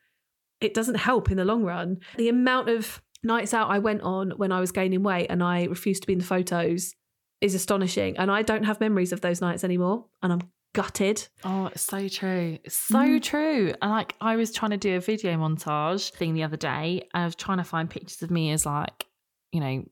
it 0.63 0.73
doesn't 0.73 0.95
help 0.95 1.29
in 1.31 1.37
the 1.37 1.45
long 1.45 1.63
run. 1.63 1.99
The 2.17 2.29
amount 2.29 2.69
of 2.69 3.01
nights 3.23 3.53
out 3.53 3.69
I 3.69 3.79
went 3.79 4.01
on 4.01 4.31
when 4.37 4.51
I 4.51 4.59
was 4.59 4.71
gaining 4.71 5.03
weight 5.03 5.27
and 5.29 5.41
I 5.43 5.63
refused 5.65 6.03
to 6.03 6.07
be 6.07 6.13
in 6.13 6.19
the 6.19 6.25
photos 6.25 6.93
is 7.41 7.55
astonishing. 7.55 8.17
And 8.17 8.31
I 8.31 8.41
don't 8.41 8.63
have 8.63 8.79
memories 8.79 9.11
of 9.11 9.21
those 9.21 9.41
nights 9.41 9.63
anymore. 9.63 10.05
And 10.21 10.33
I'm 10.33 10.41
gutted. 10.73 11.27
Oh, 11.43 11.67
it's 11.67 11.83
so 11.83 12.07
true. 12.07 12.57
It's 12.63 12.75
so 12.75 12.95
Mm. 12.97 13.21
true. 13.21 13.73
And 13.81 13.91
like 13.91 14.15
I 14.21 14.35
was 14.35 14.51
trying 14.51 14.71
to 14.71 14.77
do 14.77 14.95
a 14.95 14.99
video 14.99 15.33
montage 15.37 16.11
thing 16.13 16.33
the 16.33 16.43
other 16.43 16.57
day. 16.57 17.07
I 17.13 17.25
was 17.25 17.35
trying 17.35 17.59
to 17.59 17.63
find 17.63 17.89
pictures 17.89 18.21
of 18.23 18.31
me 18.31 18.51
as 18.51 18.65
like, 18.65 19.05
you 19.51 19.59
know, 19.59 19.83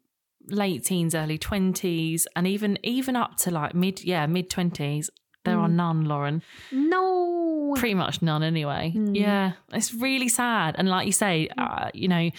late 0.47 0.83
teens, 0.85 1.13
early 1.13 1.37
twenties, 1.37 2.27
and 2.35 2.47
even 2.47 2.79
even 2.83 3.15
up 3.15 3.35
to 3.37 3.51
like 3.51 3.75
mid 3.75 4.03
yeah, 4.03 4.25
mid 4.25 4.49
twenties. 4.49 5.09
There 5.43 5.57
are 5.59 5.67
Mm. 5.67 5.73
none, 5.73 6.05
Lauren. 6.05 6.41
No. 6.71 7.73
Pretty 7.77 7.95
much 7.95 8.21
none 8.21 8.43
anyway. 8.43 8.93
Mm. 8.95 9.15
Yeah. 9.17 9.53
It's 9.73 9.93
really 9.93 10.27
sad. 10.27 10.75
And 10.77 10.89
like 10.89 11.05
you 11.07 11.13
say, 11.13 11.49
uh, 11.57 11.89
you 11.93 12.07
know, 12.07 12.29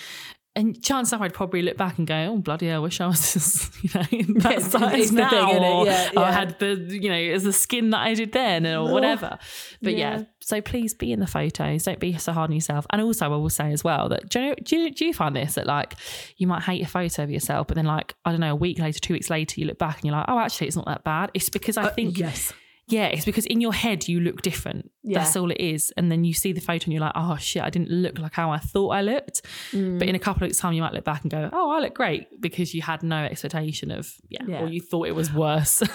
and 0.55 0.83
chances 0.85 1.15
are 1.15 1.23
I'd 1.23 1.33
probably 1.33 1.63
look 1.63 1.79
back 1.79 1.97
and 1.97 2.07
go, 2.07 2.15
oh, 2.15 2.37
bloody 2.37 2.67
hell, 2.67 2.77
I 2.77 2.79
wish 2.81 3.01
I 3.01 3.07
was 3.07 3.33
just, 3.33 3.83
you 3.83 3.89
know, 3.95 4.03
that 4.43 4.53
it's 4.57 4.67
size 4.71 5.11
now. 5.11 5.31
thing, 5.31 5.65
or 5.65 5.87
Yeah, 5.87 6.11
I 6.15 6.21
yeah. 6.21 6.33
had 6.33 6.59
the, 6.59 6.75
you 6.77 7.09
know, 7.09 7.17
as 7.35 7.45
the 7.45 7.55
skin 7.55 7.89
that 7.91 8.01
I 8.01 8.13
did 8.13 8.33
then 8.33 8.67
or 8.67 8.89
Oh, 8.89 8.93
whatever. 8.93 9.39
But 9.81 9.97
yeah. 9.97 10.19
yeah. 10.19 10.25
so 10.41 10.61
please 10.61 10.93
be 10.93 11.11
in 11.11 11.21
the 11.21 11.27
photos. 11.27 11.85
Don't 11.85 11.99
be 11.99 12.19
so 12.19 12.33
hard 12.33 12.51
on 12.51 12.55
yourself. 12.55 12.87
And 12.91 13.01
also, 13.01 13.25
I 13.25 13.29
will 13.29 13.49
say 13.49 13.73
as 13.73 13.83
well 13.83 14.11
that 14.11 14.29
do 14.29 14.41
you, 14.41 14.55
do 14.57 14.77
you, 14.77 14.91
do 14.91 15.07
you 15.07 15.15
find 15.15 15.35
this 15.35 15.55
that 15.55 15.67
like 15.67 15.95
you 16.37 16.47
might 16.47 16.63
hate 16.65 16.83
a 16.85 16.87
photo 16.87 17.23
of 17.23 17.31
yourself, 17.31 17.67
but 17.67 17.77
then 17.77 17.87
like, 17.87 18.15
I 18.27 18.31
don't 18.31 18.41
know, 18.41 18.53
a 18.53 18.57
week 18.57 18.79
later, 18.79 19.01
two 19.01 19.15
weeks 19.15 19.31
later, 19.31 19.59
you 19.59 19.67
look 19.67 19.79
back 19.79 19.97
and 19.97 20.05
you're 20.05 20.15
like, 20.15 20.27
oh, 20.29 20.39
actually, 20.39 20.67
it's 20.67 20.77
not 20.77 20.85
that 20.87 21.03
bad. 21.03 21.31
It's 21.33 21.49
because 21.49 21.79
I 21.79 21.85
Uh, 21.85 21.95
think 21.95 22.19
yes. 22.19 22.53
Yeah, 22.89 23.07
it's 23.07 23.25
because 23.25 23.47
in 23.47 23.61
your 23.61 23.73
head 23.73 24.09
you 24.09 24.21
look 24.21 24.43
different. 24.43 24.91
That's 25.05 25.35
all 25.37 25.51
it 25.51 25.61
is. 25.61 25.93
And 25.97 26.11
then 26.13 26.25
you 26.25 26.35
see 26.35 26.53
the 26.53 26.61
photo 26.61 26.85
and 26.85 26.93
you're 26.93 27.01
like, 27.01 27.13
oh 27.15 27.37
shit, 27.37 27.63
I 27.63 27.71
didn't 27.71 27.91
look 27.91 28.19
like 28.19 28.35
how 28.35 28.51
I 28.51 28.59
thought 28.59 28.91
I 28.91 29.03
looked. 29.03 29.43
Mm. 29.73 29.99
But 29.99 30.09
in 30.09 30.15
a 30.15 30.19
couple 30.19 30.43
of 30.45 30.49
weeks' 30.49 30.59
time, 30.59 30.75
you 30.75 30.83
might 30.83 30.93
look 30.93 31.05
back 31.05 31.23
and 31.23 31.31
go, 31.31 31.49
oh, 31.53 31.71
I 31.71 31.81
look 31.81 31.95
great 31.95 32.41
because 32.41 32.75
you 32.75 32.83
had 32.83 33.03
no 33.03 33.17
expectation 33.25 33.91
of, 33.91 34.13
yeah, 34.29 34.43
Yeah. 34.47 34.63
or 34.63 34.69
you 34.69 34.81
thought 34.81 35.07
it 35.09 35.15
was 35.15 35.33
worse. 35.33 35.83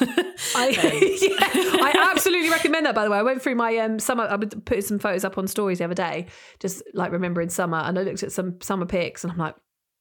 I, 0.55 0.69
yeah, 1.21 1.47
I 1.83 2.09
absolutely 2.11 2.49
recommend 2.49 2.85
that. 2.85 2.95
By 2.95 3.03
the 3.03 3.11
way, 3.11 3.17
I 3.17 3.21
went 3.23 3.41
through 3.41 3.55
my 3.55 3.77
um, 3.77 3.99
summer. 3.99 4.23
I 4.23 4.35
was 4.35 4.49
putting 4.65 4.81
some 4.83 4.99
photos 4.99 5.23
up 5.23 5.37
on 5.37 5.47
stories 5.47 5.77
the 5.79 5.85
other 5.85 5.93
day, 5.93 6.27
just 6.59 6.83
like 6.93 7.11
remembering 7.11 7.49
summer, 7.49 7.77
and 7.77 7.97
I 7.99 8.01
looked 8.03 8.23
at 8.23 8.31
some 8.31 8.59
summer 8.61 8.85
pics, 8.85 9.23
and 9.23 9.31
I'm 9.31 9.37
like, 9.39 9.55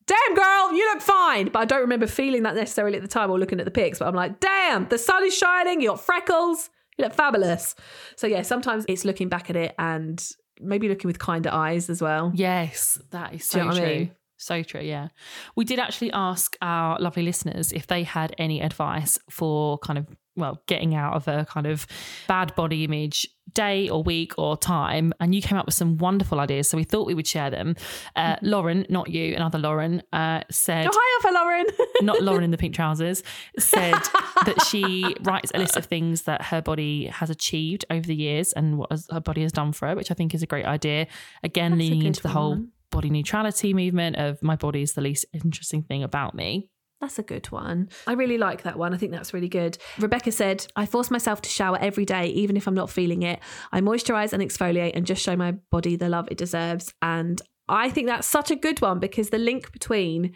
damn 0.06 0.34
girl, 0.34 0.72
you 0.72 0.88
look 0.94 1.02
fine. 1.02 1.48
But 1.48 1.60
I 1.60 1.64
don't 1.64 1.80
remember 1.80 2.06
feeling 2.06 2.44
that 2.44 2.54
necessarily 2.54 2.96
at 2.96 3.02
the 3.02 3.08
time 3.08 3.30
or 3.30 3.38
looking 3.38 3.58
at 3.58 3.64
the 3.64 3.70
pics. 3.70 3.98
But 3.98 4.08
I'm 4.08 4.14
like, 4.14 4.40
damn, 4.40 4.88
the 4.88 4.98
sun 4.98 5.24
is 5.24 5.36
shining. 5.36 5.80
You 5.80 5.90
got 5.90 6.00
freckles. 6.00 6.70
You 6.98 7.04
look 7.04 7.14
fabulous. 7.14 7.74
So 8.16 8.26
yeah, 8.26 8.42
sometimes 8.42 8.84
it's 8.88 9.04
looking 9.04 9.28
back 9.28 9.50
at 9.50 9.56
it 9.56 9.74
and 9.78 10.22
maybe 10.60 10.88
looking 10.88 11.08
with 11.08 11.18
kinder 11.18 11.50
eyes 11.52 11.90
as 11.90 12.00
well. 12.00 12.32
Yes, 12.34 12.98
that 13.10 13.34
is 13.34 13.48
Do 13.48 13.58
you 13.58 13.64
know 13.64 13.72
true. 13.72 13.84
I 13.84 13.88
mean? 13.88 14.10
So 14.38 14.62
true, 14.62 14.82
yeah. 14.82 15.08
We 15.54 15.64
did 15.64 15.78
actually 15.78 16.12
ask 16.12 16.56
our 16.60 16.98
lovely 17.00 17.22
listeners 17.22 17.72
if 17.72 17.86
they 17.86 18.02
had 18.02 18.34
any 18.38 18.60
advice 18.60 19.18
for 19.30 19.78
kind 19.78 19.98
of, 19.98 20.06
well, 20.36 20.62
getting 20.66 20.94
out 20.94 21.14
of 21.14 21.26
a 21.26 21.46
kind 21.46 21.66
of 21.66 21.86
bad 22.28 22.54
body 22.54 22.84
image 22.84 23.26
day 23.54 23.88
or 23.88 24.02
week 24.02 24.34
or 24.36 24.56
time. 24.56 25.14
And 25.20 25.34
you 25.34 25.40
came 25.40 25.56
up 25.56 25.64
with 25.64 25.74
some 25.74 25.96
wonderful 25.96 26.38
ideas. 26.38 26.68
So 26.68 26.76
we 26.76 26.84
thought 26.84 27.06
we 27.06 27.14
would 27.14 27.26
share 27.26 27.48
them. 27.48 27.76
Uh, 28.14 28.36
Lauren, 28.42 28.84
not 28.90 29.08
you, 29.08 29.34
another 29.34 29.58
Lauren, 29.58 30.02
uh, 30.12 30.42
said, 30.50 30.86
Oh, 30.86 30.90
hi, 30.92 31.26
Alpha 31.26 31.38
Lauren. 31.38 31.66
not 32.02 32.22
Lauren 32.22 32.44
in 32.44 32.50
the 32.50 32.58
pink 32.58 32.74
trousers, 32.74 33.22
said 33.58 33.98
that 34.44 34.62
she 34.68 35.16
writes 35.22 35.50
a 35.54 35.58
list 35.58 35.76
of 35.76 35.86
things 35.86 36.22
that 36.22 36.42
her 36.42 36.60
body 36.60 37.06
has 37.06 37.30
achieved 37.30 37.86
over 37.90 38.06
the 38.06 38.14
years 38.14 38.52
and 38.52 38.76
what 38.76 38.92
her 39.10 39.20
body 39.20 39.42
has 39.42 39.52
done 39.52 39.72
for 39.72 39.88
her, 39.88 39.96
which 39.96 40.10
I 40.10 40.14
think 40.14 40.34
is 40.34 40.42
a 40.42 40.46
great 40.46 40.66
idea. 40.66 41.06
Again, 41.42 41.72
That's 41.72 41.80
leaning 41.80 42.02
into 42.02 42.22
the 42.22 42.28
whole 42.28 42.50
one. 42.50 42.72
Body 42.96 43.10
neutrality 43.10 43.74
movement 43.74 44.16
of 44.16 44.42
my 44.42 44.56
body 44.56 44.80
is 44.80 44.94
the 44.94 45.02
least 45.02 45.26
interesting 45.34 45.82
thing 45.82 46.02
about 46.02 46.34
me. 46.34 46.70
That's 46.98 47.18
a 47.18 47.22
good 47.22 47.44
one. 47.52 47.90
I 48.06 48.14
really 48.14 48.38
like 48.38 48.62
that 48.62 48.78
one. 48.78 48.94
I 48.94 48.96
think 48.96 49.12
that's 49.12 49.34
really 49.34 49.50
good. 49.50 49.76
Rebecca 49.98 50.32
said, 50.32 50.66
I 50.76 50.86
force 50.86 51.10
myself 51.10 51.42
to 51.42 51.50
shower 51.50 51.76
every 51.78 52.06
day, 52.06 52.28
even 52.28 52.56
if 52.56 52.66
I'm 52.66 52.74
not 52.74 52.88
feeling 52.88 53.20
it. 53.20 53.40
I 53.70 53.82
moisturize 53.82 54.32
and 54.32 54.42
exfoliate 54.42 54.92
and 54.94 55.04
just 55.04 55.22
show 55.22 55.36
my 55.36 55.52
body 55.70 55.96
the 55.96 56.08
love 56.08 56.26
it 56.30 56.38
deserves. 56.38 56.94
And 57.02 57.42
I 57.68 57.90
think 57.90 58.06
that's 58.06 58.26
such 58.26 58.50
a 58.50 58.56
good 58.56 58.80
one 58.80 58.98
because 58.98 59.28
the 59.28 59.36
link 59.36 59.72
between 59.72 60.32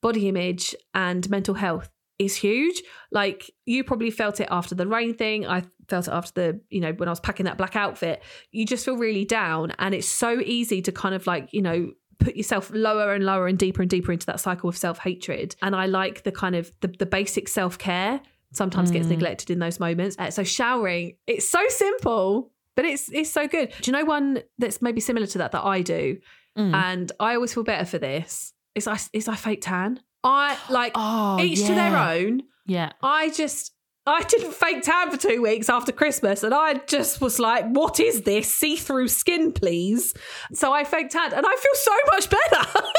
body 0.00 0.28
image 0.28 0.74
and 0.94 1.28
mental 1.28 1.56
health 1.56 1.90
is 2.18 2.34
huge. 2.36 2.82
Like 3.12 3.50
you 3.66 3.84
probably 3.84 4.10
felt 4.10 4.40
it 4.40 4.48
after 4.50 4.74
the 4.74 4.86
rain 4.86 5.14
thing. 5.14 5.46
I 5.46 5.62
felt 5.88 6.08
it 6.08 6.12
after 6.12 6.32
the, 6.34 6.60
you 6.70 6.80
know, 6.80 6.92
when 6.92 7.08
I 7.08 7.12
was 7.12 7.20
packing 7.20 7.44
that 7.44 7.56
black 7.58 7.76
outfit. 7.76 8.22
You 8.50 8.66
just 8.66 8.84
feel 8.84 8.96
really 8.96 9.24
down. 9.24 9.72
And 9.78 9.94
it's 9.94 10.08
so 10.08 10.40
easy 10.40 10.82
to 10.82 10.92
kind 10.92 11.14
of 11.14 11.26
like, 11.26 11.52
you 11.52 11.62
know, 11.62 11.92
put 12.18 12.34
yourself 12.34 12.70
lower 12.74 13.14
and 13.14 13.24
lower 13.24 13.46
and 13.46 13.56
deeper 13.56 13.80
and 13.82 13.88
deeper 13.90 14.10
into 14.10 14.26
that 14.26 14.40
cycle 14.40 14.68
of 14.68 14.76
self-hatred. 14.76 15.54
And 15.62 15.76
I 15.76 15.86
like 15.86 16.24
the 16.24 16.32
kind 16.32 16.56
of 16.56 16.72
the, 16.80 16.88
the 16.88 17.06
basic 17.06 17.46
self-care 17.48 18.20
sometimes 18.52 18.90
gets 18.90 19.06
Mm. 19.06 19.10
neglected 19.10 19.50
in 19.50 19.58
those 19.60 19.78
moments. 19.78 20.16
Uh, 20.18 20.30
so 20.30 20.42
showering, 20.42 21.16
it's 21.26 21.48
so 21.48 21.60
simple, 21.68 22.50
but 22.74 22.84
it's 22.84 23.08
it's 23.12 23.30
so 23.30 23.46
good. 23.46 23.72
Do 23.82 23.90
you 23.90 23.96
know 23.96 24.04
one 24.04 24.42
that's 24.58 24.82
maybe 24.82 25.00
similar 25.00 25.26
to 25.28 25.38
that 25.38 25.52
that 25.52 25.64
I 25.64 25.82
do? 25.82 26.18
Mm. 26.58 26.74
And 26.74 27.12
I 27.20 27.34
always 27.34 27.54
feel 27.54 27.62
better 27.62 27.84
for 27.84 27.98
this. 27.98 28.52
Is 28.74 28.88
I 28.88 28.98
is 29.12 29.28
I 29.28 29.36
fake 29.36 29.60
tan. 29.62 30.00
I 30.28 30.56
like 30.70 30.92
oh, 30.94 31.40
each 31.40 31.64
to 31.66 31.74
their 31.74 31.96
own. 31.96 32.42
Yeah. 32.66 32.92
I 33.02 33.30
just 33.30 33.72
I 34.06 34.22
didn't 34.22 34.52
fake 34.54 34.82
tan 34.82 35.10
for 35.10 35.16
two 35.16 35.42
weeks 35.42 35.68
after 35.68 35.92
Christmas, 35.92 36.42
and 36.42 36.54
I 36.54 36.74
just 36.86 37.20
was 37.20 37.38
like, 37.38 37.66
"What 37.68 38.00
is 38.00 38.22
this? 38.22 38.52
See-through 38.54 39.08
skin, 39.08 39.52
please." 39.52 40.14
So 40.52 40.72
I 40.72 40.84
faked 40.84 41.12
tan, 41.12 41.32
and 41.34 41.44
I 41.46 41.56
feel 41.56 41.74
so 41.74 41.92
much 42.12 42.28
better. 42.30 42.88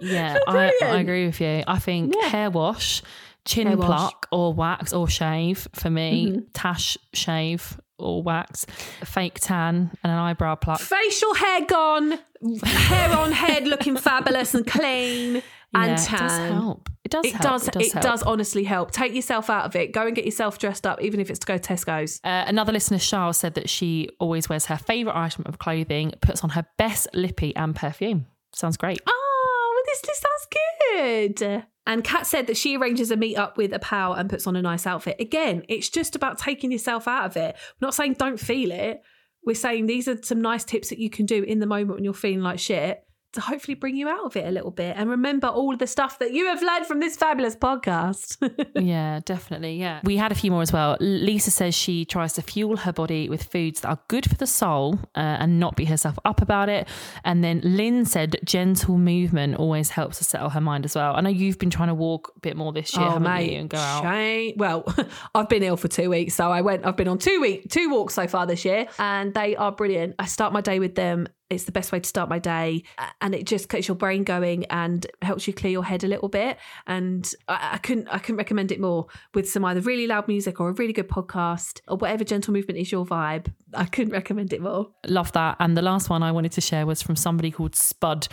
Yeah, 0.00 0.36
I, 0.48 0.72
I 0.82 0.98
agree 0.98 1.26
with 1.26 1.40
you. 1.40 1.62
I 1.68 1.78
think 1.78 2.12
Yeah. 2.20 2.28
hair 2.28 2.50
wash, 2.50 3.02
chin 3.44 3.68
Hair 3.68 3.76
wash. 3.76 3.86
pluck 3.86 4.26
or 4.32 4.52
wax 4.52 4.92
or 4.92 5.06
shave 5.08 5.68
for 5.74 5.90
me, 5.90 6.32
Mhm. 6.32 6.46
tash 6.52 6.98
shave 7.12 7.78
or 8.00 8.20
wax, 8.20 8.66
fake 9.04 9.38
tan 9.38 9.92
and 10.02 10.12
an 10.12 10.18
eyebrow 10.18 10.56
pluck. 10.56 10.80
Facial 10.80 11.34
hair 11.34 11.64
gone, 11.66 12.18
hair 12.64 13.16
on 13.16 13.30
head 13.30 13.68
looking 13.68 13.96
fabulous 13.96 14.54
and 14.56 14.66
clean, 14.66 15.40
and 15.74 15.90
yeah, 15.90 15.96
tan. 15.96 16.24
It 16.24 16.28
does 16.28 16.38
help. 16.52 16.88
It 17.04 17.10
does 17.10 17.24
It 17.26 17.32
help. 17.32 17.42
does. 17.42 17.68
It 17.68 17.92
does, 17.94 18.04
help. 18.20 18.26
honestly 18.26 18.64
help. 18.64 18.90
Take 18.90 19.14
yourself 19.14 19.50
out 19.50 19.64
of 19.64 19.74
it. 19.76 19.92
Go 19.92 20.06
and 20.06 20.14
get 20.14 20.24
yourself 20.24 20.58
dressed 20.58 20.86
up, 20.86 21.02
even 21.02 21.20
if 21.20 21.30
it's 21.30 21.38
to 21.40 21.46
go 21.46 21.58
to 21.58 21.72
Tesco's. 21.74 22.20
Uh, 22.24 22.44
another 22.46 22.72
listener, 22.72 22.98
Charles, 22.98 23.38
said 23.38 23.54
that 23.54 23.68
she 23.68 24.08
always 24.18 24.48
wears 24.48 24.66
her 24.66 24.76
favourite 24.76 25.16
item 25.18 25.44
of 25.46 25.58
clothing, 25.58 26.12
puts 26.20 26.42
on 26.44 26.50
her 26.50 26.66
best 26.78 27.08
lippy 27.14 27.54
and 27.56 27.74
perfume. 27.74 28.26
Sounds 28.54 28.76
great. 28.76 29.00
Oh, 29.06 29.72
well, 29.74 29.82
this 29.86 30.06
list 30.06 30.22
sounds 30.22 31.38
good. 31.40 31.64
And 31.84 32.04
Kat 32.04 32.26
said 32.26 32.46
that 32.46 32.56
she 32.56 32.76
arranges 32.76 33.10
a 33.10 33.16
meet 33.16 33.36
up 33.36 33.56
with 33.56 33.72
a 33.72 33.78
pal 33.80 34.12
and 34.12 34.30
puts 34.30 34.46
on 34.46 34.54
a 34.54 34.62
nice 34.62 34.86
outfit. 34.86 35.16
Again, 35.18 35.64
it's 35.68 35.88
just 35.88 36.14
about 36.14 36.38
taking 36.38 36.70
yourself 36.70 37.08
out 37.08 37.24
of 37.26 37.36
it. 37.36 37.56
We're 37.80 37.86
not 37.86 37.94
saying 37.94 38.14
don't 38.18 38.38
feel 38.38 38.70
it. 38.70 39.02
We're 39.44 39.56
saying 39.56 39.86
these 39.86 40.06
are 40.06 40.22
some 40.22 40.40
nice 40.40 40.62
tips 40.62 40.90
that 40.90 41.00
you 41.00 41.10
can 41.10 41.26
do 41.26 41.42
in 41.42 41.58
the 41.58 41.66
moment 41.66 41.96
when 41.96 42.04
you're 42.04 42.14
feeling 42.14 42.42
like 42.42 42.60
shit 42.60 43.02
to 43.32 43.40
hopefully 43.40 43.74
bring 43.74 43.96
you 43.96 44.08
out 44.08 44.24
of 44.26 44.36
it 44.36 44.46
a 44.46 44.50
little 44.50 44.70
bit 44.70 44.94
and 44.96 45.08
remember 45.10 45.46
all 45.48 45.76
the 45.76 45.86
stuff 45.86 46.18
that 46.18 46.32
you 46.32 46.46
have 46.46 46.62
learned 46.62 46.86
from 46.86 47.00
this 47.00 47.16
fabulous 47.16 47.56
podcast. 47.56 48.36
yeah, 48.80 49.20
definitely. 49.24 49.76
Yeah. 49.78 50.00
We 50.04 50.16
had 50.16 50.32
a 50.32 50.34
few 50.34 50.50
more 50.50 50.62
as 50.62 50.72
well. 50.72 50.96
Lisa 51.00 51.50
says 51.50 51.74
she 51.74 52.04
tries 52.04 52.34
to 52.34 52.42
fuel 52.42 52.76
her 52.78 52.92
body 52.92 53.28
with 53.28 53.44
foods 53.44 53.80
that 53.80 53.88
are 53.88 53.98
good 54.08 54.28
for 54.28 54.34
the 54.36 54.46
soul 54.46 54.98
uh, 55.14 55.20
and 55.40 55.58
not 55.58 55.76
beat 55.76 55.88
herself 55.88 56.18
up 56.24 56.42
about 56.42 56.68
it. 56.68 56.88
And 57.24 57.42
then 57.42 57.60
Lynn 57.64 58.04
said 58.04 58.36
gentle 58.44 58.98
movement 58.98 59.56
always 59.56 59.90
helps 59.90 60.18
to 60.18 60.24
settle 60.24 60.50
her 60.50 60.60
mind 60.60 60.84
as 60.84 60.94
well. 60.94 61.14
I 61.16 61.20
know 61.20 61.30
you've 61.30 61.58
been 61.58 61.70
trying 61.70 61.88
to 61.88 61.94
walk 61.94 62.32
a 62.36 62.40
bit 62.40 62.56
more 62.56 62.72
this 62.72 62.94
year, 62.96 63.08
haven't 63.08 63.46
you, 63.46 63.58
and 63.60 63.70
go 63.70 63.78
out. 63.78 64.02
shame- 64.02 64.54
Well, 64.56 64.84
I've 65.34 65.48
been 65.48 65.62
ill 65.62 65.76
for 65.76 65.88
two 65.88 66.10
weeks, 66.10 66.34
so 66.34 66.50
I 66.50 66.60
went. 66.60 66.84
I've 66.86 66.96
been 66.96 67.08
on 67.08 67.18
two 67.18 67.40
week 67.40 67.70
two 67.70 67.88
walks 67.90 68.14
so 68.14 68.26
far 68.26 68.46
this 68.46 68.64
year, 68.64 68.86
and 68.98 69.32
they 69.34 69.56
are 69.56 69.72
brilliant. 69.72 70.16
I 70.18 70.26
start 70.26 70.52
my 70.52 70.60
day 70.60 70.78
with 70.78 70.94
them. 70.94 71.28
It's 71.54 71.64
the 71.64 71.72
best 71.72 71.92
way 71.92 72.00
to 72.00 72.08
start 72.08 72.28
my 72.28 72.38
day, 72.38 72.84
and 73.20 73.34
it 73.34 73.46
just 73.46 73.68
gets 73.68 73.88
your 73.88 73.94
brain 73.94 74.24
going 74.24 74.64
and 74.66 75.06
helps 75.22 75.46
you 75.46 75.52
clear 75.52 75.72
your 75.72 75.84
head 75.84 76.04
a 76.04 76.08
little 76.08 76.28
bit. 76.28 76.58
And 76.86 77.32
I, 77.48 77.70
I 77.74 77.78
couldn't 77.78 78.08
I 78.08 78.18
couldn't 78.18 78.38
recommend 78.38 78.72
it 78.72 78.80
more 78.80 79.06
with 79.34 79.48
some 79.48 79.64
either 79.64 79.80
really 79.80 80.06
loud 80.06 80.28
music 80.28 80.60
or 80.60 80.68
a 80.68 80.72
really 80.72 80.92
good 80.92 81.08
podcast 81.08 81.80
or 81.88 81.96
whatever 81.96 82.24
gentle 82.24 82.52
movement 82.52 82.78
is 82.78 82.90
your 82.90 83.04
vibe. 83.04 83.52
I 83.74 83.84
couldn't 83.84 84.12
recommend 84.12 84.52
it 84.52 84.60
more. 84.60 84.90
Love 85.06 85.32
that. 85.32 85.56
And 85.60 85.76
the 85.76 85.82
last 85.82 86.10
one 86.10 86.22
I 86.22 86.32
wanted 86.32 86.52
to 86.52 86.60
share 86.60 86.86
was 86.86 87.02
from 87.02 87.16
somebody 87.16 87.50
called 87.50 87.74
Spud. 87.74 88.28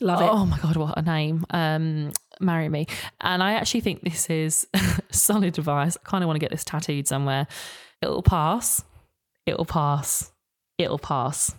Love 0.00 0.20
it. 0.20 0.28
Oh 0.30 0.46
my 0.46 0.58
God, 0.58 0.76
what 0.76 0.98
a 0.98 1.02
name. 1.02 1.44
Um, 1.50 2.12
marry 2.40 2.68
me. 2.68 2.86
And 3.20 3.42
I 3.42 3.52
actually 3.52 3.80
think 3.80 4.02
this 4.02 4.28
is 4.28 4.66
solid 5.10 5.58
advice. 5.58 5.96
I 5.96 6.08
kind 6.08 6.24
of 6.24 6.28
want 6.28 6.36
to 6.36 6.40
get 6.40 6.50
this 6.50 6.64
tattooed 6.64 7.06
somewhere. 7.06 7.46
It'll 8.00 8.22
pass. 8.22 8.82
It'll 9.46 9.64
pass. 9.64 10.32
It'll 10.78 10.98
pass. 10.98 11.54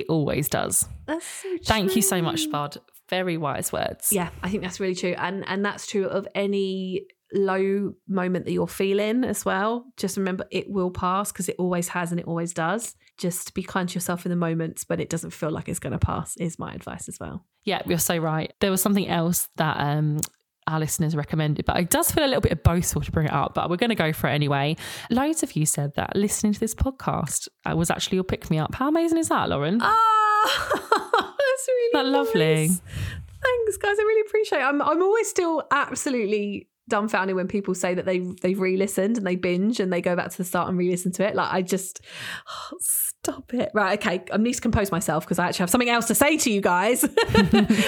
It 0.00 0.06
always 0.08 0.48
does. 0.48 0.88
That's 1.06 1.24
so 1.24 1.56
Thank 1.64 1.96
you 1.96 2.02
so 2.02 2.22
much, 2.22 2.42
Spud. 2.42 2.78
Very 3.08 3.36
wise 3.36 3.72
words. 3.72 4.08
Yeah, 4.12 4.28
I 4.42 4.50
think 4.50 4.62
that's 4.62 4.80
really 4.80 4.94
true. 4.94 5.14
And 5.16 5.46
and 5.48 5.64
that's 5.64 5.86
true 5.86 6.06
of 6.06 6.28
any 6.34 7.06
low 7.32 7.92
moment 8.08 8.46
that 8.46 8.52
you're 8.52 8.68
feeling 8.68 9.24
as 9.24 9.44
well. 9.44 9.86
Just 9.96 10.16
remember 10.16 10.46
it 10.50 10.70
will 10.70 10.90
pass 10.90 11.32
because 11.32 11.48
it 11.48 11.56
always 11.58 11.88
has 11.88 12.10
and 12.10 12.20
it 12.20 12.26
always 12.26 12.52
does. 12.52 12.94
Just 13.18 13.54
be 13.54 13.62
kind 13.62 13.88
to 13.88 13.94
yourself 13.94 14.24
in 14.24 14.30
the 14.30 14.36
moments 14.36 14.84
when 14.86 15.00
it 15.00 15.10
doesn't 15.10 15.30
feel 15.30 15.50
like 15.50 15.68
it's 15.68 15.78
going 15.78 15.92
to 15.92 15.98
pass 15.98 16.36
is 16.36 16.58
my 16.58 16.72
advice 16.72 17.08
as 17.08 17.18
well. 17.18 17.44
Yeah, 17.64 17.82
you're 17.86 17.98
so 17.98 18.16
right. 18.16 18.52
There 18.60 18.70
was 18.70 18.80
something 18.80 19.08
else 19.08 19.48
that 19.56 19.76
um, 19.78 20.20
our 20.68 20.78
listeners 20.78 21.16
recommended, 21.16 21.64
but 21.64 21.78
it 21.78 21.90
does 21.90 22.10
feel 22.10 22.24
a 22.24 22.26
little 22.26 22.40
bit 22.40 22.52
of 22.52 22.62
boastful 22.62 23.02
to 23.02 23.10
bring 23.10 23.26
it 23.26 23.32
up, 23.32 23.54
but 23.54 23.70
we're 23.70 23.76
going 23.76 23.90
to 23.90 23.96
go 23.96 24.12
for 24.12 24.28
it 24.28 24.32
anyway. 24.32 24.76
Loads 25.10 25.42
of 25.42 25.52
you 25.56 25.66
said 25.66 25.94
that 25.94 26.14
listening 26.14 26.52
to 26.52 26.60
this 26.60 26.74
podcast 26.74 27.48
uh, 27.68 27.74
was 27.74 27.90
actually 27.90 28.16
your 28.16 28.24
pick 28.24 28.50
me 28.50 28.58
up. 28.58 28.74
How 28.74 28.88
amazing 28.88 29.18
is 29.18 29.28
that, 29.28 29.48
Lauren? 29.48 29.78
Ah, 29.80 30.68
that's 30.72 31.68
really 31.68 31.90
That 31.94 32.06
lovely. 32.06 32.68
Thanks, 32.68 33.76
guys. 33.76 33.96
I 33.98 34.02
really 34.02 34.28
appreciate 34.28 34.58
it. 34.60 34.64
I'm 34.64 34.82
I'm 34.82 35.02
always 35.02 35.28
still 35.28 35.62
absolutely 35.70 36.68
dumbfounded 36.88 37.36
when 37.36 37.46
people 37.48 37.74
say 37.74 37.94
that 37.94 38.06
they 38.06 38.18
they've 38.18 38.58
re-listened 38.58 39.18
and 39.18 39.26
they 39.26 39.36
binge 39.36 39.78
and 39.78 39.92
they 39.92 40.00
go 40.00 40.16
back 40.16 40.30
to 40.30 40.36
the 40.38 40.44
start 40.44 40.68
and 40.68 40.78
re-listen 40.78 41.12
to 41.12 41.26
it. 41.26 41.34
Like 41.34 41.52
I 41.52 41.62
just 41.62 42.00
stop 43.28 43.54
it. 43.54 43.70
Right, 43.74 43.98
okay. 43.98 44.22
I 44.32 44.36
need 44.36 44.54
to 44.54 44.60
compose 44.60 44.90
myself 44.90 45.24
because 45.24 45.38
I 45.38 45.46
actually 45.48 45.64
have 45.64 45.70
something 45.70 45.88
else 45.90 46.06
to 46.06 46.14
say 46.14 46.36
to 46.38 46.50
you 46.50 46.60
guys. 46.60 47.04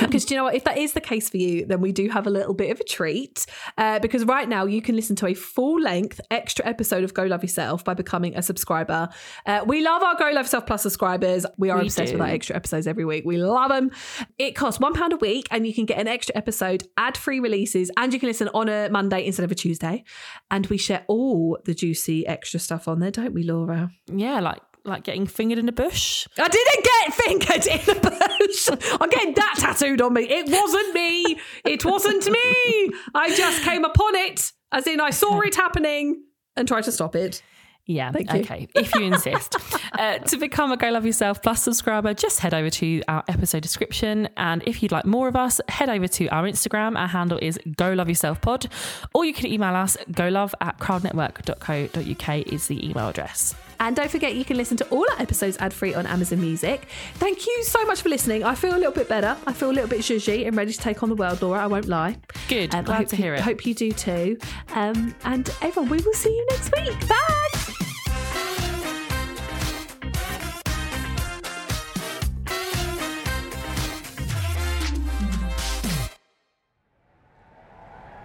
Because 0.00 0.24
do 0.24 0.34
you 0.34 0.38
know 0.38 0.44
what? 0.44 0.54
If 0.54 0.64
that 0.64 0.78
is 0.78 0.92
the 0.92 1.00
case 1.00 1.28
for 1.30 1.36
you, 1.36 1.64
then 1.66 1.80
we 1.80 1.92
do 1.92 2.08
have 2.08 2.26
a 2.26 2.30
little 2.30 2.54
bit 2.54 2.70
of 2.70 2.80
a 2.80 2.84
treat. 2.84 3.46
Uh, 3.78 3.98
because 3.98 4.24
right 4.24 4.48
now 4.48 4.64
you 4.64 4.82
can 4.82 4.96
listen 4.96 5.14
to 5.16 5.26
a 5.26 5.34
full 5.34 5.80
length 5.80 6.20
extra 6.30 6.66
episode 6.66 7.04
of 7.04 7.14
Go 7.14 7.24
Love 7.24 7.42
Yourself 7.42 7.84
by 7.84 7.94
becoming 7.94 8.36
a 8.36 8.42
subscriber. 8.42 9.08
Uh, 9.46 9.62
we 9.66 9.82
love 9.82 10.02
our 10.02 10.16
Go 10.16 10.26
Love 10.30 10.46
Yourself 10.46 10.66
Plus 10.66 10.82
subscribers. 10.82 11.46
We 11.58 11.70
are 11.70 11.78
We 11.78 11.84
obsessed 11.86 12.12
do. 12.12 12.18
with 12.18 12.22
our 12.26 12.32
extra 12.34 12.56
episodes 12.56 12.86
every 12.86 13.04
week. 13.04 13.24
We 13.24 13.36
love 13.38 13.70
them. 13.70 13.90
It 14.38 14.52
costs 14.52 14.80
one 14.80 14.94
pound 14.94 15.12
a 15.12 15.16
week, 15.16 15.46
and 15.50 15.66
you 15.66 15.74
can 15.74 15.84
get 15.86 15.98
an 15.98 16.08
extra 16.08 16.36
episode, 16.36 16.84
ad-free 16.96 17.40
releases, 17.40 17.90
and 17.96 18.12
you 18.12 18.18
can 18.20 18.28
listen 18.28 18.48
on 18.54 18.68
a 18.68 18.88
Monday 18.90 19.26
instead 19.26 19.44
of 19.44 19.52
a 19.52 19.54
Tuesday. 19.54 20.04
And 20.50 20.66
we 20.66 20.78
share 20.78 21.04
all 21.08 21.58
the 21.64 21.74
juicy 21.74 22.26
extra 22.26 22.58
stuff 22.60 22.88
on 22.88 23.00
there, 23.00 23.10
don't 23.10 23.32
we, 23.34 23.42
Laura? 23.42 23.90
yeah, 24.12 24.40
like 24.40 24.60
like 24.84 25.04
getting 25.04 25.26
fingered 25.26 25.58
in 25.58 25.68
a 25.68 25.72
bush. 25.72 26.26
I 26.38 26.48
didn't 26.48 26.84
get 26.84 27.14
fingered 27.14 27.66
in 27.66 27.96
a 27.96 28.00
bush. 28.00 28.68
I'm 29.00 29.08
getting 29.10 29.34
that 29.34 29.56
tattooed 29.58 30.00
on 30.00 30.14
me. 30.14 30.22
It 30.22 30.48
wasn't 30.48 30.94
me. 30.94 31.38
It 31.64 31.84
wasn't 31.84 32.26
me. 32.26 32.90
I 33.14 33.34
just 33.34 33.62
came 33.62 33.84
upon 33.84 34.14
it, 34.16 34.52
as 34.72 34.86
in 34.86 35.00
I 35.00 35.10
saw 35.10 35.40
it 35.40 35.54
happening 35.54 36.22
and 36.56 36.66
tried 36.66 36.84
to 36.84 36.92
stop 36.92 37.14
it. 37.16 37.42
Yeah, 37.86 38.12
Thank 38.12 38.32
you. 38.32 38.40
okay, 38.40 38.68
if 38.76 38.94
you 38.94 39.02
insist. 39.02 39.56
uh, 39.94 40.18
to 40.18 40.36
become 40.36 40.70
a 40.70 40.76
Go 40.76 40.90
Love 40.90 41.04
Yourself 41.04 41.42
Plus 41.42 41.62
subscriber, 41.62 42.14
just 42.14 42.38
head 42.38 42.54
over 42.54 42.70
to 42.70 43.02
our 43.08 43.24
episode 43.26 43.62
description. 43.62 44.28
And 44.36 44.62
if 44.64 44.80
you'd 44.80 44.92
like 44.92 45.06
more 45.06 45.26
of 45.26 45.34
us, 45.34 45.60
head 45.68 45.88
over 45.88 46.06
to 46.06 46.28
our 46.28 46.44
Instagram. 46.44 46.96
Our 46.96 47.08
handle 47.08 47.38
is 47.42 47.58
Go 47.76 47.92
Love 47.92 48.08
Yourself 48.08 48.40
Pod. 48.42 48.68
Or 49.12 49.24
you 49.24 49.34
can 49.34 49.46
email 49.46 49.74
us, 49.74 49.96
golove 50.12 50.54
at 50.60 50.78
crowdnetwork.co.uk 50.78 52.46
is 52.46 52.66
the 52.68 52.88
email 52.88 53.08
address. 53.08 53.56
And 53.82 53.96
don't 53.96 54.10
forget, 54.10 54.34
you 54.34 54.44
can 54.44 54.56
listen 54.58 54.76
to 54.76 54.86
all 54.90 55.06
our 55.12 55.20
episodes 55.20 55.56
ad 55.58 55.72
free 55.72 55.94
on 55.94 56.06
Amazon 56.06 56.40
Music. 56.40 56.86
Thank 57.14 57.46
you 57.46 57.64
so 57.64 57.84
much 57.86 58.02
for 58.02 58.10
listening. 58.10 58.44
I 58.44 58.54
feel 58.54 58.74
a 58.74 58.76
little 58.76 58.92
bit 58.92 59.08
better. 59.08 59.36
I 59.46 59.52
feel 59.54 59.70
a 59.70 59.72
little 59.72 59.88
bit 59.88 60.00
zhuzhy 60.00 60.46
and 60.46 60.54
ready 60.54 60.72
to 60.72 60.78
take 60.78 61.02
on 61.02 61.08
the 61.08 61.14
world, 61.16 61.40
Laura. 61.40 61.60
I 61.62 61.66
won't 61.66 61.86
lie. 61.86 62.16
Good, 62.48 62.74
Um, 62.74 62.80
I 62.80 62.82
glad 62.84 62.96
hope 62.98 63.08
to 63.08 63.16
you- 63.16 63.22
hear 63.22 63.34
it. 63.34 63.40
Hope 63.40 63.64
you 63.66 63.72
do 63.74 63.90
too. 63.90 64.38
Um, 64.74 65.14
and 65.24 65.48
everyone, 65.62 65.90
we 65.90 65.98
will 66.02 66.12
see 66.12 66.30
you 66.30 66.46
next 66.50 66.70
week. 66.76 67.08
Bye. 67.08 67.16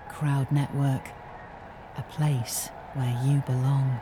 Crowd 0.10 0.52
Network, 0.52 1.10
a 1.98 2.04
place 2.04 2.70
where 2.94 3.20
you 3.26 3.42
belong. 3.46 4.00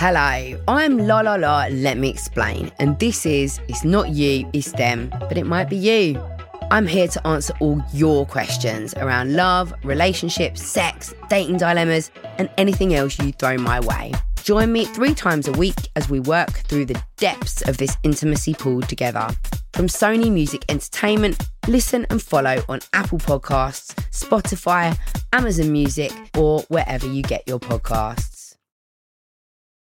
Hello, 0.00 0.56
I'm 0.68 0.96
La 0.96 1.22
La 1.22 1.34
La, 1.34 1.66
let 1.72 1.98
me 1.98 2.08
explain. 2.08 2.70
And 2.78 2.96
this 3.00 3.26
is 3.26 3.58
It's 3.66 3.82
Not 3.82 4.10
You, 4.10 4.48
It's 4.52 4.70
Them, 4.70 5.12
but 5.18 5.36
it 5.36 5.44
might 5.44 5.68
be 5.68 5.74
you. 5.74 6.22
I'm 6.70 6.86
here 6.86 7.08
to 7.08 7.26
answer 7.26 7.52
all 7.58 7.82
your 7.92 8.24
questions 8.24 8.94
around 8.94 9.34
love, 9.34 9.74
relationships, 9.82 10.62
sex, 10.62 11.12
dating 11.28 11.56
dilemmas, 11.56 12.12
and 12.38 12.48
anything 12.58 12.94
else 12.94 13.18
you 13.18 13.32
throw 13.32 13.58
my 13.58 13.80
way. 13.80 14.12
Join 14.44 14.70
me 14.72 14.84
three 14.84 15.14
times 15.14 15.48
a 15.48 15.52
week 15.52 15.88
as 15.96 16.08
we 16.08 16.20
work 16.20 16.50
through 16.50 16.84
the 16.84 17.02
depths 17.16 17.62
of 17.62 17.78
this 17.78 17.96
intimacy 18.04 18.54
pool 18.54 18.82
together. 18.82 19.28
From 19.72 19.88
Sony 19.88 20.30
Music 20.30 20.64
Entertainment, 20.68 21.42
listen 21.66 22.06
and 22.10 22.22
follow 22.22 22.62
on 22.68 22.78
Apple 22.92 23.18
Podcasts, 23.18 23.96
Spotify, 24.12 24.96
Amazon 25.32 25.72
Music, 25.72 26.12
or 26.36 26.60
wherever 26.68 27.12
you 27.12 27.24
get 27.24 27.42
your 27.48 27.58
podcasts. 27.58 28.37